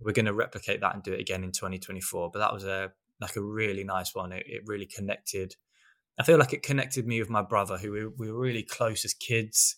we're 0.00 0.12
going 0.12 0.26
to 0.26 0.34
replicate 0.34 0.80
that 0.80 0.94
and 0.94 1.02
do 1.02 1.12
it 1.12 1.20
again 1.20 1.44
in 1.44 1.52
2024. 1.52 2.30
But 2.32 2.40
that 2.40 2.52
was 2.52 2.64
a 2.64 2.92
like 3.20 3.36
a 3.36 3.42
really 3.42 3.84
nice 3.84 4.14
one. 4.14 4.32
It, 4.32 4.44
it 4.46 4.62
really 4.66 4.86
connected. 4.86 5.54
I 6.18 6.24
feel 6.24 6.38
like 6.38 6.52
it 6.52 6.62
connected 6.62 7.06
me 7.06 7.20
with 7.20 7.30
my 7.30 7.42
brother, 7.42 7.78
who 7.78 7.92
we, 7.92 8.06
we 8.06 8.32
were 8.32 8.38
really 8.38 8.62
close 8.62 9.04
as 9.04 9.14
kids 9.14 9.76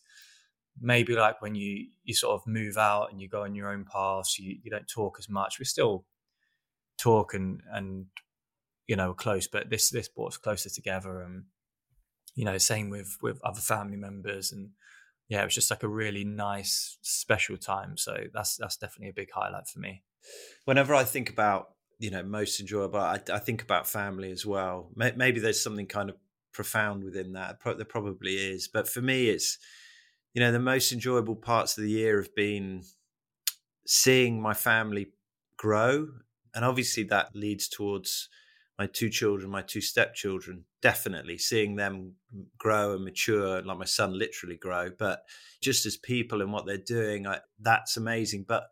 maybe 0.80 1.14
like 1.14 1.40
when 1.40 1.54
you 1.54 1.86
you 2.02 2.12
sort 2.12 2.34
of 2.34 2.44
move 2.48 2.76
out 2.76 3.12
and 3.12 3.20
you 3.20 3.28
go 3.28 3.44
on 3.44 3.54
your 3.54 3.68
own 3.68 3.84
paths 3.84 4.40
you, 4.40 4.56
you 4.60 4.68
don't 4.68 4.88
talk 4.88 5.14
as 5.20 5.28
much 5.28 5.60
we 5.60 5.64
still 5.64 6.04
talk 6.98 7.32
and 7.32 7.60
and 7.70 8.06
you 8.88 8.96
know 8.96 9.14
close 9.14 9.46
but 9.46 9.70
this 9.70 9.90
this 9.90 10.08
brought 10.08 10.32
us 10.32 10.36
closer 10.36 10.68
together 10.68 11.20
and 11.20 11.44
you 12.34 12.44
know 12.44 12.58
same 12.58 12.90
with 12.90 13.16
with 13.22 13.40
other 13.44 13.60
family 13.60 13.96
members 13.96 14.50
and 14.50 14.70
yeah, 15.28 15.40
it 15.40 15.44
was 15.44 15.54
just 15.54 15.70
like 15.70 15.82
a 15.82 15.88
really 15.88 16.24
nice, 16.24 16.98
special 17.02 17.56
time. 17.56 17.96
So 17.96 18.16
that's 18.32 18.56
that's 18.56 18.76
definitely 18.76 19.10
a 19.10 19.14
big 19.14 19.30
highlight 19.32 19.66
for 19.66 19.78
me. 19.78 20.02
Whenever 20.64 20.94
I 20.94 21.04
think 21.04 21.30
about 21.30 21.68
you 21.98 22.10
know 22.10 22.22
most 22.22 22.60
enjoyable, 22.60 23.00
I, 23.00 23.20
I 23.32 23.38
think 23.38 23.62
about 23.62 23.88
family 23.88 24.30
as 24.30 24.44
well. 24.44 24.90
Maybe 24.94 25.40
there's 25.40 25.62
something 25.62 25.86
kind 25.86 26.10
of 26.10 26.16
profound 26.54 27.04
within 27.04 27.32
that. 27.32 27.58
There 27.64 27.84
probably 27.84 28.36
is, 28.36 28.68
but 28.68 28.88
for 28.88 29.02
me, 29.02 29.28
it's 29.28 29.58
you 30.32 30.40
know 30.40 30.52
the 30.52 30.58
most 30.58 30.92
enjoyable 30.92 31.36
parts 31.36 31.76
of 31.76 31.84
the 31.84 31.90
year 31.90 32.20
have 32.20 32.34
been 32.34 32.82
seeing 33.86 34.40
my 34.40 34.54
family 34.54 35.08
grow, 35.56 36.08
and 36.54 36.64
obviously 36.64 37.02
that 37.04 37.34
leads 37.34 37.68
towards 37.68 38.28
my 38.78 38.86
two 38.86 39.08
children, 39.08 39.50
my 39.50 39.62
two 39.62 39.80
stepchildren, 39.80 40.64
definitely 40.82 41.38
seeing 41.38 41.76
them 41.76 42.14
grow 42.58 42.94
and 42.94 43.04
mature, 43.04 43.62
like 43.62 43.78
my 43.78 43.84
son 43.84 44.18
literally 44.18 44.56
grow, 44.56 44.90
but 44.98 45.20
just 45.62 45.86
as 45.86 45.96
people 45.96 46.42
and 46.42 46.52
what 46.52 46.66
they're 46.66 46.76
doing, 46.76 47.26
I, 47.26 47.38
that's 47.60 47.96
amazing. 47.96 48.44
But 48.48 48.64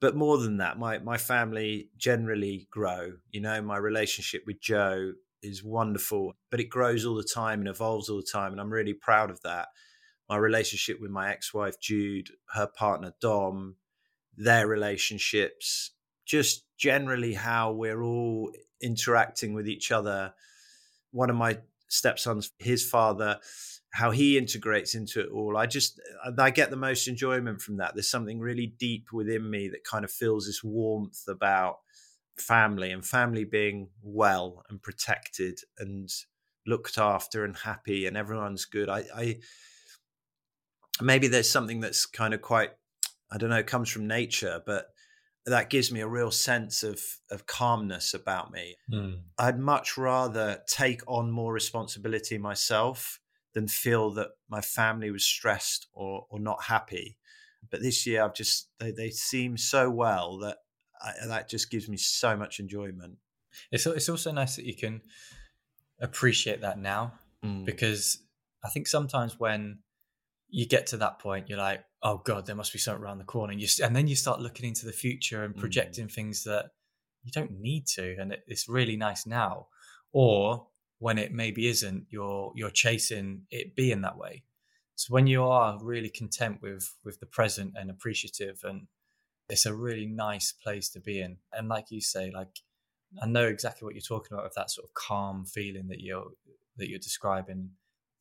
but 0.00 0.16
more 0.16 0.36
than 0.36 0.58
that, 0.58 0.78
my 0.78 0.98
my 0.98 1.16
family 1.16 1.88
generally 1.96 2.66
grow. 2.70 3.12
You 3.30 3.40
know, 3.40 3.62
my 3.62 3.78
relationship 3.78 4.42
with 4.46 4.60
Joe 4.60 5.12
is 5.42 5.64
wonderful, 5.64 6.34
but 6.50 6.60
it 6.60 6.70
grows 6.70 7.04
all 7.04 7.16
the 7.16 7.22
time 7.22 7.60
and 7.60 7.68
evolves 7.68 8.08
all 8.08 8.18
the 8.18 8.22
time, 8.22 8.52
and 8.52 8.60
I'm 8.60 8.72
really 8.72 8.94
proud 8.94 9.30
of 9.30 9.40
that. 9.42 9.68
My 10.28 10.36
relationship 10.36 11.00
with 11.00 11.10
my 11.10 11.30
ex-wife 11.30 11.80
Jude, 11.80 12.30
her 12.54 12.66
partner 12.66 13.12
Dom, 13.20 13.76
their 14.36 14.66
relationships, 14.66 15.90
just 16.24 16.64
generally 16.78 17.34
how 17.34 17.72
we're 17.72 18.02
all 18.02 18.50
interacting 18.80 19.52
with 19.52 19.68
each 19.68 19.92
other. 19.92 20.32
One 21.10 21.28
of 21.28 21.36
my 21.36 21.58
stepsons, 21.88 22.52
his 22.58 22.88
father, 22.88 23.38
how 23.90 24.10
he 24.10 24.38
integrates 24.38 24.94
into 24.94 25.20
it 25.20 25.28
all. 25.30 25.58
I 25.58 25.66
just, 25.66 26.00
I 26.38 26.50
get 26.50 26.70
the 26.70 26.76
most 26.76 27.08
enjoyment 27.08 27.60
from 27.60 27.76
that. 27.76 27.94
There's 27.94 28.10
something 28.10 28.40
really 28.40 28.74
deep 28.78 29.12
within 29.12 29.50
me 29.50 29.68
that 29.68 29.84
kind 29.84 30.04
of 30.04 30.10
feels 30.10 30.46
this 30.46 30.64
warmth 30.64 31.24
about 31.28 31.80
family 32.42 32.90
and 32.90 33.04
family 33.04 33.44
being 33.44 33.88
well 34.02 34.64
and 34.68 34.82
protected 34.82 35.58
and 35.78 36.10
looked 36.66 36.98
after 36.98 37.44
and 37.44 37.56
happy 37.56 38.06
and 38.06 38.16
everyone's 38.16 38.64
good. 38.64 38.88
I, 38.88 39.04
I 39.14 39.36
maybe 41.00 41.28
there's 41.28 41.50
something 41.50 41.80
that's 41.80 42.06
kind 42.06 42.34
of 42.34 42.42
quite, 42.42 42.70
I 43.30 43.38
don't 43.38 43.50
know, 43.50 43.62
comes 43.62 43.90
from 43.90 44.06
nature, 44.06 44.62
but 44.64 44.86
that 45.46 45.70
gives 45.70 45.90
me 45.90 46.00
a 46.00 46.08
real 46.08 46.30
sense 46.30 46.82
of 46.82 47.00
of 47.30 47.46
calmness 47.46 48.14
about 48.14 48.52
me. 48.52 48.76
Mm. 48.92 49.22
I'd 49.38 49.58
much 49.58 49.96
rather 49.96 50.62
take 50.68 51.02
on 51.08 51.30
more 51.30 51.52
responsibility 51.52 52.38
myself 52.38 53.18
than 53.54 53.68
feel 53.68 54.10
that 54.12 54.28
my 54.48 54.60
family 54.60 55.10
was 55.10 55.24
stressed 55.24 55.88
or 55.92 56.26
or 56.30 56.38
not 56.38 56.64
happy. 56.64 57.18
But 57.70 57.82
this 57.82 58.06
year, 58.06 58.22
I've 58.22 58.34
just 58.34 58.68
they 58.78 58.92
they 58.92 59.10
seem 59.10 59.56
so 59.56 59.90
well 59.90 60.38
that 60.38 60.58
I, 61.02 61.26
that 61.26 61.48
just 61.48 61.70
gives 61.70 61.88
me 61.88 61.96
so 61.96 62.36
much 62.36 62.60
enjoyment. 62.60 63.16
It's 63.70 63.86
it's 63.86 64.08
also 64.08 64.32
nice 64.32 64.56
that 64.56 64.64
you 64.64 64.76
can 64.76 65.02
appreciate 66.00 66.62
that 66.62 66.78
now 66.78 67.14
mm. 67.44 67.64
because 67.64 68.18
I 68.64 68.68
think 68.70 68.86
sometimes 68.86 69.38
when 69.38 69.80
you 70.48 70.66
get 70.66 70.86
to 70.88 70.98
that 70.98 71.18
point, 71.18 71.48
you're 71.48 71.58
like, 71.58 71.84
oh 72.02 72.18
god, 72.24 72.46
there 72.46 72.56
must 72.56 72.72
be 72.72 72.78
something 72.78 73.02
around 73.02 73.18
the 73.18 73.24
corner, 73.24 73.52
and, 73.52 73.60
you, 73.60 73.68
and 73.82 73.94
then 73.96 74.06
you 74.06 74.16
start 74.16 74.40
looking 74.40 74.66
into 74.66 74.86
the 74.86 74.92
future 74.92 75.44
and 75.44 75.54
mm. 75.54 75.58
projecting 75.58 76.06
mm. 76.06 76.12
things 76.12 76.44
that 76.44 76.66
you 77.22 77.32
don't 77.32 77.52
need 77.60 77.86
to, 77.86 78.16
and 78.18 78.32
it, 78.32 78.42
it's 78.46 78.68
really 78.68 78.96
nice 78.96 79.26
now. 79.26 79.68
Or 80.12 80.66
when 80.98 81.18
it 81.18 81.32
maybe 81.32 81.66
isn't, 81.68 82.06
you're 82.10 82.52
you're 82.54 82.70
chasing 82.70 83.42
it 83.50 83.74
being 83.74 84.02
that 84.02 84.18
way. 84.18 84.44
So 84.94 85.12
when 85.12 85.26
you 85.26 85.42
are 85.44 85.78
really 85.82 86.10
content 86.10 86.60
with 86.62 86.94
with 87.04 87.18
the 87.20 87.26
present 87.26 87.74
and 87.76 87.90
appreciative, 87.90 88.60
and 88.62 88.86
it's 89.48 89.66
a 89.66 89.74
really 89.74 90.06
nice 90.06 90.52
place 90.52 90.88
to 90.90 91.00
be 91.00 91.20
in. 91.20 91.36
And 91.52 91.68
like 91.68 91.90
you 91.90 92.00
say, 92.00 92.30
like 92.34 92.60
I 93.20 93.26
know 93.26 93.46
exactly 93.46 93.84
what 93.84 93.94
you're 93.94 94.02
talking 94.02 94.32
about, 94.32 94.46
of 94.46 94.54
that 94.54 94.70
sort 94.70 94.86
of 94.86 94.94
calm 94.94 95.44
feeling 95.44 95.88
that 95.88 96.00
you're 96.00 96.30
that 96.76 96.88
you're 96.88 96.98
describing 96.98 97.70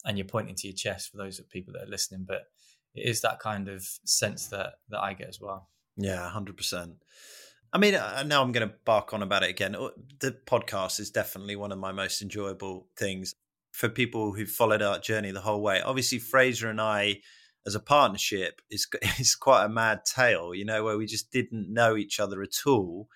and 0.06 0.18
you're 0.18 0.28
pointing 0.28 0.56
to 0.56 0.68
your 0.68 0.76
chest 0.76 1.12
for 1.12 1.18
those 1.18 1.40
people 1.52 1.74
that 1.74 1.84
are 1.84 1.92
listening, 1.92 2.26
but 2.28 2.44
it 2.94 3.08
is 3.08 3.22
that 3.22 3.40
kind 3.40 3.70
of 3.70 3.86
sense 4.04 4.48
that 4.48 4.74
that 4.90 5.00
I 5.00 5.14
get 5.14 5.30
as 5.30 5.40
well. 5.40 5.70
Yeah, 5.98 6.28
hundred 6.30 6.58
percent. 6.58 6.98
I 7.74 7.78
mean, 7.78 7.96
uh, 7.96 8.24
now 8.24 8.42
I'm 8.42 8.52
going 8.52 8.68
to 8.68 8.76
bark 8.84 9.14
on 9.14 9.24
about 9.24 9.44
it 9.44 9.50
again. 9.50 9.76
Uh, 9.76 9.90
the 10.20 10.38
podcast 10.46 11.00
is 11.00 11.10
definitely 11.10 11.56
one 11.56 11.72
of 11.72 11.80
my 11.80 11.94
most 11.94 12.22
enjoyable 12.22 12.88
things 12.98 13.34
for 13.72 13.88
people 13.88 14.34
who've 14.34 14.50
followed 14.50 14.82
our 14.82 15.00
journey 15.00 15.32
the 15.32 15.40
whole 15.40 15.62
way. 15.62 15.82
Obviously, 15.82 16.20
Fraser 16.20 16.70
and 16.70 16.82
I, 16.82 17.22
as 17.66 17.76
a 17.76 17.80
partnership, 17.80 18.62
is 18.70 18.88
is 19.20 19.36
quite 19.36 19.66
a 19.66 19.70
mad 19.70 20.02
tale, 20.06 20.54
you 20.54 20.66
know, 20.66 20.84
where 20.84 20.98
we 20.98 21.06
just 21.06 21.32
didn't 21.32 21.72
know 21.74 21.96
each 21.96 22.20
other 22.20 22.42
at 22.42 22.66
all. 22.66 23.08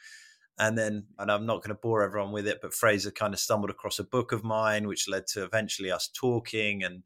And 0.58 0.78
then 0.78 1.08
and 1.20 1.30
i'm 1.30 1.46
not 1.46 1.58
going 1.58 1.76
to 1.76 1.82
bore 1.82 2.02
everyone 2.02 2.32
with 2.32 2.48
it 2.48 2.60
but 2.62 2.74
fraser 2.74 3.12
kind 3.12 3.34
of 3.34 3.42
stumbled 3.42 3.70
across 3.70 4.00
a 4.00 4.06
book 4.06 4.32
of 4.32 4.46
mine 4.46 4.88
which 4.88 5.10
led 5.10 5.28
to 5.34 5.44
eventually 5.44 5.92
us 5.92 6.08
talking 6.08 6.82
and 6.82 7.04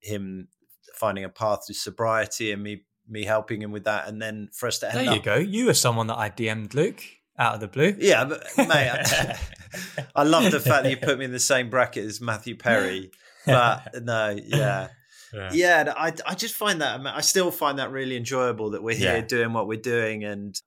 him 0.00 0.48
finding 0.94 1.22
a 1.22 1.28
path 1.28 1.60
to 1.66 1.74
sobriety 1.74 2.50
and 2.50 2.62
me 2.64 2.84
me 3.08 3.24
helping 3.24 3.60
him 3.60 3.72
with 3.72 3.84
that. 3.84 4.06
And 4.08 4.22
then 4.22 4.48
for 4.52 4.68
us 4.68 4.78
to 4.78 4.86
end 4.88 4.98
up 4.98 5.04
there 5.04 5.12
you 5.14 5.18
up, 5.18 5.24
go. 5.24 5.34
You 5.36 5.66
were 5.66 5.74
someone 5.74 6.06
that 6.08 6.18
i 6.18 6.28
dm'd 6.30 6.74
luke 6.74 7.02
out 7.38 7.54
of 7.54 7.60
the 7.60 7.68
blue. 7.68 7.96
Yeah 7.98 8.24
but 8.24 8.46
mate 8.56 8.90
I, 8.90 9.38
I 10.14 10.22
love 10.24 10.50
the 10.50 10.60
fact 10.60 10.84
that 10.84 10.90
you 10.90 10.96
put 10.96 11.18
me 11.18 11.24
in 11.24 11.32
the 11.32 11.38
same 11.38 11.70
bracket 11.70 12.04
as 12.04 12.20
matthew 12.20 12.56
perry 12.56 13.10
but 13.46 14.02
no 14.02 14.36
yeah 14.44 14.88
yeah. 15.32 15.50
yeah, 15.52 15.94
I, 15.96 16.12
I 16.26 16.34
just 16.34 16.54
find 16.54 16.80
that 16.80 17.00
I 17.06 17.20
still 17.20 17.50
find 17.50 17.78
that 17.78 17.90
really 17.90 18.16
enjoyable 18.16 18.70
that 18.70 18.82
we're 18.82 18.96
here 18.96 19.16
yeah. 19.16 19.20
doing 19.24 19.52
what 19.52 19.66
we're 19.66 19.80
doing, 19.80 20.24
and 20.24 20.60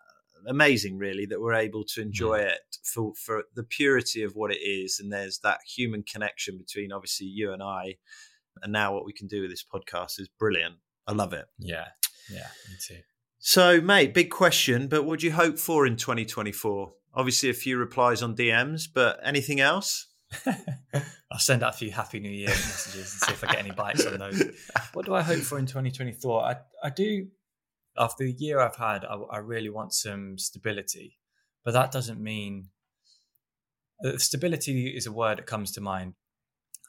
amazing, 0.47 0.97
really, 0.97 1.26
that 1.28 1.41
we're 1.41 1.54
able 1.54 1.84
to 1.86 2.02
enjoy 2.02 2.39
mm. 2.39 2.47
it 2.47 2.60
for 2.84 3.13
for 3.15 3.43
the 3.56 3.63
purity 3.63 4.23
of 4.23 4.34
what 4.36 4.52
it 4.52 4.60
is. 4.62 4.99
And 4.99 5.12
there's 5.12 5.39
that 5.39 5.60
human 5.67 6.04
connection 6.04 6.58
between 6.58 6.91
obviously 6.91 7.28
you 7.28 7.52
and 7.52 7.62
I, 7.62 7.95
and 8.62 8.71
now 8.71 8.93
what 8.93 9.06
we 9.06 9.13
can 9.13 9.28
do 9.28 9.41
with 9.41 9.49
this 9.49 9.63
podcast 9.63 10.19
is 10.19 10.30
brilliant. 10.39 10.76
I 11.08 11.13
love 11.13 11.34
it. 11.34 11.45
Yeah, 11.60 11.88
yeah, 12.32 12.47
me 12.69 12.76
too. 12.86 12.99
So, 13.39 13.82
mate, 13.82 14.13
big 14.13 14.30
question, 14.30 14.88
but 14.88 15.04
what 15.04 15.19
do 15.19 15.26
you 15.26 15.34
hope 15.34 15.60
for 15.60 15.86
in 15.86 15.97
2024? 15.97 16.93
Obviously, 17.13 17.49
a 17.49 17.54
few 17.54 17.78
replies 17.78 18.23
on 18.23 18.38
DMs, 18.38 18.88
but 18.91 19.19
anything 19.21 19.60
else? 19.60 20.08
I'll 21.32 21.39
send 21.39 21.63
out 21.63 21.74
a 21.74 21.78
few 21.78 21.91
Happy 21.91 22.19
New 22.19 22.30
Year 22.30 22.50
messages 22.50 23.13
and 23.13 23.22
see 23.22 23.32
if 23.32 23.43
I 23.43 23.48
get 23.48 23.60
any 23.60 23.72
bites 23.72 24.06
on 24.06 24.17
those. 24.19 24.43
What 24.93 25.06
do 25.06 25.15
I 25.15 25.22
hope 25.22 25.39
for 25.39 25.58
in 25.58 25.65
2024? 25.65 26.43
I, 26.43 26.56
I 26.84 26.89
do 26.89 27.28
after 27.98 28.24
the 28.24 28.32
year 28.32 28.60
I've 28.60 28.76
had, 28.76 29.06
I, 29.06 29.15
I 29.15 29.38
really 29.38 29.69
want 29.69 29.93
some 29.93 30.38
stability, 30.38 31.17
but 31.63 31.74
that 31.74 31.91
doesn't 31.91 32.22
mean 32.22 32.69
uh, 34.04 34.17
stability 34.17 34.88
is 34.88 35.06
a 35.06 35.12
word 35.12 35.38
that 35.38 35.46
comes 35.46 35.72
to 35.74 35.82
mind. 35.82 36.13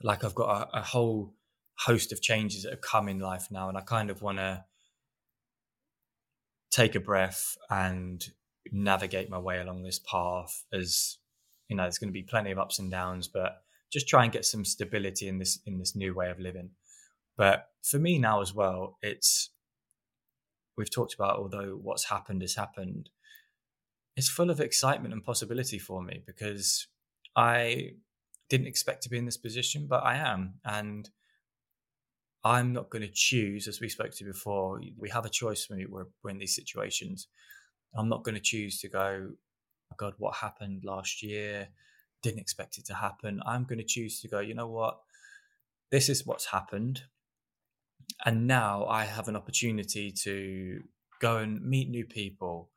Like 0.02 0.24
I've 0.24 0.34
got 0.34 0.68
a, 0.72 0.78
a 0.78 0.82
whole 0.82 1.34
host 1.78 2.12
of 2.12 2.22
changes 2.22 2.62
that 2.62 2.70
have 2.70 2.80
come 2.80 3.08
in 3.08 3.18
life 3.18 3.48
now, 3.50 3.68
and 3.68 3.78
I 3.78 3.82
kind 3.82 4.10
of 4.10 4.22
want 4.22 4.38
to 4.38 4.64
take 6.70 6.94
a 6.94 7.00
breath 7.00 7.56
and 7.70 8.24
navigate 8.72 9.30
my 9.30 9.38
way 9.38 9.60
along 9.60 9.82
this 9.82 10.00
path 10.00 10.64
as 10.72 11.18
you 11.68 11.76
know 11.76 11.84
there's 11.84 11.98
going 11.98 12.08
to 12.08 12.12
be 12.12 12.22
plenty 12.22 12.50
of 12.50 12.58
ups 12.58 12.78
and 12.78 12.90
downs 12.90 13.28
but 13.28 13.62
just 13.92 14.08
try 14.08 14.24
and 14.24 14.32
get 14.32 14.44
some 14.44 14.64
stability 14.64 15.28
in 15.28 15.38
this 15.38 15.60
in 15.66 15.78
this 15.78 15.94
new 15.94 16.14
way 16.14 16.30
of 16.30 16.38
living 16.38 16.70
but 17.36 17.68
for 17.82 17.98
me 17.98 18.18
now 18.18 18.40
as 18.40 18.54
well 18.54 18.98
it's 19.02 19.50
we've 20.76 20.90
talked 20.90 21.14
about, 21.14 21.38
although 21.38 21.78
what's 21.80 22.08
happened 22.08 22.42
has 22.42 22.54
happened, 22.54 23.10
it's 24.16 24.28
full 24.28 24.50
of 24.50 24.60
excitement 24.60 25.14
and 25.14 25.24
possibility 25.24 25.78
for 25.78 26.02
me 26.02 26.22
because 26.26 26.86
I 27.36 27.90
didn't 28.48 28.66
expect 28.66 29.02
to 29.04 29.08
be 29.08 29.18
in 29.18 29.24
this 29.24 29.36
position, 29.36 29.86
but 29.88 30.04
I 30.04 30.16
am. 30.16 30.54
And 30.64 31.08
I'm 32.44 32.72
not 32.72 32.90
going 32.90 33.02
to 33.02 33.12
choose, 33.12 33.66
as 33.66 33.80
we 33.80 33.88
spoke 33.88 34.12
to 34.12 34.24
before, 34.24 34.80
we 34.98 35.10
have 35.10 35.24
a 35.24 35.30
choice 35.30 35.68
when 35.68 35.84
we're, 35.88 36.30
in 36.30 36.38
these 36.38 36.54
situations. 36.54 37.28
I'm 37.96 38.08
not 38.08 38.22
going 38.22 38.34
to 38.34 38.40
choose 38.40 38.80
to 38.80 38.88
go, 38.88 39.30
God, 39.98 40.14
what 40.18 40.36
happened 40.36 40.84
last 40.84 41.22
year? 41.22 41.68
Didn't 42.22 42.40
expect 42.40 42.78
it 42.78 42.86
to 42.86 42.94
happen. 42.94 43.40
I'm 43.46 43.64
going 43.64 43.78
to 43.78 43.84
choose 43.84 44.20
to 44.20 44.28
go, 44.28 44.40
you 44.40 44.54
know 44.54 44.68
what? 44.68 44.98
This 45.90 46.08
is 46.08 46.26
what's 46.26 46.46
happened 46.46 47.02
and 48.24 48.46
now 48.46 48.86
I 48.86 49.04
have 49.04 49.28
an 49.28 49.36
opportunity 49.36 50.12
to 50.22 50.80
go 51.20 51.38
and 51.38 51.62
meet 51.62 51.88
new 51.88 52.04
people, 52.04 52.70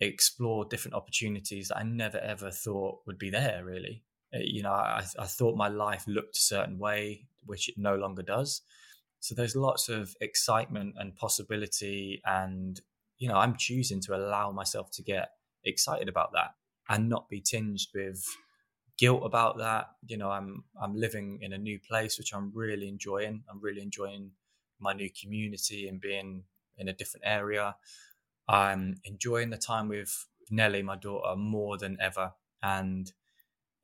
explore 0.00 0.64
different 0.64 0.94
opportunities 0.94 1.68
that 1.68 1.78
I 1.78 1.82
never 1.82 2.18
ever 2.18 2.50
thought 2.50 3.00
would 3.06 3.18
be 3.18 3.30
there. 3.30 3.62
Really, 3.64 4.02
uh, 4.34 4.38
you 4.42 4.62
know, 4.62 4.72
I, 4.72 5.04
I 5.18 5.26
thought 5.26 5.56
my 5.56 5.68
life 5.68 6.04
looked 6.06 6.36
a 6.36 6.40
certain 6.40 6.78
way, 6.78 7.26
which 7.44 7.68
it 7.68 7.76
no 7.78 7.96
longer 7.96 8.22
does. 8.22 8.62
So 9.20 9.34
there's 9.34 9.56
lots 9.56 9.88
of 9.88 10.14
excitement 10.20 10.96
and 10.98 11.16
possibility, 11.16 12.20
and 12.24 12.80
you 13.18 13.28
know, 13.28 13.36
I'm 13.36 13.56
choosing 13.56 14.00
to 14.02 14.16
allow 14.16 14.52
myself 14.52 14.90
to 14.92 15.02
get 15.02 15.30
excited 15.64 16.08
about 16.08 16.32
that 16.32 16.50
and 16.88 17.08
not 17.08 17.28
be 17.28 17.40
tinged 17.40 17.86
with 17.94 18.24
guilt 18.98 19.22
about 19.24 19.58
that. 19.58 19.86
You 20.06 20.16
know, 20.16 20.30
I'm 20.30 20.64
I'm 20.80 20.94
living 20.94 21.38
in 21.42 21.52
a 21.52 21.58
new 21.58 21.78
place, 21.78 22.18
which 22.18 22.34
I'm 22.34 22.52
really 22.54 22.88
enjoying. 22.88 23.44
I'm 23.50 23.60
really 23.60 23.82
enjoying 23.82 24.32
my 24.78 24.92
new 24.92 25.10
community 25.20 25.88
and 25.88 26.00
being 26.00 26.44
in 26.76 26.88
a 26.88 26.92
different 26.92 27.24
area. 27.26 27.76
I'm 28.48 29.00
enjoying 29.04 29.50
the 29.50 29.56
time 29.56 29.88
with 29.88 30.26
Nelly, 30.50 30.82
my 30.82 30.96
daughter, 30.96 31.36
more 31.36 31.78
than 31.78 31.96
ever. 32.00 32.32
And 32.62 33.10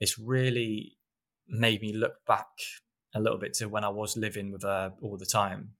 it's 0.00 0.18
really 0.18 0.96
made 1.48 1.82
me 1.82 1.92
look 1.92 2.24
back 2.26 2.48
a 3.14 3.20
little 3.20 3.38
bit 3.38 3.54
to 3.54 3.66
when 3.68 3.84
I 3.84 3.88
was 3.88 4.16
living 4.16 4.52
with 4.52 4.62
her 4.62 4.92
all 5.02 5.16
the 5.16 5.26
time 5.26 5.74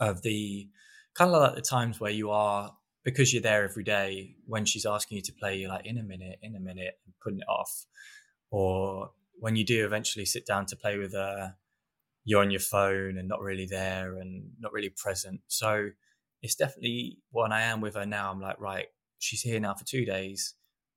of 0.00 0.22
the 0.22 0.68
kind 1.14 1.32
of 1.32 1.40
like 1.40 1.54
the 1.54 1.62
times 1.62 2.00
where 2.00 2.10
you 2.10 2.30
are 2.30 2.76
because 3.04 3.32
you're 3.32 3.42
there 3.42 3.64
every 3.64 3.84
day 3.84 4.34
when 4.46 4.64
she's 4.64 4.86
asking 4.86 5.16
you 5.16 5.22
to 5.22 5.32
play 5.32 5.56
you're 5.56 5.68
like 5.68 5.86
in 5.86 5.98
a 5.98 6.02
minute 6.02 6.38
in 6.42 6.56
a 6.56 6.60
minute 6.60 6.98
and 7.04 7.14
putting 7.22 7.40
it 7.40 7.48
off. 7.48 7.86
Or 8.50 9.10
when 9.38 9.56
you 9.56 9.64
do 9.64 9.84
eventually 9.84 10.24
sit 10.24 10.46
down 10.46 10.66
to 10.66 10.76
play 10.76 10.98
with 10.98 11.12
her 11.12 11.56
you're 12.24 12.40
on 12.40 12.50
your 12.50 12.60
phone 12.60 13.18
and 13.18 13.28
not 13.28 13.40
really 13.40 13.66
there 13.66 14.16
and 14.16 14.44
not 14.58 14.72
really 14.72 14.88
present. 14.88 15.40
So 15.46 15.90
it's 16.40 16.54
definitely 16.54 17.18
when 17.30 17.52
i 17.52 17.62
am 17.62 17.80
with 17.80 17.94
her 17.94 18.06
now. 18.06 18.30
I'm 18.30 18.40
like 18.40 18.60
right 18.60 18.86
she's 19.18 19.42
here 19.42 19.60
now 19.60 19.74
for 19.74 19.84
two 19.84 20.04
days. 20.04 20.54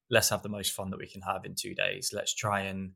Let's 0.09 0.29
have 0.29 0.41
the 0.41 0.49
most 0.49 0.71
fun 0.71 0.89
that 0.91 0.99
we 0.99 1.07
can 1.07 1.21
have 1.21 1.45
in 1.45 1.55
two 1.55 1.75
days. 1.75 2.11
Let's 2.13 2.33
try 2.33 2.61
and 2.61 2.91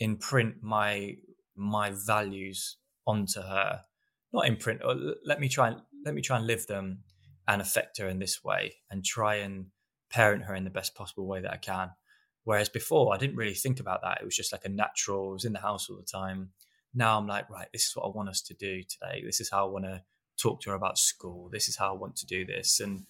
imprint 0.00 0.56
my 0.62 1.14
my 1.54 1.90
values 1.90 2.76
onto 3.06 3.40
her. 3.40 3.82
Not 4.32 4.46
imprint 4.46 4.82
or 4.84 4.96
let 5.24 5.40
me 5.40 5.48
try 5.48 5.68
and 5.68 5.76
let 6.04 6.14
me 6.14 6.22
try 6.22 6.36
and 6.38 6.46
live 6.46 6.66
them 6.66 7.04
and 7.48 7.62
affect 7.62 7.98
her 7.98 8.08
in 8.08 8.18
this 8.18 8.42
way 8.42 8.74
and 8.90 9.04
try 9.04 9.36
and 9.36 9.66
parent 10.10 10.44
her 10.44 10.54
in 10.54 10.64
the 10.64 10.70
best 10.70 10.94
possible 10.94 11.26
way 11.26 11.40
that 11.40 11.52
I 11.52 11.56
can. 11.56 11.90
Whereas 12.44 12.68
before, 12.68 13.14
I 13.14 13.18
didn't 13.18 13.36
really 13.36 13.54
think 13.54 13.80
about 13.80 14.02
that. 14.02 14.18
It 14.20 14.24
was 14.24 14.36
just 14.36 14.52
like 14.52 14.64
a 14.64 14.68
natural, 14.68 15.30
I 15.30 15.32
was 15.32 15.44
in 15.44 15.52
the 15.52 15.60
house 15.60 15.90
all 15.90 15.96
the 15.96 16.02
time. 16.02 16.50
Now 16.94 17.18
I'm 17.18 17.26
like, 17.26 17.50
right, 17.50 17.68
this 17.72 17.88
is 17.88 17.96
what 17.96 18.04
I 18.04 18.08
want 18.08 18.28
us 18.28 18.40
to 18.42 18.54
do 18.54 18.82
today. 18.82 19.22
This 19.24 19.40
is 19.40 19.50
how 19.50 19.66
I 19.66 19.70
want 19.70 19.84
to 19.84 20.02
talk 20.40 20.60
to 20.62 20.70
her 20.70 20.76
about 20.76 20.98
school. 20.98 21.48
This 21.52 21.68
is 21.68 21.76
how 21.76 21.92
I 21.92 21.96
want 21.96 22.16
to 22.16 22.26
do 22.26 22.44
this. 22.44 22.80
And 22.80 23.06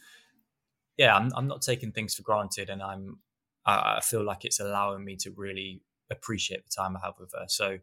yeah, 0.97 1.14
I'm, 1.14 1.30
I'm 1.37 1.47
not 1.47 1.62
taking 1.62 1.93
things 1.93 2.14
for 2.14 2.22
granted. 2.22 2.70
And 2.70 2.82
I'm, 2.82 3.18
I 3.66 4.01
feel 4.03 4.24
like 4.24 4.45
it's 4.45 4.61
allowing 4.61 5.05
me 5.05 5.16
to 5.16 5.32
really 5.37 5.82
appreciate 6.11 6.64
the 6.64 6.70
time 6.74 6.97
I 6.97 7.05
have 7.05 7.14
with 7.18 7.32
her. 7.32 7.47
So 7.49 7.78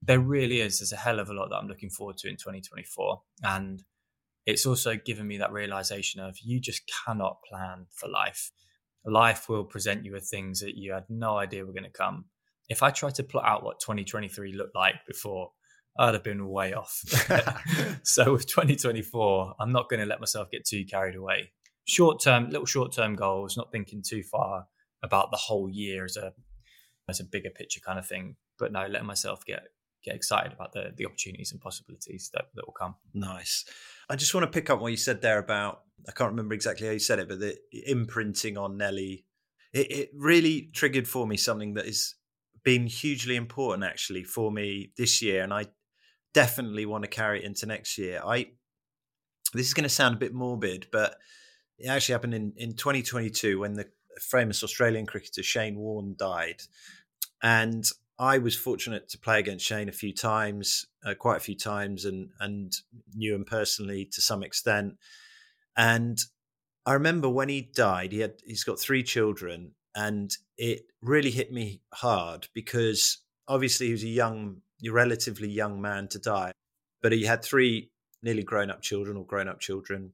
there 0.00 0.20
really 0.20 0.60
is, 0.60 0.78
there's 0.78 0.92
a 0.92 0.96
hell 0.96 1.18
of 1.18 1.28
a 1.28 1.34
lot 1.34 1.50
that 1.50 1.56
I'm 1.56 1.68
looking 1.68 1.90
forward 1.90 2.16
to 2.18 2.28
in 2.28 2.36
2024. 2.36 3.20
And 3.42 3.82
it's 4.48 4.64
also 4.64 4.96
given 4.96 5.26
me 5.26 5.36
that 5.36 5.52
realization 5.52 6.22
of 6.22 6.38
you 6.42 6.58
just 6.58 6.90
cannot 7.04 7.42
plan 7.46 7.84
for 7.94 8.08
life. 8.08 8.50
Life 9.04 9.46
will 9.46 9.64
present 9.64 10.06
you 10.06 10.12
with 10.12 10.26
things 10.26 10.60
that 10.60 10.74
you 10.74 10.92
had 10.92 11.04
no 11.10 11.36
idea 11.36 11.66
were 11.66 11.74
going 11.74 11.84
to 11.84 11.90
come. 11.90 12.24
If 12.66 12.82
I 12.82 12.88
tried 12.90 13.14
to 13.16 13.22
plot 13.24 13.44
out 13.44 13.62
what 13.62 13.78
2023 13.80 14.54
looked 14.54 14.74
like 14.74 14.94
before, 15.06 15.50
I'd 15.98 16.14
have 16.14 16.24
been 16.24 16.48
way 16.48 16.72
off. 16.72 16.98
so 18.04 18.32
with 18.32 18.46
2024, 18.46 19.56
I'm 19.60 19.70
not 19.70 19.90
going 19.90 20.00
to 20.00 20.06
let 20.06 20.18
myself 20.18 20.50
get 20.50 20.64
too 20.64 20.86
carried 20.86 21.16
away. 21.16 21.52
Short 21.84 22.22
term, 22.22 22.48
little 22.48 22.64
short 22.64 22.92
term 22.92 23.16
goals, 23.16 23.54
not 23.54 23.70
thinking 23.70 24.02
too 24.02 24.22
far 24.22 24.64
about 25.02 25.30
the 25.30 25.36
whole 25.36 25.68
year 25.68 26.06
as 26.06 26.16
a 26.16 26.32
as 27.06 27.20
a 27.20 27.24
bigger 27.24 27.50
picture 27.50 27.80
kind 27.84 27.98
of 27.98 28.06
thing. 28.06 28.36
But 28.58 28.72
no, 28.72 28.86
letting 28.86 29.06
myself 29.06 29.44
get 29.44 29.64
get 30.08 30.16
excited 30.16 30.52
about 30.52 30.72
the 30.72 30.92
the 30.96 31.06
opportunities 31.06 31.52
and 31.52 31.60
possibilities 31.60 32.30
that, 32.34 32.46
that 32.54 32.66
will 32.66 32.74
come. 32.74 32.94
Nice. 33.14 33.64
I 34.08 34.16
just 34.16 34.34
want 34.34 34.44
to 34.44 34.50
pick 34.50 34.70
up 34.70 34.80
what 34.80 34.90
you 34.90 34.96
said 34.96 35.22
there 35.22 35.38
about 35.38 35.82
I 36.06 36.12
can't 36.12 36.30
remember 36.30 36.54
exactly 36.54 36.86
how 36.86 36.92
you 36.92 36.98
said 36.98 37.18
it, 37.18 37.28
but 37.28 37.40
the 37.40 37.56
imprinting 37.86 38.56
on 38.56 38.76
Nelly. 38.76 39.24
It, 39.72 39.90
it 39.90 40.10
really 40.14 40.70
triggered 40.72 41.06
for 41.06 41.26
me 41.26 41.36
something 41.36 41.74
that 41.74 41.84
has 41.84 42.14
been 42.64 42.86
hugely 42.86 43.36
important 43.36 43.84
actually 43.84 44.24
for 44.24 44.50
me 44.50 44.92
this 44.96 45.20
year, 45.22 45.42
and 45.42 45.52
I 45.52 45.66
definitely 46.32 46.86
want 46.86 47.04
to 47.04 47.08
carry 47.08 47.40
it 47.40 47.44
into 47.44 47.66
next 47.66 47.98
year. 47.98 48.20
I 48.24 48.46
this 49.54 49.66
is 49.66 49.74
going 49.74 49.84
to 49.84 49.88
sound 49.88 50.14
a 50.14 50.18
bit 50.18 50.34
morbid, 50.34 50.88
but 50.92 51.16
it 51.78 51.88
actually 51.88 52.14
happened 52.14 52.34
in 52.34 52.52
in 52.56 52.74
2022 52.74 53.58
when 53.58 53.74
the 53.74 53.86
famous 54.20 54.62
Australian 54.62 55.06
cricketer 55.06 55.42
Shane 55.42 55.78
Warne 55.78 56.14
died, 56.18 56.62
and 57.42 57.84
I 58.18 58.38
was 58.38 58.56
fortunate 58.56 59.08
to 59.10 59.18
play 59.18 59.38
against 59.38 59.64
Shane 59.64 59.88
a 59.88 59.92
few 59.92 60.12
times, 60.12 60.86
uh, 61.04 61.14
quite 61.14 61.36
a 61.36 61.40
few 61.40 61.56
times, 61.56 62.04
and 62.04 62.30
and 62.40 62.72
knew 63.14 63.34
him 63.34 63.44
personally 63.44 64.08
to 64.12 64.20
some 64.20 64.42
extent. 64.42 64.94
And 65.76 66.18
I 66.84 66.94
remember 66.94 67.28
when 67.28 67.48
he 67.48 67.70
died, 67.74 68.12
he 68.12 68.20
had 68.20 68.34
he's 68.44 68.64
got 68.64 68.80
three 68.80 69.02
children, 69.02 69.72
and 69.94 70.30
it 70.56 70.82
really 71.00 71.30
hit 71.30 71.52
me 71.52 71.82
hard 71.94 72.48
because 72.54 73.18
obviously 73.46 73.86
he 73.86 73.92
was 73.92 74.04
a 74.04 74.08
young, 74.08 74.62
relatively 74.90 75.48
young 75.48 75.80
man 75.80 76.08
to 76.08 76.18
die, 76.18 76.52
but 77.02 77.12
he 77.12 77.24
had 77.24 77.44
three 77.44 77.90
nearly 78.22 78.42
grown 78.42 78.70
up 78.70 78.82
children 78.82 79.16
or 79.16 79.24
grown 79.24 79.48
up 79.48 79.60
children, 79.60 80.12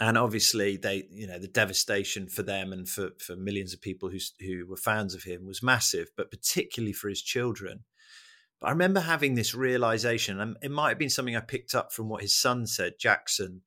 and 0.00 0.16
obviously 0.16 0.76
they 0.76 1.08
you 1.10 1.26
know 1.26 1.38
the 1.38 1.48
devastation 1.48 2.28
for 2.28 2.42
them 2.42 2.72
and 2.72 2.88
for 2.88 3.10
for 3.18 3.36
millions 3.36 3.74
of 3.74 3.80
people 3.80 4.08
who 4.08 4.18
who 4.40 4.66
were 4.66 4.76
fans 4.76 5.14
of 5.14 5.24
him 5.24 5.46
was 5.46 5.62
massive 5.62 6.08
but 6.16 6.30
particularly 6.30 6.92
for 6.92 7.08
his 7.08 7.22
children. 7.22 7.84
But 8.60 8.68
i 8.68 8.70
remember 8.70 9.00
having 9.00 9.34
this 9.34 9.54
realization 9.54 10.40
and 10.40 10.56
it 10.62 10.70
might 10.70 10.90
have 10.90 10.98
been 10.98 11.10
something 11.10 11.36
i 11.36 11.40
picked 11.40 11.74
up 11.74 11.92
from 11.92 12.08
what 12.08 12.22
his 12.22 12.36
son 12.36 12.66
said 12.66 12.94
jackson. 12.98 13.62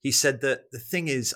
He 0.00 0.10
said 0.10 0.40
that 0.40 0.70
the 0.72 0.80
thing 0.80 1.08
is 1.08 1.34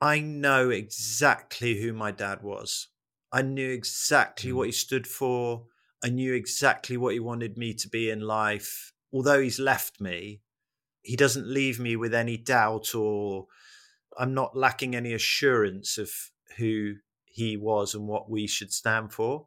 i 0.00 0.20
know 0.20 0.70
exactly 0.70 1.80
who 1.80 1.92
my 1.92 2.10
dad 2.10 2.42
was. 2.42 2.88
I 3.30 3.42
knew 3.42 3.70
exactly 3.70 4.52
what 4.52 4.64
mm. 4.64 4.66
he 4.66 4.72
stood 4.72 5.06
for. 5.06 5.66
I 6.02 6.08
knew 6.08 6.32
exactly 6.32 6.96
what 6.96 7.12
he 7.12 7.20
wanted 7.20 7.58
me 7.58 7.74
to 7.74 7.88
be 7.88 8.10
in 8.10 8.20
life 8.20 8.92
although 9.12 9.40
he's 9.40 9.58
left 9.58 10.00
me 10.00 10.42
he 11.02 11.16
doesn't 11.16 11.46
leave 11.46 11.78
me 11.78 11.96
with 11.96 12.14
any 12.14 12.36
doubt 12.36 12.94
or 12.94 13.46
I'm 14.18 14.34
not 14.34 14.56
lacking 14.56 14.94
any 14.94 15.12
assurance 15.12 15.96
of 15.98 16.10
who 16.56 16.94
he 17.24 17.56
was 17.56 17.94
and 17.94 18.06
what 18.06 18.28
we 18.28 18.46
should 18.46 18.72
stand 18.72 19.12
for. 19.12 19.46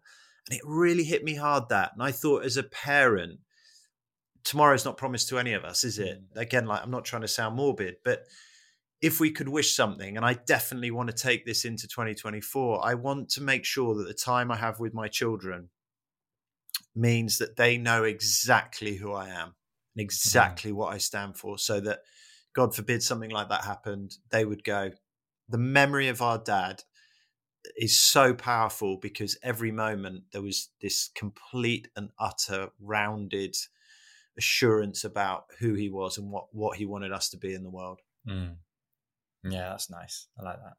And 0.50 0.58
it 0.58 0.64
really 0.66 1.04
hit 1.04 1.24
me 1.24 1.36
hard 1.36 1.70
that. 1.70 1.92
And 1.94 2.02
I 2.02 2.12
thought 2.12 2.46
as 2.46 2.58
a 2.58 2.64
parent, 2.64 3.40
tomorrow's 4.44 4.86
not 4.86 4.98
promised 4.98 5.30
to 5.30 5.38
any 5.38 5.54
of 5.54 5.66
us, 5.66 5.84
is 5.84 6.00
it? 6.00 6.22
Mm. 6.36 6.42
Again, 6.42 6.66
like 6.66 6.82
I'm 6.84 6.92
not 6.92 7.06
trying 7.06 7.22
to 7.24 7.28
sound 7.28 7.56
morbid, 7.56 7.96
but 8.04 8.24
if 9.02 9.20
we 9.20 9.32
could 9.32 9.50
wish 9.50 9.76
something, 9.76 10.16
and 10.16 10.26
I 10.26 10.34
definitely 10.34 10.92
want 10.92 11.10
to 11.10 11.16
take 11.16 11.46
this 11.46 11.66
into 11.66 11.88
2024, 11.88 12.86
I 12.86 12.94
want 12.94 13.30
to 13.32 13.42
make 13.42 13.66
sure 13.66 13.96
that 13.96 14.08
the 14.08 14.14
time 14.14 14.52
I 14.52 14.58
have 14.58 14.80
with 14.80 14.94
my 14.94 15.08
children 15.08 15.70
means 16.96 17.40
that 17.40 17.58
they 17.58 17.78
know 17.78 18.04
exactly 18.04 18.96
who 18.96 19.12
I 19.12 19.30
am 19.30 19.56
and 19.96 20.02
exactly 20.02 20.72
mm. 20.72 20.76
what 20.76 20.94
I 20.94 20.98
stand 20.98 21.38
for, 21.38 21.58
so 21.58 21.80
that 21.82 22.00
God 22.54 22.76
forbid 22.76 23.04
something 23.04 23.32
like 23.32 23.50
that 23.50 23.64
happened, 23.64 24.16
they 24.30 24.46
would 24.46 24.64
go, 24.64 24.92
the 25.50 25.58
memory 25.58 26.08
of 26.08 26.22
our 26.22 26.38
dad 26.38 26.84
is 27.78 28.00
so 28.00 28.34
powerful 28.34 28.98
because 28.98 29.38
every 29.44 29.72
moment 29.72 30.24
there 30.32 30.42
was 30.42 30.70
this 30.82 31.10
complete 31.16 31.88
and 31.96 32.10
utter 32.20 32.70
rounded 32.80 33.56
assurance 34.38 35.04
about 35.04 35.46
who 35.60 35.74
he 35.74 35.90
was 35.90 36.18
and 36.18 36.32
what 36.32 36.46
what 36.52 36.78
he 36.78 36.86
wanted 36.86 37.12
us 37.12 37.30
to 37.30 37.38
be 37.38 37.54
in 37.54 37.64
the 37.64 37.70
world. 37.70 38.00
Mm. 38.28 38.56
Yeah, 39.44 39.70
that's 39.70 39.90
nice. 39.90 40.28
I 40.40 40.44
like 40.44 40.58
that. 40.58 40.74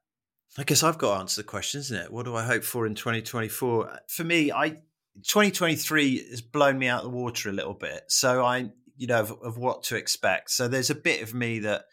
I 0.59 0.65
guess 0.65 0.83
I've 0.83 0.99
got 0.99 1.15
to 1.15 1.21
answer 1.21 1.43
the 1.43 1.49
question, 1.49 1.81
isn't 1.81 1.97
it? 1.97 2.13
What 2.13 2.25
do 2.25 2.37
I 2.37 2.45
hope 2.45 2.63
for 2.63 2.87
in 2.87 2.95
2024? 2.95 4.01
For 4.09 4.25
me, 4.25 4.53
I 4.53 4.71
2023 4.71 6.29
has 6.31 6.41
blown 6.41 6.79
me 6.79 6.89
out 6.89 7.05
of 7.05 7.11
the 7.11 7.17
water 7.17 7.49
a 7.49 7.53
little 7.53 7.75
bit. 7.75 8.05
So 8.09 8.45
I 8.45 8.71
you 9.03 9.09
know 9.09 9.19
of, 9.19 9.33
of, 9.43 9.59
what 9.59 9.83
to 9.83 9.97
expect. 9.97 10.53
So 10.53 10.69
there's 10.69 10.89
a 10.89 10.95
bit 10.95 11.23
of 11.23 11.35
me 11.35 11.59
that 11.59 11.87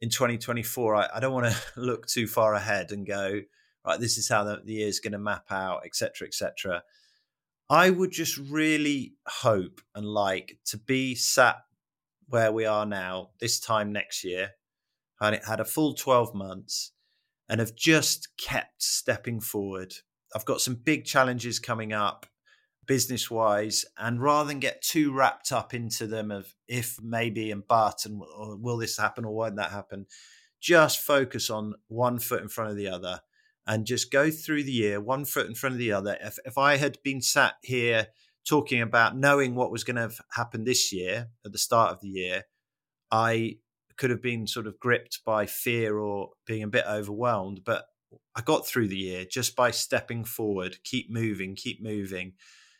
in 0.00 0.10
2024 0.10 0.94
I, 0.94 1.08
I 1.16 1.18
don't 1.18 1.34
want 1.34 1.52
to 1.52 1.56
look 1.80 2.06
too 2.06 2.28
far 2.28 2.54
ahead 2.54 2.92
and 2.92 3.04
go 3.04 3.40
right. 3.84 3.98
This 3.98 4.16
is 4.16 4.28
how 4.28 4.44
the, 4.44 4.62
the 4.64 4.74
year 4.74 4.86
is 4.86 5.00
going 5.00 5.12
to 5.12 5.18
map 5.18 5.46
out, 5.50 5.82
etc., 5.84 6.28
etc. 6.28 6.84
I 7.68 7.90
would 7.90 8.12
just 8.12 8.38
really 8.38 9.14
hope 9.26 9.80
and 9.92 10.06
like 10.06 10.60
to 10.66 10.78
be 10.78 11.16
sat 11.16 11.56
where 12.28 12.52
we 12.52 12.64
are 12.64 12.86
now 12.86 13.30
this 13.40 13.58
time 13.58 13.90
next 13.90 14.22
year, 14.22 14.50
and 15.20 15.34
it 15.34 15.46
had 15.46 15.58
a 15.58 15.64
full 15.64 15.94
12 15.94 16.32
months, 16.32 16.92
and 17.48 17.58
have 17.58 17.74
just 17.74 18.28
kept 18.36 18.84
stepping 18.84 19.40
forward. 19.40 19.94
I've 20.32 20.44
got 20.44 20.60
some 20.60 20.76
big 20.76 21.06
challenges 21.06 21.58
coming 21.58 21.92
up 21.92 22.26
business 22.86 23.30
wise 23.30 23.84
and 23.98 24.22
rather 24.22 24.48
than 24.48 24.60
get 24.60 24.80
too 24.82 25.12
wrapped 25.12 25.52
up 25.52 25.74
into 25.74 26.06
them 26.06 26.30
of 26.30 26.54
if 26.68 26.98
maybe 27.02 27.50
and 27.50 27.66
but 27.66 28.06
and 28.06 28.20
will 28.20 28.76
this 28.76 28.96
happen 28.96 29.24
or 29.24 29.34
won't 29.34 29.56
that 29.56 29.70
happen 29.70 30.06
just 30.60 31.00
focus 31.00 31.50
on 31.50 31.74
one 31.88 32.18
foot 32.18 32.42
in 32.42 32.48
front 32.48 32.70
of 32.70 32.76
the 32.76 32.88
other 32.88 33.20
and 33.66 33.86
just 33.86 34.10
go 34.12 34.30
through 34.30 34.62
the 34.62 34.72
year 34.72 35.00
one 35.00 35.24
foot 35.24 35.46
in 35.46 35.54
front 35.54 35.74
of 35.74 35.78
the 35.78 35.92
other. 35.92 36.16
If, 36.20 36.38
if 36.44 36.58
i 36.58 36.76
had 36.76 36.98
been 37.02 37.20
sat 37.20 37.54
here 37.62 38.08
talking 38.46 38.80
about 38.80 39.16
knowing 39.16 39.54
what 39.54 39.72
was 39.72 39.84
going 39.84 39.96
to 39.96 40.14
happen 40.32 40.64
this 40.64 40.92
year 40.92 41.28
at 41.44 41.52
the 41.52 41.58
start 41.58 41.92
of 41.92 42.00
the 42.00 42.08
year 42.08 42.44
i 43.10 43.56
could 43.96 44.10
have 44.10 44.22
been 44.22 44.46
sort 44.46 44.66
of 44.66 44.78
gripped 44.78 45.24
by 45.24 45.46
fear 45.46 45.98
or 45.98 46.30
being 46.46 46.62
a 46.62 46.68
bit 46.68 46.84
overwhelmed 46.88 47.62
but 47.64 47.86
i 48.36 48.40
got 48.40 48.66
through 48.66 48.88
the 48.88 48.96
year 48.96 49.24
just 49.24 49.56
by 49.56 49.70
stepping 49.70 50.24
forward 50.24 50.78
keep 50.84 51.10
moving 51.10 51.56
keep 51.56 51.82
moving 51.82 52.32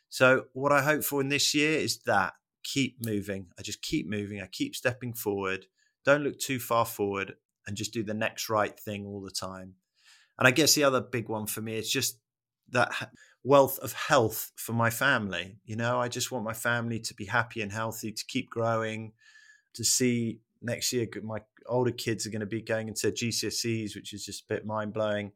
so 0.09 0.45
what 0.53 0.71
I 0.71 0.81
hope 0.81 1.03
for 1.03 1.21
in 1.21 1.29
this 1.29 1.53
year 1.53 1.77
is 1.77 1.99
that 2.05 2.33
keep 2.63 2.97
moving. 3.03 3.47
I 3.57 3.61
just 3.61 3.81
keep 3.81 4.07
moving. 4.07 4.41
I 4.41 4.47
keep 4.47 4.75
stepping 4.75 5.13
forward. 5.13 5.65
Don't 6.05 6.23
look 6.23 6.39
too 6.39 6.59
far 6.59 6.85
forward 6.85 7.33
and 7.65 7.75
just 7.75 7.93
do 7.93 8.03
the 8.03 8.13
next 8.13 8.49
right 8.49 8.77
thing 8.79 9.05
all 9.05 9.21
the 9.21 9.31
time. 9.31 9.75
And 10.39 10.47
I 10.47 10.51
guess 10.51 10.75
the 10.75 10.83
other 10.83 11.01
big 11.01 11.29
one 11.29 11.47
for 11.47 11.61
me 11.61 11.77
is 11.77 11.91
just 11.91 12.19
that 12.69 12.91
wealth 13.43 13.79
of 13.79 13.93
health 13.93 14.51
for 14.55 14.73
my 14.73 14.89
family. 14.89 15.57
You 15.65 15.75
know, 15.75 15.99
I 15.99 16.07
just 16.07 16.31
want 16.31 16.45
my 16.45 16.53
family 16.53 16.99
to 16.99 17.13
be 17.13 17.25
happy 17.25 17.61
and 17.61 17.71
healthy, 17.71 18.11
to 18.11 18.25
keep 18.27 18.49
growing, 18.49 19.13
to 19.73 19.83
see 19.83 20.41
next 20.61 20.91
year 20.93 21.07
my 21.23 21.39
older 21.65 21.91
kids 21.91 22.25
are 22.25 22.29
going 22.29 22.41
to 22.41 22.45
be 22.45 22.61
going 22.61 22.87
into 22.87 23.11
GCSEs, 23.11 23.95
which 23.95 24.13
is 24.13 24.25
just 24.25 24.43
a 24.43 24.53
bit 24.53 24.65
mind 24.65 24.93
blowing. 24.93 25.31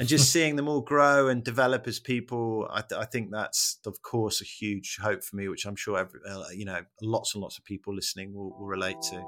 And 0.00 0.08
just 0.08 0.32
seeing 0.32 0.56
them 0.56 0.66
all 0.66 0.80
grow 0.80 1.28
and 1.28 1.44
develop 1.44 1.86
as 1.86 2.00
people, 2.00 2.66
I, 2.72 2.80
th- 2.80 2.98
I, 2.98 3.04
think 3.04 3.30
that's, 3.30 3.78
of 3.84 4.00
course, 4.00 4.40
a 4.40 4.44
huge 4.44 4.96
hope 5.00 5.22
for 5.22 5.36
me, 5.36 5.46
which 5.48 5.66
I'm 5.66 5.76
sure 5.76 5.98
every, 5.98 6.20
uh, 6.26 6.42
you 6.54 6.64
know 6.64 6.80
lots 7.02 7.34
and 7.34 7.42
lots 7.42 7.58
of 7.58 7.64
people 7.64 7.94
listening 7.94 8.34
will, 8.34 8.58
will 8.58 8.66
relate 8.66 8.96
to. 9.10 9.22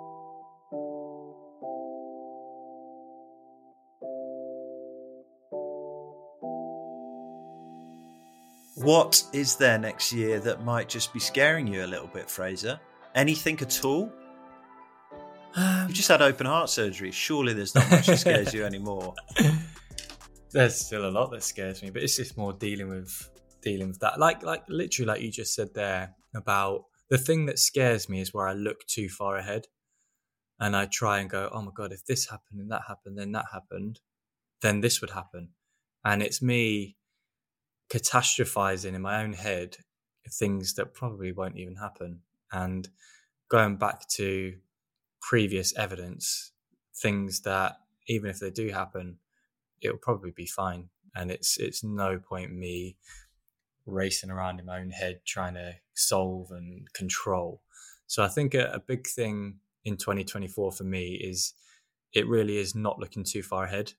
What 8.76 9.22
is 9.34 9.56
there 9.56 9.78
next 9.78 10.12
year 10.12 10.40
that 10.40 10.64
might 10.64 10.88
just 10.88 11.12
be 11.12 11.20
scaring 11.20 11.66
you 11.66 11.84
a 11.84 11.86
little 11.86 12.08
bit, 12.08 12.30
Fraser? 12.30 12.80
Anything 13.14 13.60
at 13.60 13.84
all? 13.84 14.10
Um, 15.54 15.88
you 15.88 15.94
just 15.94 16.08
had 16.08 16.22
open 16.22 16.46
heart 16.46 16.70
surgery. 16.70 17.10
Surely 17.10 17.52
there's 17.52 17.74
not 17.74 17.90
much 17.90 18.06
that 18.06 18.16
scares 18.16 18.54
you 18.54 18.64
anymore. 18.64 19.14
There's 20.53 20.76
still 20.76 21.09
a 21.09 21.11
lot 21.11 21.30
that 21.30 21.42
scares 21.42 21.82
me, 21.82 21.90
but 21.90 22.03
it's 22.03 22.16
just 22.16 22.36
more 22.36 22.53
dealing 22.53 22.88
with 22.88 23.30
dealing 23.62 23.88
with 23.88 24.00
that. 24.00 24.18
Like 24.18 24.42
like 24.42 24.64
literally 24.68 25.07
like 25.07 25.22
you 25.22 25.30
just 25.30 25.55
said 25.55 25.72
there 25.74 26.14
about 26.34 26.84
the 27.09 27.18
thing 27.18 27.46
that 27.46 27.59
scares 27.59 28.09
me 28.09 28.20
is 28.20 28.34
where 28.34 28.48
I 28.48 28.53
look 28.53 28.86
too 28.86 29.09
far 29.09 29.36
ahead 29.36 29.66
and 30.61 30.76
I 30.76 30.86
try 30.86 31.18
and 31.18 31.30
go, 31.30 31.48
oh 31.53 31.62
my 31.62 31.72
god, 31.74 31.92
if 31.92 32.05
this 32.05 32.28
happened 32.28 32.61
and 32.61 32.70
that 32.70 32.82
happened, 32.86 33.18
then 33.18 33.32
that 33.32 33.46
happened, 33.53 34.00
then 34.61 34.80
this 34.80 35.00
would 35.00 35.11
happen. 35.11 35.50
And 36.05 36.22
it's 36.22 36.42
me 36.42 36.96
catastrophizing 37.90 38.94
in 38.94 39.03
my 39.03 39.22
own 39.22 39.32
head 39.32 39.76
things 40.30 40.74
that 40.74 40.94
probably 40.94 41.32
won't 41.32 41.59
even 41.59 41.76
happen. 41.76 42.20
And 42.53 42.88
going 43.48 43.76
back 43.76 44.09
to 44.11 44.55
previous 45.20 45.76
evidence, 45.76 46.53
things 46.96 47.40
that 47.42 47.76
even 48.09 48.30
if 48.30 48.38
they 48.38 48.50
do 48.50 48.68
happen, 48.68 49.18
it'll 49.82 49.98
probably 49.98 50.30
be 50.30 50.46
fine. 50.46 50.88
And 51.14 51.30
it's 51.30 51.58
it's 51.58 51.84
no 51.84 52.18
point 52.18 52.52
me 52.52 52.96
racing 53.84 54.30
around 54.30 54.60
in 54.60 54.66
my 54.66 54.80
own 54.80 54.90
head 54.90 55.20
trying 55.26 55.54
to 55.54 55.74
solve 55.94 56.50
and 56.50 56.86
control. 56.94 57.62
So 58.06 58.22
I 58.22 58.28
think 58.28 58.54
a, 58.54 58.72
a 58.72 58.80
big 58.80 59.06
thing 59.06 59.56
in 59.84 59.96
2024 59.96 60.72
for 60.72 60.84
me 60.84 61.14
is 61.14 61.54
it 62.12 62.26
really 62.28 62.58
is 62.58 62.74
not 62.74 62.98
looking 62.98 63.24
too 63.24 63.42
far 63.42 63.64
ahead 63.64 63.94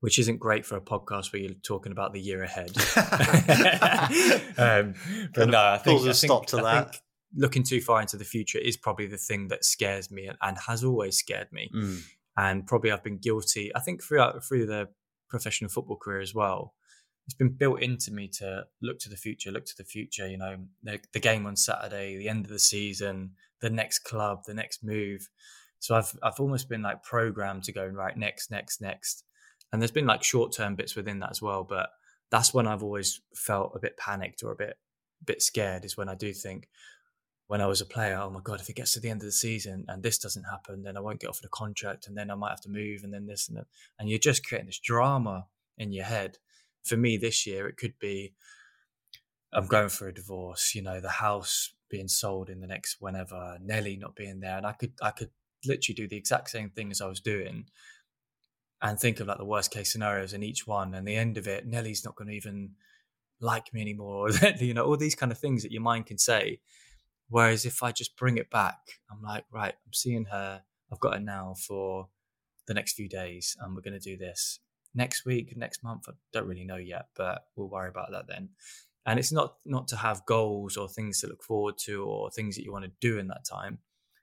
which 0.00 0.18
isn't 0.18 0.38
great 0.38 0.66
for 0.66 0.76
a 0.76 0.80
podcast 0.80 1.32
where 1.32 1.40
you're 1.42 1.52
talking 1.62 1.92
about 1.92 2.12
the 2.12 2.20
year 2.20 2.42
ahead. 2.42 2.70
um, 4.58 4.94
but 5.34 5.48
no, 5.48 5.62
I 5.62 5.78
think, 5.78 6.02
I 6.02 6.12
stop 6.12 6.46
to 6.46 6.58
I 6.58 6.62
that. 6.62 7.00
looking 7.36 7.62
too 7.62 7.80
far 7.80 8.00
into 8.00 8.16
the 8.16 8.24
future 8.24 8.58
is 8.58 8.76
probably 8.76 9.06
the 9.06 9.18
thing 9.18 9.48
that 9.48 9.64
scares 9.64 10.10
me 10.10 10.26
and, 10.26 10.38
and 10.42 10.56
has 10.66 10.82
always 10.84 11.16
scared 11.16 11.48
me. 11.52 11.70
Mm. 11.74 12.02
And 12.40 12.66
probably 12.66 12.90
I've 12.90 13.04
been 13.04 13.18
guilty. 13.18 13.70
I 13.74 13.80
think 13.80 14.02
throughout 14.02 14.42
through 14.44 14.66
the 14.66 14.88
professional 15.28 15.70
football 15.70 15.96
career 15.96 16.20
as 16.20 16.34
well. 16.34 16.74
It's 17.26 17.34
been 17.34 17.56
built 17.56 17.82
into 17.82 18.10
me 18.12 18.28
to 18.38 18.64
look 18.82 18.98
to 19.00 19.08
the 19.08 19.16
future, 19.16 19.52
look 19.52 19.66
to 19.66 19.76
the 19.76 19.84
future. 19.84 20.26
You 20.26 20.38
know, 20.38 20.56
the, 20.82 20.98
the 21.12 21.20
game 21.20 21.46
on 21.46 21.54
Saturday, 21.54 22.16
the 22.16 22.28
end 22.28 22.44
of 22.44 22.50
the 22.50 22.58
season, 22.58 23.32
the 23.60 23.70
next 23.70 24.00
club, 24.00 24.40
the 24.46 24.54
next 24.54 24.82
move. 24.82 25.28
So 25.78 25.94
I've 25.94 26.16
I've 26.22 26.40
almost 26.40 26.68
been 26.68 26.82
like 26.82 27.02
programmed 27.02 27.64
to 27.64 27.72
go 27.72 27.86
right 27.86 28.16
next, 28.16 28.50
next, 28.50 28.80
next 28.80 29.24
and 29.72 29.80
there's 29.80 29.90
been 29.90 30.06
like 30.06 30.22
short 30.22 30.52
term 30.52 30.74
bits 30.74 30.96
within 30.96 31.20
that 31.20 31.30
as 31.30 31.42
well, 31.42 31.64
but 31.64 31.90
that's 32.30 32.54
when 32.54 32.66
I've 32.66 32.82
always 32.82 33.20
felt 33.34 33.72
a 33.74 33.80
bit 33.80 33.96
panicked 33.96 34.42
or 34.42 34.52
a 34.52 34.56
bit 34.56 34.76
bit 35.24 35.42
scared 35.42 35.84
is 35.84 35.96
when 35.96 36.08
I 36.08 36.14
do 36.14 36.32
think 36.32 36.68
when 37.50 37.60
I 37.60 37.66
was 37.66 37.80
a 37.80 37.84
player, 37.84 38.16
oh 38.16 38.30
my 38.30 38.38
god, 38.44 38.60
if 38.60 38.70
it 38.70 38.76
gets 38.76 38.92
to 38.92 39.00
the 39.00 39.10
end 39.10 39.22
of 39.22 39.26
the 39.26 39.32
season 39.32 39.84
and 39.88 40.04
this 40.04 40.18
doesn't 40.18 40.44
happen, 40.44 40.84
then 40.84 40.96
I 40.96 41.00
won't 41.00 41.18
get 41.18 41.30
offered 41.30 41.46
a 41.46 41.48
contract, 41.48 42.06
and 42.06 42.16
then 42.16 42.30
I 42.30 42.36
might 42.36 42.50
have 42.50 42.60
to 42.60 42.68
move, 42.68 43.02
and 43.02 43.12
then 43.12 43.26
this 43.26 43.48
and 43.48 43.58
that, 43.58 43.66
and 43.98 44.08
you're 44.08 44.20
just 44.20 44.46
creating 44.46 44.66
this 44.66 44.78
drama 44.78 45.46
in 45.76 45.90
your 45.90 46.04
head. 46.04 46.38
For 46.84 46.96
me, 46.96 47.16
this 47.16 47.48
year 47.48 47.66
it 47.66 47.76
could 47.76 47.98
be 47.98 48.34
I'm 49.52 49.66
going 49.66 49.88
for 49.88 50.06
a 50.06 50.14
divorce, 50.14 50.76
you 50.76 50.82
know, 50.82 51.00
the 51.00 51.08
house 51.08 51.74
being 51.88 52.06
sold 52.06 52.50
in 52.50 52.60
the 52.60 52.68
next 52.68 52.98
whenever, 53.00 53.58
Nelly 53.60 53.96
not 53.96 54.14
being 54.14 54.38
there, 54.38 54.56
and 54.56 54.64
I 54.64 54.70
could 54.70 54.92
I 55.02 55.10
could 55.10 55.30
literally 55.66 55.96
do 55.96 56.06
the 56.06 56.16
exact 56.16 56.50
same 56.50 56.70
thing 56.70 56.92
as 56.92 57.00
I 57.00 57.08
was 57.08 57.18
doing, 57.18 57.64
and 58.80 58.96
think 58.96 59.18
of 59.18 59.26
like 59.26 59.38
the 59.38 59.44
worst 59.44 59.72
case 59.72 59.90
scenarios 59.90 60.34
in 60.34 60.44
each 60.44 60.68
one 60.68 60.94
and 60.94 61.04
the 61.04 61.16
end 61.16 61.36
of 61.36 61.48
it 61.48 61.66
Nelly's 61.66 62.04
not 62.04 62.14
going 62.14 62.28
to 62.28 62.36
even 62.36 62.76
like 63.40 63.74
me 63.74 63.80
anymore 63.80 64.30
you 64.60 64.72
know 64.72 64.84
all 64.84 64.96
these 64.96 65.16
kind 65.16 65.32
of 65.32 65.38
things 65.38 65.62
that 65.64 65.72
your 65.72 65.82
mind 65.82 66.06
can 66.06 66.16
say 66.16 66.60
whereas 67.30 67.64
if 67.64 67.82
I 67.82 67.92
just 67.92 68.16
bring 68.16 68.36
it 68.36 68.50
back 68.50 68.78
I'm 69.10 69.22
like 69.22 69.44
right 69.50 69.74
I'm 69.74 69.92
seeing 69.92 70.26
her 70.26 70.62
I've 70.92 71.00
got 71.00 71.14
her 71.14 71.20
now 71.20 71.54
for 71.66 72.08
the 72.66 72.74
next 72.74 72.92
few 72.92 73.08
days 73.08 73.56
and 73.60 73.74
we're 73.74 73.82
going 73.82 73.98
to 73.98 74.10
do 74.10 74.16
this 74.16 74.60
next 74.94 75.24
week 75.24 75.56
next 75.56 75.82
month 75.82 76.04
I 76.08 76.12
don't 76.32 76.46
really 76.46 76.64
know 76.64 76.76
yet 76.76 77.06
but 77.16 77.44
we'll 77.56 77.70
worry 77.70 77.88
about 77.88 78.10
that 78.12 78.26
then 78.28 78.50
and 79.06 79.18
it's 79.18 79.32
not 79.32 79.54
not 79.64 79.88
to 79.88 79.96
have 79.96 80.26
goals 80.26 80.76
or 80.76 80.88
things 80.88 81.20
to 81.20 81.28
look 81.28 81.42
forward 81.42 81.76
to 81.86 82.04
or 82.04 82.30
things 82.30 82.56
that 82.56 82.64
you 82.64 82.72
want 82.72 82.84
to 82.84 82.92
do 83.00 83.18
in 83.18 83.28
that 83.28 83.44
time 83.50 83.78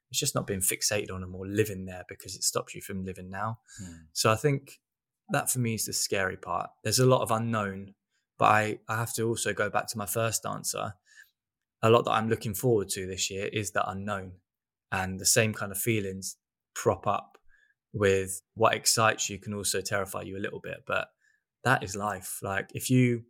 it's 0.09 0.19
just 0.19 0.35
not 0.35 0.47
being 0.47 0.61
fixated 0.61 1.11
on 1.11 1.21
them 1.21 1.35
or 1.35 1.45
living 1.45 1.85
there 1.85 2.03
because 2.07 2.35
it 2.35 2.43
stops 2.43 2.75
you 2.75 2.81
from 2.81 3.03
living 3.03 3.29
now. 3.29 3.59
Mm. 3.81 4.05
So 4.13 4.31
I 4.31 4.35
think 4.35 4.79
that 5.29 5.49
for 5.49 5.59
me 5.59 5.73
is 5.73 5.85
the 5.85 5.93
scary 5.93 6.37
part. 6.37 6.69
There's 6.83 6.99
a 6.99 7.05
lot 7.05 7.21
of 7.21 7.31
unknown, 7.31 7.93
but 8.37 8.45
I, 8.45 8.79
I 8.87 8.97
have 8.97 9.13
to 9.15 9.23
also 9.23 9.53
go 9.53 9.69
back 9.69 9.87
to 9.87 9.97
my 9.97 10.05
first 10.05 10.45
answer. 10.45 10.93
A 11.81 11.89
lot 11.89 12.05
that 12.05 12.11
I'm 12.11 12.29
looking 12.29 12.53
forward 12.53 12.89
to 12.89 13.05
this 13.05 13.29
year 13.29 13.47
is 13.51 13.71
the 13.71 13.87
unknown. 13.87 14.33
And 14.91 15.19
the 15.19 15.25
same 15.25 15.53
kind 15.53 15.71
of 15.71 15.77
feelings 15.77 16.37
prop 16.73 17.05
up 17.07 17.37
with 17.93 18.41
what 18.55 18.73
excites 18.73 19.29
you 19.29 19.39
can 19.39 19.53
also 19.53 19.81
terrify 19.81 20.21
you 20.21 20.37
a 20.37 20.39
little 20.39 20.59
bit. 20.61 20.83
But 20.85 21.07
that 21.63 21.83
is 21.83 21.95
life. 21.95 22.39
Like 22.41 22.69
if 22.73 22.89
you, 22.89 23.23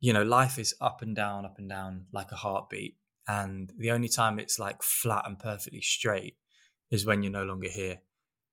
you 0.00 0.12
know, 0.12 0.22
life 0.22 0.58
is 0.58 0.74
up 0.80 1.02
and 1.02 1.14
down, 1.14 1.44
up 1.44 1.56
and 1.58 1.68
down 1.68 2.06
like 2.12 2.32
a 2.32 2.36
heartbeat. 2.36 2.96
And 3.28 3.72
the 3.78 3.92
only 3.92 4.08
time 4.08 4.38
it's 4.38 4.58
like 4.58 4.82
flat 4.82 5.24
and 5.26 5.38
perfectly 5.38 5.80
straight 5.80 6.34
is 6.90 7.06
when 7.06 7.22
you're 7.22 7.32
no 7.32 7.44
longer 7.44 7.68
here. 7.68 8.00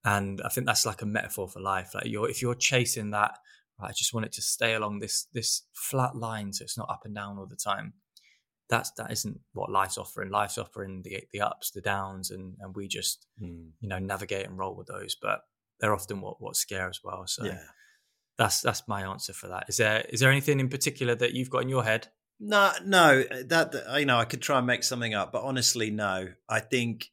And 0.06 0.42
I 0.46 0.50
think 0.50 0.68
that's 0.68 0.86
like 0.86 1.02
a 1.02 1.06
metaphor 1.06 1.48
for 1.48 1.60
life. 1.60 1.96
Like 1.96 2.06
you're 2.06 2.30
if 2.30 2.42
you're 2.42 2.56
chasing 2.56 3.12
that, 3.12 3.38
right, 3.80 3.90
I 3.90 3.94
just 3.94 4.14
want 4.14 4.26
it 4.26 4.32
to 4.34 4.42
stay 4.42 4.74
along 4.74 5.00
this 5.00 5.28
this 5.34 5.64
flat 5.74 6.16
line 6.16 6.54
so 6.54 6.64
it's 6.64 6.78
not 6.78 6.90
up 6.90 7.02
and 7.06 7.16
down 7.16 7.38
all 7.38 7.48
the 7.48 7.56
time. 7.56 7.94
That's 8.70 8.92
that 8.98 9.12
isn't 9.12 9.40
what 9.54 9.72
life's 9.72 9.98
offering. 9.98 10.30
Life's 10.30 10.58
offering 10.58 11.02
the 11.04 11.24
the 11.32 11.42
ups, 11.42 11.72
the 11.72 11.82
downs, 11.82 12.32
and 12.32 12.56
and 12.60 12.76
we 12.76 12.88
just 12.88 13.26
mm. 13.42 13.70
you 13.80 13.90
know 13.90 14.00
navigate 14.00 14.46
and 14.46 14.58
roll 14.58 14.76
with 14.76 14.88
those. 14.88 15.16
But 15.22 15.42
they're 15.80 15.94
often 15.94 16.22
what 16.22 16.42
what 16.42 16.56
scare 16.56 16.90
as 16.90 17.00
well. 17.04 17.24
So 17.28 17.46
yeah. 17.46 17.60
that's 18.38 18.62
that's 18.62 18.88
my 18.88 19.04
answer 19.04 19.34
for 19.34 19.48
that. 19.48 19.66
Is 19.70 19.78
there 19.78 20.06
is 20.10 20.20
there 20.20 20.32
anything 20.32 20.60
in 20.60 20.70
particular 20.70 21.16
that 21.16 21.34
you've 21.34 21.50
got 21.50 21.64
in 21.64 21.70
your 21.70 21.84
head 21.84 22.10
no, 22.40 22.72
no, 22.86 23.24
that 23.24 23.74
you 23.98 24.06
know, 24.06 24.18
I 24.18 24.26
could 24.26 24.42
try 24.42 24.60
and 24.60 24.68
make 24.68 24.84
something 24.84 25.14
up, 25.14 25.32
but 25.32 25.44
honestly, 25.44 25.90
no. 25.90 26.30
I 26.48 26.60
think 26.60 27.08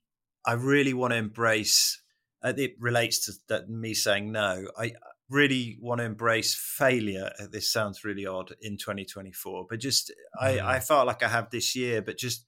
I 0.46 0.52
really 0.52 0.92
want 0.92 1.12
to 1.12 1.16
embrace. 1.16 2.02
Uh, 2.42 2.52
it 2.56 2.74
relates 2.78 3.24
to 3.26 3.32
that 3.48 3.70
me 3.70 3.94
saying 3.94 4.32
no. 4.32 4.66
I 4.78 4.92
really 5.34 5.76
want 5.80 5.98
to 5.98 6.04
embrace 6.04 6.54
failure. 6.54 7.30
Uh, 7.38 7.46
this 7.50 7.70
sounds 7.70 8.04
really 8.04 8.24
odd 8.24 8.54
in 8.62 8.78
2024, 8.78 9.66
but 9.68 9.80
just 9.80 10.12
I, 10.40 10.60
I 10.60 10.80
felt 10.80 11.06
like 11.06 11.22
I 11.22 11.28
have 11.28 11.50
this 11.50 11.76
year. 11.76 12.00
But 12.00 12.16
just 12.16 12.46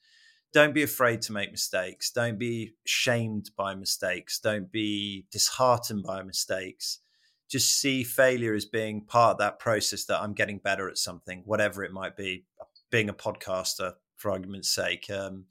don't 0.52 0.72
be 0.72 0.82
afraid 0.82 1.20
to 1.22 1.32
make 1.32 1.50
mistakes. 1.50 2.10
Don't 2.10 2.38
be 2.38 2.74
shamed 2.86 3.50
by 3.56 3.74
mistakes. 3.74 4.38
Don't 4.38 4.72
be 4.72 5.26
disheartened 5.30 6.04
by 6.04 6.22
mistakes 6.22 7.00
just 7.48 7.80
see 7.80 8.02
failure 8.02 8.54
as 8.54 8.64
being 8.64 9.04
part 9.04 9.32
of 9.32 9.38
that 9.38 9.58
process 9.58 10.04
that 10.06 10.20
I'm 10.20 10.32
getting 10.32 10.58
better 10.58 10.88
at 10.88 10.98
something, 10.98 11.42
whatever 11.44 11.84
it 11.84 11.92
might 11.92 12.16
be. 12.16 12.44
Being 12.90 13.08
a 13.08 13.14
podcaster, 13.14 13.94
for 14.16 14.30
argument's 14.30 14.70
sake, 14.70 15.10
um, 15.10 15.44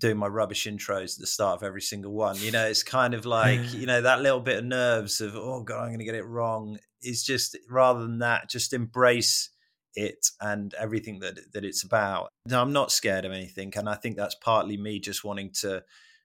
doing 0.00 0.16
my 0.16 0.26
rubbish 0.26 0.66
intros 0.66 1.14
at 1.14 1.20
the 1.20 1.26
start 1.26 1.56
of 1.56 1.62
every 1.62 1.80
single 1.80 2.12
one. 2.12 2.36
You 2.36 2.52
know, 2.52 2.66
it's 2.66 2.82
kind 2.82 3.14
of 3.14 3.26
like, 3.26 3.72
you 3.72 3.86
know, 3.86 4.00
that 4.00 4.20
little 4.20 4.40
bit 4.40 4.58
of 4.58 4.64
nerves 4.64 5.20
of, 5.20 5.34
oh 5.34 5.62
God, 5.62 5.80
I'm 5.80 5.88
going 5.88 5.98
to 5.98 6.04
get 6.04 6.14
it 6.14 6.26
wrong. 6.26 6.78
Is 7.02 7.22
just 7.22 7.56
rather 7.70 8.00
than 8.00 8.18
that, 8.18 8.50
just 8.50 8.72
embrace 8.72 9.50
it 9.94 10.26
and 10.40 10.74
everything 10.74 11.20
that 11.20 11.38
that 11.52 11.64
it's 11.64 11.84
about. 11.84 12.28
Now, 12.46 12.62
I'm 12.62 12.72
not 12.72 12.90
scared 12.90 13.24
of 13.24 13.32
anything, 13.32 13.72
and 13.76 13.88
I 13.88 13.94
think 13.94 14.16
that's 14.16 14.34
partly 14.34 14.76
me 14.76 14.98
just 14.98 15.24
wanting 15.24 15.52
to 15.60 15.84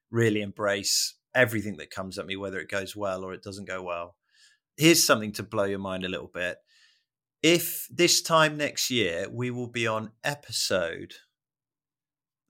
really 0.10 0.42
embrace 0.42 1.16
everything 1.36 1.78
that 1.78 1.92
comes 1.92 2.18
at 2.18 2.26
me, 2.26 2.36
whether 2.36 2.60
it 2.60 2.70
goes 2.70 2.96
well 2.96 3.24
or 3.24 3.34
it 3.34 3.44
doesn't 3.44 3.68
go 3.68 3.82
well 3.82 4.16
here's 4.78 5.04
something 5.04 5.32
to 5.34 5.44
blow 5.44 5.66
your 5.66 5.80
mind 5.80 6.04
a 6.04 6.10
little 6.10 6.30
bit. 6.34 6.58
If 7.42 7.88
this 7.90 8.22
time 8.22 8.58
next 8.58 8.90
year 8.90 9.28
we 9.30 9.52
will 9.52 9.68
be 9.68 9.86
on 9.88 10.12
episode, 10.24 11.14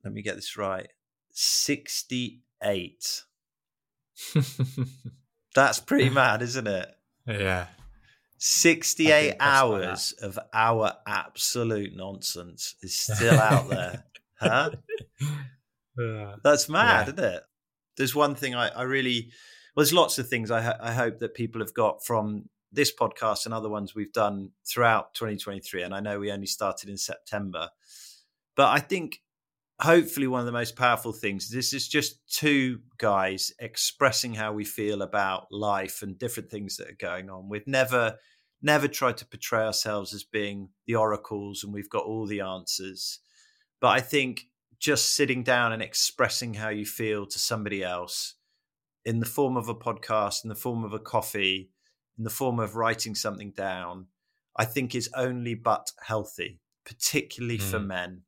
let 0.04 0.14
me 0.14 0.22
get 0.22 0.36
this 0.36 0.58
right, 0.58 0.92
68. 1.34 3.24
That's 5.56 5.80
pretty 5.80 6.10
mad, 6.14 6.42
isn't 6.42 6.68
it? 6.68 6.88
Yeah. 7.28 7.68
68 8.38 9.36
hours 9.40 10.14
of 10.22 10.38
our 10.54 10.94
absolute 11.08 11.96
nonsense 11.96 12.76
is 12.82 12.96
still 12.96 13.40
out 13.40 13.70
there. 13.70 14.04
huh? 14.40 14.72
Yeah. 15.98 16.36
That's 16.44 16.68
mad, 16.68 17.08
yeah. 17.08 17.14
isn't 17.14 17.36
it? 17.36 17.44
There's 17.96 18.16
one 18.16 18.36
thing 18.36 18.56
I, 18.56 18.70
I 18.70 18.82
really, 18.84 19.32
well, 19.76 19.84
there's 19.84 19.94
lots 19.94 20.20
of 20.20 20.28
things 20.28 20.52
I, 20.52 20.76
I 20.82 20.92
hope 20.92 21.20
that 21.20 21.36
people 21.36 21.62
have 21.62 21.74
got 21.74 22.04
from 22.04 22.50
this 22.72 22.92
podcast 22.94 23.46
and 23.46 23.54
other 23.54 23.70
ones 23.70 23.96
we've 23.96 24.12
done 24.12 24.50
throughout 24.68 25.14
2023. 25.14 25.84
And 25.84 25.94
I 25.94 26.02
know 26.02 26.20
we 26.20 26.32
only 26.32 26.48
started 26.48 26.90
in 26.90 26.98
September, 26.98 27.70
but 28.56 28.70
I 28.70 28.80
think 28.80 29.22
hopefully 29.80 30.28
one 30.28 30.40
of 30.40 30.46
the 30.46 30.52
most 30.52 30.76
powerful 30.76 31.12
things 31.12 31.50
this 31.50 31.74
is 31.74 31.88
just 31.88 32.22
two 32.32 32.80
guys 32.98 33.52
expressing 33.60 34.34
how 34.34 34.54
we 34.54 34.64
feel 34.64 35.02
about 35.02 35.48
life 35.52 36.02
and 36.02 36.20
different 36.20 36.50
things 36.50 36.78
that 36.78 36.90
are 36.90 36.98
going 37.00 37.30
on. 37.30 37.50
We've 37.50 37.68
never 37.68 38.18
never 38.62 38.88
tried 38.88 39.18
to 39.18 39.26
portray 39.26 39.66
ourselves 39.66 40.14
as 40.14 40.24
being 40.24 40.70
the 40.88 40.96
oracles 40.96 41.64
and 41.64 41.74
we've 41.74 41.90
got 41.90 42.06
all 42.06 42.26
the 42.26 42.42
answers. 42.42 43.20
But 43.82 43.90
i 43.90 44.00
think 44.00 44.48
just 44.80 45.16
sitting 45.16 45.44
down 45.44 45.72
and 45.72 45.82
expressing 45.82 46.56
how 46.56 46.68
you 46.68 46.86
feel 46.86 47.26
to 47.26 47.40
somebody 47.40 47.82
else 47.82 48.36
in 49.06 49.22
the 49.22 49.26
form 49.26 49.56
of 49.56 49.70
a 49.70 49.76
podcast 49.76 50.44
in 50.44 50.50
the 50.50 50.56
form 50.56 50.84
of 50.84 50.94
a 50.94 51.00
coffee 51.00 51.70
in 52.18 52.26
the 52.26 52.30
form 52.30 52.60
of 52.60 52.76
writing 52.76 53.16
something 53.16 53.52
down 53.52 54.08
i 54.58 54.66
think 54.66 54.94
is 54.94 55.10
only 55.16 55.56
but 55.56 55.92
healthy 56.06 56.60
particularly 56.86 57.58
mm. 57.58 57.62
for 57.62 57.80
men 57.80 58.24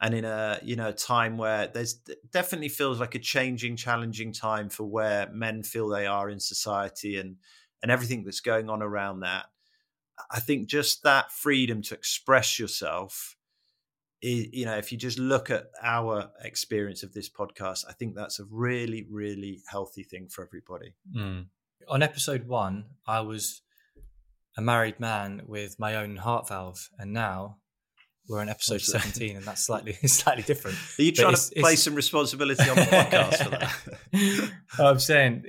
and 0.00 0.14
in 0.14 0.24
a 0.24 0.58
you 0.62 0.76
know 0.76 0.92
time 0.92 1.36
where 1.36 1.66
there's 1.66 1.94
definitely 2.32 2.68
feels 2.68 2.98
like 2.98 3.14
a 3.14 3.18
changing 3.18 3.76
challenging 3.76 4.32
time 4.32 4.68
for 4.68 4.84
where 4.84 5.28
men 5.32 5.62
feel 5.62 5.88
they 5.88 6.06
are 6.06 6.30
in 6.30 6.40
society 6.40 7.18
and 7.18 7.36
and 7.82 7.90
everything 7.90 8.24
that's 8.24 8.40
going 8.40 8.70
on 8.70 8.82
around 8.82 9.20
that 9.20 9.46
i 10.30 10.40
think 10.40 10.68
just 10.68 11.02
that 11.02 11.30
freedom 11.30 11.82
to 11.82 11.94
express 11.94 12.58
yourself 12.58 13.36
you 14.22 14.66
know 14.66 14.76
if 14.76 14.92
you 14.92 14.98
just 14.98 15.18
look 15.18 15.50
at 15.50 15.66
our 15.82 16.30
experience 16.44 17.02
of 17.02 17.12
this 17.12 17.28
podcast 17.28 17.84
i 17.88 17.92
think 17.92 18.14
that's 18.14 18.38
a 18.38 18.44
really 18.50 19.06
really 19.10 19.62
healthy 19.66 20.02
thing 20.02 20.28
for 20.28 20.44
everybody 20.44 20.94
mm. 21.14 21.44
on 21.88 22.02
episode 22.02 22.46
1 22.46 22.84
i 23.06 23.20
was 23.20 23.62
a 24.56 24.62
married 24.62 25.00
man 25.00 25.42
with 25.46 25.78
my 25.78 25.94
own 25.94 26.16
heart 26.16 26.48
valve 26.48 26.90
and 26.98 27.12
now 27.12 27.56
we're 28.28 28.40
on 28.40 28.48
episode 28.48 28.80
17 28.80 29.36
and 29.36 29.44
that's 29.44 29.66
slightly 29.66 29.92
slightly 30.06 30.42
different. 30.42 30.76
Are 30.98 31.02
you 31.02 31.12
trying 31.12 31.34
to 31.34 31.60
place 31.60 31.82
some 31.82 31.94
responsibility 31.94 32.68
on 32.68 32.76
the 32.76 32.82
podcast 32.82 33.44
for 33.44 33.50
that? 33.50 34.52
I'm 34.78 34.98
saying 34.98 35.44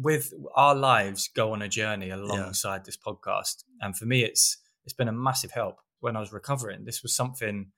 with 0.00 0.32
our 0.54 0.74
lives 0.74 1.28
go 1.34 1.52
on 1.52 1.62
a 1.62 1.68
journey 1.68 2.10
alongside 2.10 2.76
yeah. 2.76 2.82
this 2.84 2.96
podcast 2.96 3.64
and 3.80 3.96
for 3.96 4.06
me 4.06 4.22
it's 4.22 4.58
it's 4.84 4.94
been 4.94 5.08
a 5.08 5.12
massive 5.12 5.52
help. 5.52 5.80
When 6.00 6.16
i 6.16 6.20
was 6.20 6.32
recovering 6.32 6.84
this 6.84 7.02
was 7.02 7.14
something 7.14 7.72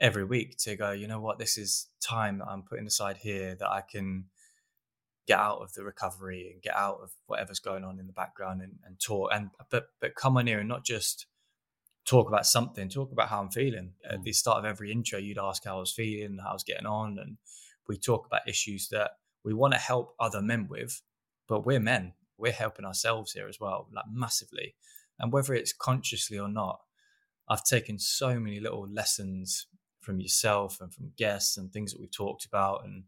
every 0.00 0.24
week 0.24 0.56
to 0.58 0.76
go 0.76 0.90
you 0.90 1.06
know 1.06 1.20
what? 1.20 1.38
This 1.38 1.56
is 1.56 1.88
time 2.02 2.38
that 2.38 2.48
i'm 2.48 2.62
putting 2.62 2.86
aside 2.86 3.18
here 3.18 3.54
that 3.54 3.68
i 3.68 3.80
can 3.80 4.24
get 5.26 5.38
out 5.38 5.60
of 5.62 5.72
the 5.74 5.84
recovery 5.84 6.50
and 6.52 6.62
get 6.62 6.74
out 6.74 6.98
of 7.02 7.10
whatever's 7.26 7.60
going 7.60 7.84
on 7.84 7.98
in 7.98 8.06
the 8.06 8.12
background 8.12 8.60
and, 8.60 8.74
and 8.84 8.98
talk. 9.00 9.30
And 9.32 9.50
but 9.70 9.86
but 10.00 10.14
come 10.14 10.36
on 10.36 10.46
here 10.46 10.58
and 10.58 10.68
not 10.68 10.84
just 10.84 11.26
talk 12.04 12.28
about 12.28 12.46
something, 12.46 12.88
talk 12.88 13.12
about 13.12 13.28
how 13.28 13.40
I'm 13.40 13.50
feeling. 13.50 13.92
At 14.08 14.20
mm. 14.20 14.24
the 14.24 14.32
start 14.32 14.58
of 14.58 14.64
every 14.64 14.90
intro, 14.92 15.18
you'd 15.18 15.38
ask 15.38 15.64
how 15.64 15.76
I 15.76 15.80
was 15.80 15.92
feeling, 15.92 16.38
how 16.42 16.50
I 16.50 16.54
was 16.54 16.64
getting 16.64 16.86
on, 16.86 17.18
and 17.18 17.36
we 17.88 17.96
talk 17.96 18.26
about 18.26 18.48
issues 18.48 18.88
that 18.88 19.12
we 19.44 19.54
want 19.54 19.74
to 19.74 19.80
help 19.80 20.14
other 20.20 20.42
men 20.42 20.68
with, 20.68 21.02
but 21.48 21.66
we're 21.66 21.80
men. 21.80 22.14
We're 22.38 22.52
helping 22.52 22.84
ourselves 22.84 23.32
here 23.32 23.48
as 23.48 23.58
well, 23.60 23.88
like 23.92 24.04
massively. 24.10 24.74
And 25.18 25.32
whether 25.32 25.54
it's 25.54 25.72
consciously 25.72 26.38
or 26.38 26.48
not, 26.48 26.80
I've 27.48 27.64
taken 27.64 27.98
so 27.98 28.38
many 28.38 28.60
little 28.60 28.88
lessons 28.88 29.66
from 30.00 30.20
yourself 30.20 30.80
and 30.80 30.92
from 30.92 31.12
guests 31.16 31.56
and 31.56 31.72
things 31.72 31.92
that 31.92 32.00
we've 32.00 32.10
talked 32.10 32.44
about 32.44 32.84
and 32.84 33.04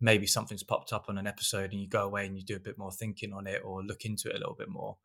maybe 0.00 0.26
something's 0.26 0.62
popped 0.62 0.92
up 0.92 1.06
on 1.08 1.18
an 1.18 1.26
episode 1.26 1.72
and 1.72 1.80
you 1.80 1.88
go 1.88 2.04
away 2.04 2.26
and 2.26 2.36
you 2.36 2.44
do 2.44 2.56
a 2.56 2.60
bit 2.60 2.76
more 2.78 2.90
thinking 2.90 3.32
on 3.32 3.46
it 3.46 3.62
or 3.64 3.82
look 3.82 4.04
into 4.04 4.28
it 4.28 4.36
a 4.36 4.38
little 4.38 4.56
bit 4.58 4.68
more. 4.68 4.96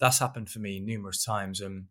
That's 0.00 0.18
happened 0.18 0.48
for 0.48 0.58
me 0.60 0.80
numerous 0.80 1.24
times. 1.24 1.60
And 1.60 1.86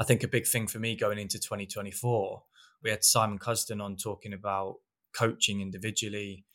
I 0.00 0.04
think 0.04 0.22
a 0.22 0.28
big 0.28 0.46
thing 0.46 0.66
for 0.66 0.78
me 0.78 0.96
going 0.96 1.18
into 1.18 1.38
2024, 1.38 2.42
we 2.82 2.88
had 2.88 3.04
Simon 3.04 3.38
Cusden 3.38 3.82
on 3.82 3.96
talking 3.96 4.32
about 4.32 4.76
coaching 5.14 5.60
individually. 5.60 6.46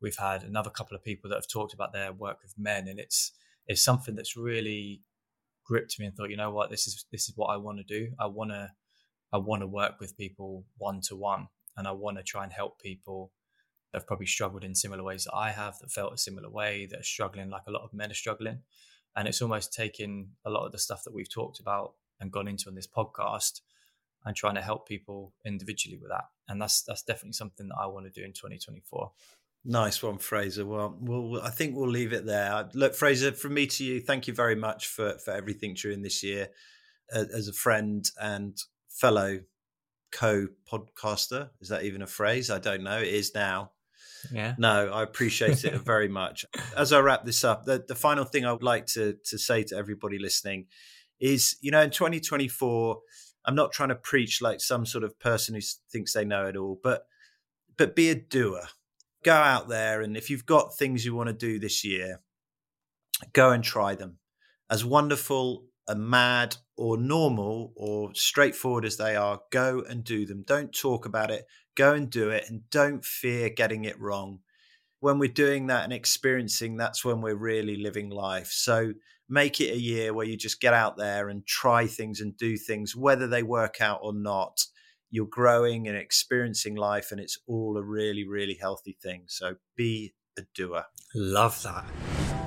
We've 0.00 0.16
had 0.16 0.44
another 0.44 0.70
couple 0.70 0.96
of 0.96 1.02
people 1.02 1.28
that 1.28 1.36
have 1.36 1.48
talked 1.48 1.74
about 1.74 1.92
their 1.92 2.12
work 2.12 2.38
with 2.44 2.54
men, 2.56 2.86
and 2.86 3.00
it's 3.00 3.32
it's 3.66 3.82
something 3.82 4.14
that's 4.14 4.36
really 4.36 5.02
gripped 5.64 5.98
me 5.98 6.06
and 6.06 6.14
thought, 6.14 6.30
you 6.30 6.36
know 6.36 6.52
what, 6.52 6.70
this 6.70 6.86
is 6.86 7.04
this 7.10 7.28
is 7.28 7.32
what 7.34 7.48
I 7.48 7.56
want 7.56 7.78
to 7.78 7.84
do. 7.84 8.12
I 8.20 8.26
want 8.26 8.52
to 8.52 8.70
I 9.32 9.38
want 9.38 9.62
to 9.62 9.66
work 9.66 9.98
with 9.98 10.16
people 10.16 10.64
one 10.78 11.00
to 11.08 11.16
one, 11.16 11.48
and 11.76 11.88
I 11.88 11.92
want 11.92 12.18
to 12.18 12.22
try 12.22 12.44
and 12.44 12.52
help 12.52 12.80
people 12.80 13.32
that 13.90 13.98
have 13.98 14.06
probably 14.06 14.26
struggled 14.26 14.62
in 14.62 14.76
similar 14.76 15.02
ways 15.02 15.24
that 15.24 15.34
I 15.34 15.50
have, 15.50 15.76
that 15.80 15.90
felt 15.90 16.14
a 16.14 16.18
similar 16.18 16.48
way, 16.48 16.86
that 16.86 17.00
are 17.00 17.04
struggling 17.04 17.50
like 17.50 17.66
a 17.66 17.72
lot 17.72 17.82
of 17.82 17.92
men 17.92 18.12
are 18.12 18.14
struggling. 18.14 18.60
And 19.16 19.26
it's 19.26 19.42
almost 19.42 19.72
taking 19.72 20.30
a 20.44 20.50
lot 20.50 20.66
of 20.66 20.72
the 20.72 20.78
stuff 20.78 21.02
that 21.04 21.12
we've 21.12 21.28
talked 21.28 21.58
about 21.58 21.94
and 22.22 22.32
gone 22.32 22.48
into 22.48 22.68
on 22.68 22.74
this 22.74 22.86
podcast 22.86 23.60
and 24.24 24.34
trying 24.36 24.54
to 24.54 24.62
help 24.62 24.88
people 24.88 25.34
individually 25.44 25.98
with 26.00 26.10
that. 26.10 26.24
And 26.48 26.62
that's 26.62 26.82
that's 26.82 27.02
definitely 27.02 27.32
something 27.32 27.68
that 27.68 27.76
I 27.78 27.86
want 27.86 28.06
to 28.06 28.20
do 28.20 28.24
in 28.24 28.32
2024. 28.32 29.10
Nice 29.64 30.02
one, 30.02 30.18
Fraser. 30.18 30.64
Well, 30.64 30.96
we'll 31.00 31.42
I 31.42 31.50
think 31.50 31.76
we'll 31.76 31.88
leave 31.88 32.12
it 32.12 32.24
there. 32.24 32.68
Look, 32.72 32.94
Fraser, 32.94 33.32
from 33.32 33.54
me 33.54 33.66
to 33.66 33.84
you, 33.84 34.00
thank 34.00 34.26
you 34.26 34.34
very 34.34 34.56
much 34.56 34.86
for 34.86 35.18
for 35.18 35.32
everything 35.32 35.74
during 35.74 36.02
this 36.02 36.22
year 36.22 36.48
as 37.12 37.46
a 37.46 37.52
friend 37.52 38.08
and 38.20 38.56
fellow 38.88 39.40
co-podcaster. 40.12 41.50
Is 41.60 41.68
that 41.68 41.84
even 41.84 42.00
a 42.00 42.06
phrase? 42.06 42.50
I 42.50 42.58
don't 42.58 42.82
know. 42.82 42.98
It 42.98 43.08
is 43.08 43.34
now. 43.34 43.72
Yeah. 44.30 44.54
No, 44.56 44.88
I 44.88 45.02
appreciate 45.02 45.64
it 45.64 45.74
very 45.80 46.08
much. 46.08 46.44
As 46.76 46.92
I 46.92 47.00
wrap 47.00 47.24
this 47.24 47.44
up, 47.44 47.64
the, 47.64 47.84
the 47.86 47.94
final 47.94 48.24
thing 48.24 48.44
I 48.44 48.52
would 48.52 48.62
like 48.62 48.86
to 48.88 49.16
to 49.24 49.38
say 49.38 49.64
to 49.64 49.76
everybody 49.76 50.18
listening 50.18 50.66
is 51.22 51.56
you 51.62 51.70
know 51.70 51.80
in 51.80 51.90
2024 51.90 52.98
i'm 53.46 53.54
not 53.54 53.72
trying 53.72 53.88
to 53.88 53.94
preach 53.94 54.42
like 54.42 54.60
some 54.60 54.84
sort 54.84 55.04
of 55.04 55.18
person 55.20 55.54
who 55.54 55.60
thinks 55.90 56.12
they 56.12 56.24
know 56.24 56.46
it 56.46 56.56
all 56.56 56.78
but 56.82 57.06
but 57.76 57.96
be 57.96 58.10
a 58.10 58.14
doer. 58.14 58.68
Go 59.24 59.34
out 59.34 59.68
there 59.68 60.02
and 60.02 60.16
if 60.16 60.28
you've 60.30 60.46
got 60.46 60.76
things 60.76 61.04
you 61.04 61.14
want 61.14 61.28
to 61.28 61.32
do 61.32 61.58
this 61.58 61.84
year 61.84 62.20
go 63.32 63.50
and 63.50 63.62
try 63.62 63.94
them. 63.94 64.18
As 64.68 64.84
wonderful 64.84 65.66
and 65.86 66.08
mad 66.08 66.56
or 66.76 66.96
normal 66.96 67.72
or 67.76 68.14
straightforward 68.14 68.84
as 68.84 68.96
they 68.96 69.14
are 69.14 69.40
go 69.50 69.84
and 69.88 70.02
do 70.02 70.26
them. 70.26 70.44
Don't 70.46 70.72
talk 70.72 71.06
about 71.06 71.30
it. 71.30 71.44
Go 71.76 71.92
and 71.94 72.10
do 72.10 72.30
it 72.30 72.44
and 72.48 72.68
don't 72.70 73.04
fear 73.04 73.48
getting 73.48 73.84
it 73.84 74.00
wrong 74.00 74.40
when 75.02 75.18
we're 75.18 75.28
doing 75.28 75.66
that 75.66 75.84
and 75.84 75.92
experiencing 75.92 76.76
that's 76.76 77.04
when 77.04 77.20
we're 77.20 77.36
really 77.36 77.76
living 77.76 78.08
life 78.08 78.50
so 78.50 78.92
make 79.32 79.62
it 79.62 79.72
a 79.72 79.78
year 79.78 80.12
where 80.12 80.26
you 80.26 80.36
just 80.36 80.60
get 80.60 80.74
out 80.74 80.98
there 80.98 81.30
and 81.30 81.46
try 81.46 81.86
things 81.86 82.20
and 82.20 82.36
do 82.36 82.56
things, 82.56 82.94
whether 82.94 83.26
they 83.26 83.42
work 83.42 83.80
out 83.80 84.00
or 84.02 84.12
not. 84.12 84.60
You're 85.10 85.26
growing 85.26 85.88
and 85.88 85.96
experiencing 85.96 86.74
life, 86.74 87.12
and 87.12 87.20
it's 87.20 87.38
all 87.46 87.76
a 87.76 87.82
really, 87.82 88.26
really 88.26 88.58
healthy 88.60 88.96
thing. 89.02 89.24
So 89.26 89.56
be 89.76 90.14
a 90.38 90.42
doer. 90.54 90.84
Love 91.14 91.62
that. 91.62 92.41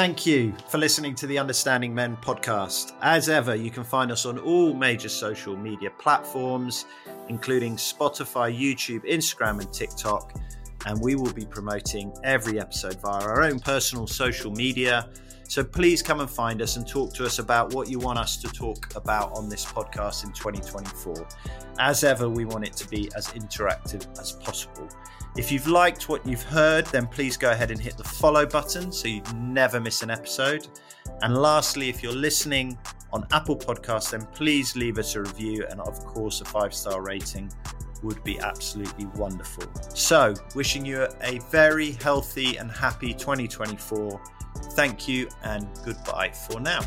Thank 0.00 0.24
you 0.24 0.54
for 0.70 0.78
listening 0.78 1.14
to 1.16 1.26
the 1.26 1.38
Understanding 1.38 1.94
Men 1.94 2.16
podcast. 2.16 2.94
As 3.02 3.28
ever, 3.28 3.54
you 3.54 3.70
can 3.70 3.84
find 3.84 4.10
us 4.10 4.24
on 4.24 4.38
all 4.38 4.72
major 4.72 5.10
social 5.10 5.54
media 5.54 5.90
platforms, 5.90 6.86
including 7.28 7.76
Spotify, 7.76 8.48
YouTube, 8.58 9.04
Instagram, 9.04 9.60
and 9.60 9.70
TikTok. 9.70 10.40
And 10.86 10.98
we 11.02 11.16
will 11.16 11.34
be 11.34 11.44
promoting 11.44 12.14
every 12.24 12.58
episode 12.58 12.98
via 13.02 13.20
our 13.20 13.42
own 13.42 13.60
personal 13.60 14.06
social 14.06 14.50
media. 14.50 15.10
So 15.50 15.64
please 15.64 16.00
come 16.00 16.20
and 16.20 16.30
find 16.30 16.62
us 16.62 16.76
and 16.76 16.86
talk 16.86 17.12
to 17.14 17.26
us 17.26 17.40
about 17.40 17.74
what 17.74 17.90
you 17.90 17.98
want 17.98 18.20
us 18.20 18.36
to 18.36 18.46
talk 18.46 18.94
about 18.94 19.32
on 19.36 19.48
this 19.48 19.66
podcast 19.66 20.22
in 20.22 20.30
2024. 20.30 21.26
As 21.80 22.04
ever, 22.04 22.28
we 22.28 22.44
want 22.44 22.64
it 22.64 22.74
to 22.74 22.88
be 22.88 23.10
as 23.16 23.26
interactive 23.30 24.06
as 24.20 24.30
possible. 24.30 24.88
If 25.36 25.50
you've 25.50 25.66
liked 25.66 26.08
what 26.08 26.24
you've 26.24 26.44
heard, 26.44 26.86
then 26.86 27.08
please 27.08 27.36
go 27.36 27.50
ahead 27.50 27.72
and 27.72 27.80
hit 27.80 27.96
the 27.96 28.04
follow 28.04 28.46
button 28.46 28.92
so 28.92 29.08
you 29.08 29.22
never 29.34 29.80
miss 29.80 30.02
an 30.02 30.10
episode. 30.10 30.68
And 31.22 31.36
lastly, 31.36 31.88
if 31.88 32.00
you're 32.00 32.12
listening 32.12 32.78
on 33.12 33.26
Apple 33.32 33.56
Podcasts, 33.56 34.12
then 34.12 34.26
please 34.26 34.76
leave 34.76 34.98
us 34.98 35.16
a 35.16 35.22
review 35.22 35.66
and, 35.68 35.80
of 35.80 35.98
course, 36.06 36.40
a 36.40 36.44
five 36.44 36.72
star 36.72 37.02
rating 37.02 37.50
would 38.04 38.22
be 38.22 38.38
absolutely 38.38 39.06
wonderful. 39.16 39.64
So, 39.94 40.32
wishing 40.54 40.86
you 40.86 41.08
a 41.22 41.40
very 41.50 41.90
healthy 41.90 42.56
and 42.56 42.70
happy 42.70 43.12
2024. 43.12 44.20
Thank 44.74 45.08
you 45.08 45.28
and 45.42 45.66
goodbye 45.84 46.30
for 46.30 46.60
now. 46.60 46.80